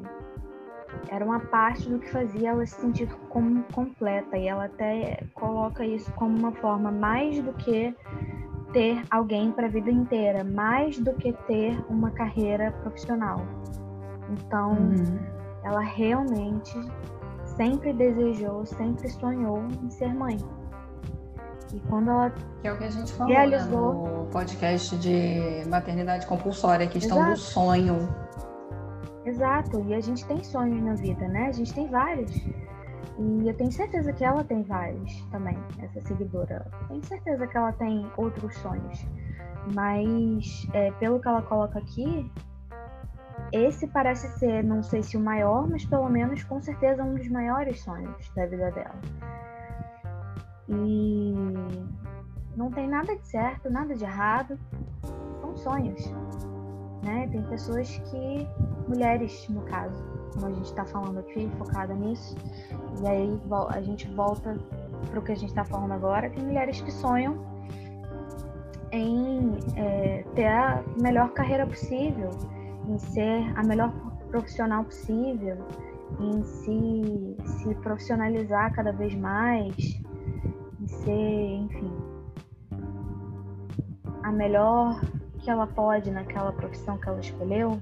era 1.11 1.25
uma 1.25 1.41
parte 1.41 1.89
do 1.89 1.99
que 1.99 2.11
fazia 2.11 2.51
ela 2.51 2.65
se 2.67 2.81
sentir 2.81 3.09
como 3.29 3.63
completa 3.73 4.37
e 4.37 4.49
ela 4.49 4.65
até 4.65 5.25
coloca 5.35 5.85
isso 5.85 6.13
como 6.15 6.37
uma 6.37 6.53
forma 6.53 6.91
mais 6.91 7.41
do 7.43 7.53
que 7.55 7.95
ter 8.73 9.03
alguém 9.11 9.51
para 9.53 9.67
a 9.67 9.71
vida 9.71 9.91
inteira, 9.91 10.45
mais 10.45 10.99
do 10.99 11.13
que 11.15 11.33
ter 11.47 11.79
uma 11.89 12.11
carreira 12.11 12.73
profissional. 12.83 13.47
Então, 14.31 14.73
uhum. 14.73 15.19
ela 15.65 15.81
realmente 15.81 16.79
sempre 17.57 17.93
desejou, 17.93 18.65
sempre 18.67 19.09
sonhou 19.09 19.63
em 19.83 19.91
ser 19.91 20.15
mãe. 20.15 20.37
E 21.75 21.81
quando 21.89 22.11
ela 22.11 22.31
que 22.31 22.69
é 22.69 22.73
o 22.73 22.79
que 22.79 22.85
a 22.85 22.91
gente 22.91 23.13
falou 23.13 23.33
realizou 23.33 23.95
né, 23.95 24.11
no 24.11 24.27
podcast 24.27 24.97
de 24.97 25.69
maternidade 25.69 26.27
compulsória, 26.27 26.87
a 26.87 26.89
questão 26.89 27.19
Exato. 27.19 27.35
do 27.35 27.39
sonho. 27.39 28.09
Exato, 29.25 29.85
e 29.87 29.95
a 29.95 30.01
gente 30.01 30.25
tem 30.27 30.43
sonhos 30.43 30.83
na 30.83 30.95
vida, 30.95 31.29
né? 31.29 31.49
A 31.49 31.53
gente 31.53 31.75
tem 31.75 31.87
vários. 31.89 32.33
E 33.19 33.49
eu 33.49 33.55
tenho 33.55 33.73
certeza 33.73 34.13
que 34.13 34.25
ela 34.25 34.45
tem 34.45 34.63
vários 34.63 35.23
também, 35.33 35.59
essa 35.81 36.01
seguidora. 36.03 36.65
Tenho 36.87 37.05
certeza 37.05 37.47
que 37.49 37.57
ela 37.57 37.73
tem 37.73 38.09
outros 38.17 38.55
sonhos. 38.59 39.05
Mas, 39.75 40.67
é, 40.73 40.93
pelo 40.93 41.21
que 41.21 41.27
ela 41.27 41.43
coloca 41.43 41.81
aqui, 41.81 42.31
esse 43.53 43.89
parece 43.89 44.29
ser, 44.39 44.63
não 44.63 44.83
sei 44.83 45.03
se 45.03 45.17
o 45.17 45.21
maior, 45.21 45.69
mas 45.69 45.85
pelo 45.85 46.09
menos 46.09 46.45
com 46.45 46.61
certeza 46.61 47.03
um 47.03 47.15
dos 47.15 47.29
maiores 47.29 47.81
sonhos 47.81 48.31
da 48.37 48.47
vida 48.47 48.71
dela. 48.71 49.01
E 50.69 51.35
não 52.57 52.71
tem 52.71 52.87
nada 52.87 53.17
de 53.17 53.27
certo, 53.27 53.69
nada 53.69 53.95
de 53.97 54.05
errado. 54.05 54.59
São 55.41 55.57
sonhos. 55.57 56.13
Né? 57.03 57.27
Tem 57.33 57.43
pessoas 57.45 57.99
que, 58.11 58.47
mulheres 58.87 59.49
no 59.49 59.63
caso, 59.63 60.18
como 60.33 60.47
a 60.47 60.51
gente 60.51 60.67
está 60.67 60.85
falando 60.85 61.19
aqui, 61.19 61.51
focada 61.59 61.95
nisso, 61.95 62.37
e 63.03 63.07
aí 63.07 63.41
a 63.71 63.81
gente 63.81 64.09
volta 64.09 64.57
para 65.11 65.19
o 65.19 65.23
que 65.23 65.33
a 65.33 65.35
gente 65.35 65.51
está 65.51 65.65
falando 65.65 65.93
agora, 65.93 66.31
tem 66.31 66.45
mulheres 66.45 66.81
que 66.81 66.93
sonham 66.93 67.39
em 68.93 69.59
é, 69.77 70.25
ter 70.35 70.47
a 70.47 70.83
melhor 71.01 71.31
carreira 71.31 71.67
possível, 71.67 72.31
em 72.89 72.99
ser 72.99 73.53
a 73.57 73.63
melhor 73.63 73.93
profissional 74.31 74.85
possível, 74.85 75.57
em 76.21 76.43
se, 76.43 77.37
se 77.59 77.75
profissionalizar 77.77 78.73
cada 78.75 78.93
vez 78.93 79.15
mais, 79.15 79.75
ser, 80.87 81.57
enfim, 81.57 81.93
a 84.23 84.33
melhor 84.33 85.01
que 85.39 85.51
ela 85.51 85.67
pode 85.67 86.11
naquela 86.11 86.53
profissão 86.53 86.99
que 86.99 87.09
ela 87.09 87.21
escolheu. 87.21 87.81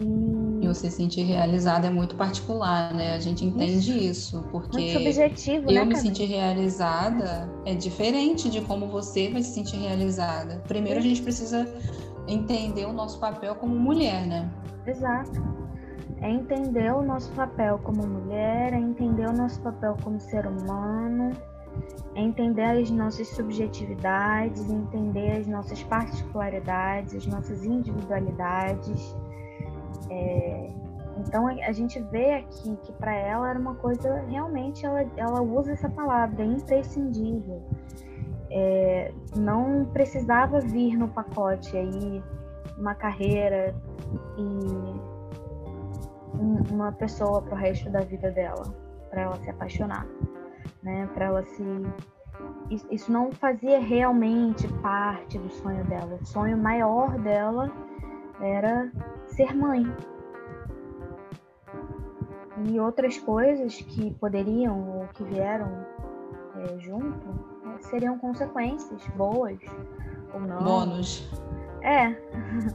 E, 0.00 0.64
e 0.64 0.68
você 0.68 0.90
se 0.90 0.96
sentir 0.96 1.22
realizada 1.22 1.86
é 1.86 1.90
muito 1.90 2.16
particular, 2.16 2.94
né? 2.94 3.14
A 3.14 3.18
gente 3.18 3.44
entende 3.44 3.90
isso, 3.90 4.38
isso 4.38 4.48
porque 4.50 4.78
muito 4.78 4.92
subjetivo, 4.92 5.70
eu 5.70 5.74
né, 5.74 5.84
me 5.84 5.96
sentir 5.96 6.24
realizada 6.24 7.50
é 7.64 7.74
diferente 7.74 8.48
de 8.48 8.60
como 8.62 8.88
você 8.88 9.28
vai 9.28 9.42
se 9.42 9.54
sentir 9.54 9.76
realizada. 9.76 10.62
Primeiro 10.66 11.00
a 11.00 11.02
gente 11.02 11.22
precisa 11.22 11.68
entender 12.26 12.86
o 12.86 12.92
nosso 12.92 13.18
papel 13.18 13.54
como 13.56 13.76
mulher, 13.76 14.26
né? 14.26 14.50
Exato 14.86 15.60
é 16.20 16.30
entender 16.30 16.92
o 16.92 17.02
nosso 17.02 17.32
papel 17.32 17.78
como 17.78 18.06
mulher, 18.06 18.72
é 18.72 18.78
entender 18.78 19.26
o 19.26 19.32
nosso 19.32 19.60
papel 19.62 19.96
como 20.02 20.20
ser 20.20 20.46
humano, 20.46 21.30
é 22.14 22.20
entender 22.20 22.62
as 22.62 22.90
nossas 22.90 23.28
subjetividades, 23.28 24.70
entender 24.70 25.38
as 25.38 25.46
nossas 25.46 25.82
particularidades, 25.84 27.14
as 27.14 27.26
nossas 27.26 27.64
individualidades, 27.64 29.16
é 30.08 30.70
Então 31.26 31.46
a 31.46 31.72
gente 31.72 32.00
vê 32.00 32.34
aqui 32.34 32.76
que 32.82 32.92
para 32.94 33.14
ela 33.14 33.50
era 33.50 33.58
uma 33.58 33.74
coisa 33.74 34.24
realmente 34.28 34.86
ela, 34.86 35.04
ela 35.16 35.42
usa 35.42 35.72
essa 35.72 35.88
palavra 35.88 36.44
imprescindível. 36.44 37.62
É, 38.52 39.12
não 39.36 39.84
precisava 39.92 40.58
vir 40.60 40.96
no 40.96 41.08
pacote 41.08 41.76
aí 41.76 42.22
uma 42.76 42.94
carreira 42.94 43.74
e 44.36 44.42
um, 46.36 46.62
uma 46.72 46.90
pessoa 46.90 47.42
para 47.42 47.54
o 47.54 47.56
resto 47.56 47.90
da 47.90 48.00
vida 48.00 48.30
dela, 48.30 48.74
para 49.08 49.22
ela 49.22 49.36
se 49.36 49.50
apaixonar, 49.50 50.06
né? 50.82 51.08
Para 51.14 51.26
ela 51.26 51.44
se 51.44 51.62
isso 52.90 53.12
não 53.12 53.30
fazia 53.32 53.78
realmente 53.80 54.66
parte 54.80 55.38
do 55.38 55.50
sonho 55.50 55.84
dela. 55.84 56.18
O 56.20 56.26
sonho 56.26 56.56
maior 56.56 57.18
dela 57.18 57.70
era 58.40 58.90
ser 59.26 59.54
mãe. 59.54 59.84
E 62.66 62.78
outras 62.78 63.18
coisas 63.18 63.74
que 63.76 64.12
poderiam 64.14 64.98
ou 64.98 65.08
que 65.08 65.24
vieram 65.24 65.86
é, 66.56 66.78
junto 66.78 67.28
é, 67.66 67.82
seriam 67.82 68.18
consequências 68.18 69.06
boas 69.16 69.58
ou 70.34 70.40
não. 70.40 70.62
Bônus. 70.62 71.30
É. 71.82 72.14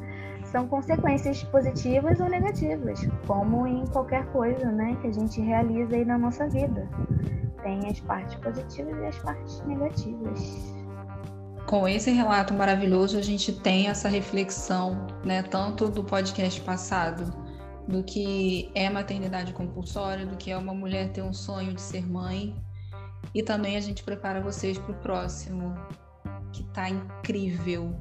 São 0.45 0.68
consequências 0.68 1.43
positivas 1.43 2.20
ou 2.20 2.30
negativas, 2.30 3.05
como 3.28 3.68
em 3.68 3.86
qualquer 3.88 4.26
coisa 4.28 4.72
né, 4.72 4.95
que 5.01 5.07
a 5.07 5.11
gente 5.11 5.41
realiza 5.41 5.95
aí 5.95 6.05
na 6.05 6.18
nossa 6.18 6.47
vida. 6.47 6.88
Tem 7.61 7.80
as 7.89 7.99
partes 8.01 8.36
positivas 8.36 8.95
e 8.97 9.05
as 9.05 9.18
partes 9.20 9.61
negativas 9.66 10.85
com 11.66 11.88
esse 11.88 12.11
relato 12.11 12.53
maravilhoso, 12.53 13.18
a 13.18 13.22
gente 13.22 13.51
tem 13.51 13.88
essa 13.88 14.07
reflexão, 14.07 15.07
né, 15.24 15.41
tanto 15.43 15.89
do 15.89 16.03
podcast 16.03 16.61
passado, 16.61 17.34
do 17.88 18.03
que 18.03 18.72
é 18.74 18.89
maternidade 18.89 19.53
compulsória, 19.53 20.26
do 20.26 20.36
que 20.36 20.51
é 20.51 20.57
uma 20.57 20.74
mulher 20.74 21.11
ter 21.11 21.22
um 21.22 21.34
sonho 21.34 21.74
de 21.74 21.82
ser 21.82 22.07
mãe, 22.07 22.55
e 23.34 23.43
também 23.43 23.76
a 23.76 23.82
gente 23.82 24.03
prepara 24.03 24.41
vocês 24.41 24.78
para 24.78 24.91
o 24.91 24.95
próximo, 24.95 25.76
que 26.53 26.63
tá 26.66 26.89
incrível, 26.89 27.95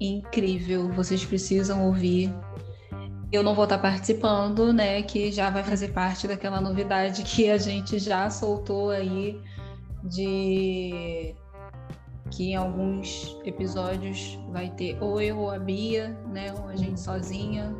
incrível. 0.00 0.90
Vocês 0.92 1.24
precisam 1.24 1.86
ouvir. 1.86 2.32
Eu 3.32 3.42
não 3.42 3.54
vou 3.54 3.64
estar 3.64 3.78
participando, 3.78 4.72
né, 4.72 5.02
que 5.02 5.30
já 5.32 5.50
vai 5.50 5.62
fazer 5.62 5.88
parte 5.88 6.26
daquela 6.26 6.60
novidade 6.60 7.22
que 7.22 7.50
a 7.50 7.58
gente 7.58 7.98
já 7.98 8.28
soltou 8.30 8.90
aí 8.90 9.40
de 10.04 11.34
que 12.30 12.50
em 12.50 12.56
alguns 12.56 13.38
episódios 13.44 14.38
vai 14.50 14.70
ter 14.70 14.96
ou 15.02 15.20
eu 15.20 15.38
ou 15.38 15.50
a 15.50 15.58
Bia, 15.58 16.16
né? 16.32 16.52
Ou 16.52 16.68
a 16.68 16.76
gente 16.76 17.00
sozinha. 17.00 17.74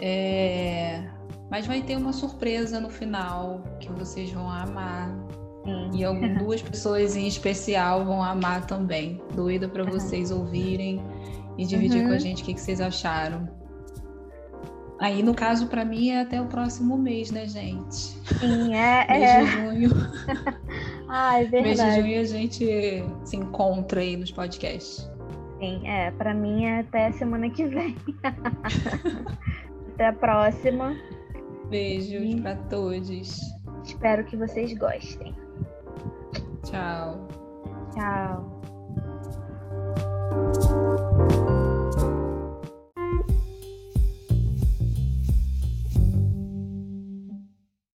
É... 0.00 1.04
Mas 1.50 1.66
vai 1.66 1.82
ter 1.82 1.96
uma 1.96 2.12
surpresa 2.12 2.80
no 2.80 2.90
final 2.90 3.62
que 3.80 3.90
vocês 3.92 4.30
vão 4.32 4.50
amar. 4.50 5.10
Hum. 5.66 5.90
E 5.92 6.04
algumas 6.04 6.38
duas 6.42 6.62
pessoas 6.62 7.16
em 7.16 7.26
especial 7.26 8.04
vão 8.04 8.22
amar 8.22 8.66
também. 8.66 9.20
Doida 9.34 9.68
para 9.68 9.84
vocês 9.84 10.30
ouvirem 10.30 11.02
e 11.56 11.64
dividir 11.64 12.02
uhum. 12.02 12.08
com 12.08 12.14
a 12.14 12.18
gente 12.18 12.42
o 12.42 12.46
que, 12.46 12.54
que 12.54 12.60
vocês 12.60 12.80
acharam. 12.80 13.48
Aí, 15.00 15.22
no 15.22 15.32
caso, 15.32 15.68
para 15.68 15.84
mim, 15.84 16.10
é 16.10 16.22
até 16.22 16.40
o 16.40 16.46
próximo 16.46 16.98
mês, 16.98 17.30
né, 17.30 17.46
gente? 17.46 17.94
Sim, 17.94 18.74
é. 18.74 19.06
mês 19.06 19.22
é. 19.22 19.44
de 19.44 19.50
junho. 19.50 19.90
ah, 21.08 21.40
é 21.40 21.44
verdade. 21.44 21.82
Mês 21.82 21.94
de 21.94 22.00
junho 22.00 22.20
a 22.20 22.24
gente 22.24 23.04
se 23.24 23.36
encontra 23.36 24.00
aí 24.00 24.16
nos 24.16 24.30
podcasts. 24.30 25.10
Sim, 25.58 25.86
é. 25.88 26.10
Para 26.12 26.34
mim 26.34 26.64
é 26.64 26.80
até 26.80 27.10
semana 27.12 27.50
que 27.50 27.64
vem. 27.64 27.96
até 29.94 30.06
a 30.06 30.12
próxima. 30.12 30.96
Beijos 31.68 32.22
e... 32.22 32.40
para 32.40 32.56
todos. 32.68 33.40
Espero 33.84 34.24
que 34.24 34.36
vocês 34.36 34.72
gostem. 34.74 35.34
Tchau. 36.62 37.26
Tchau. 37.94 38.58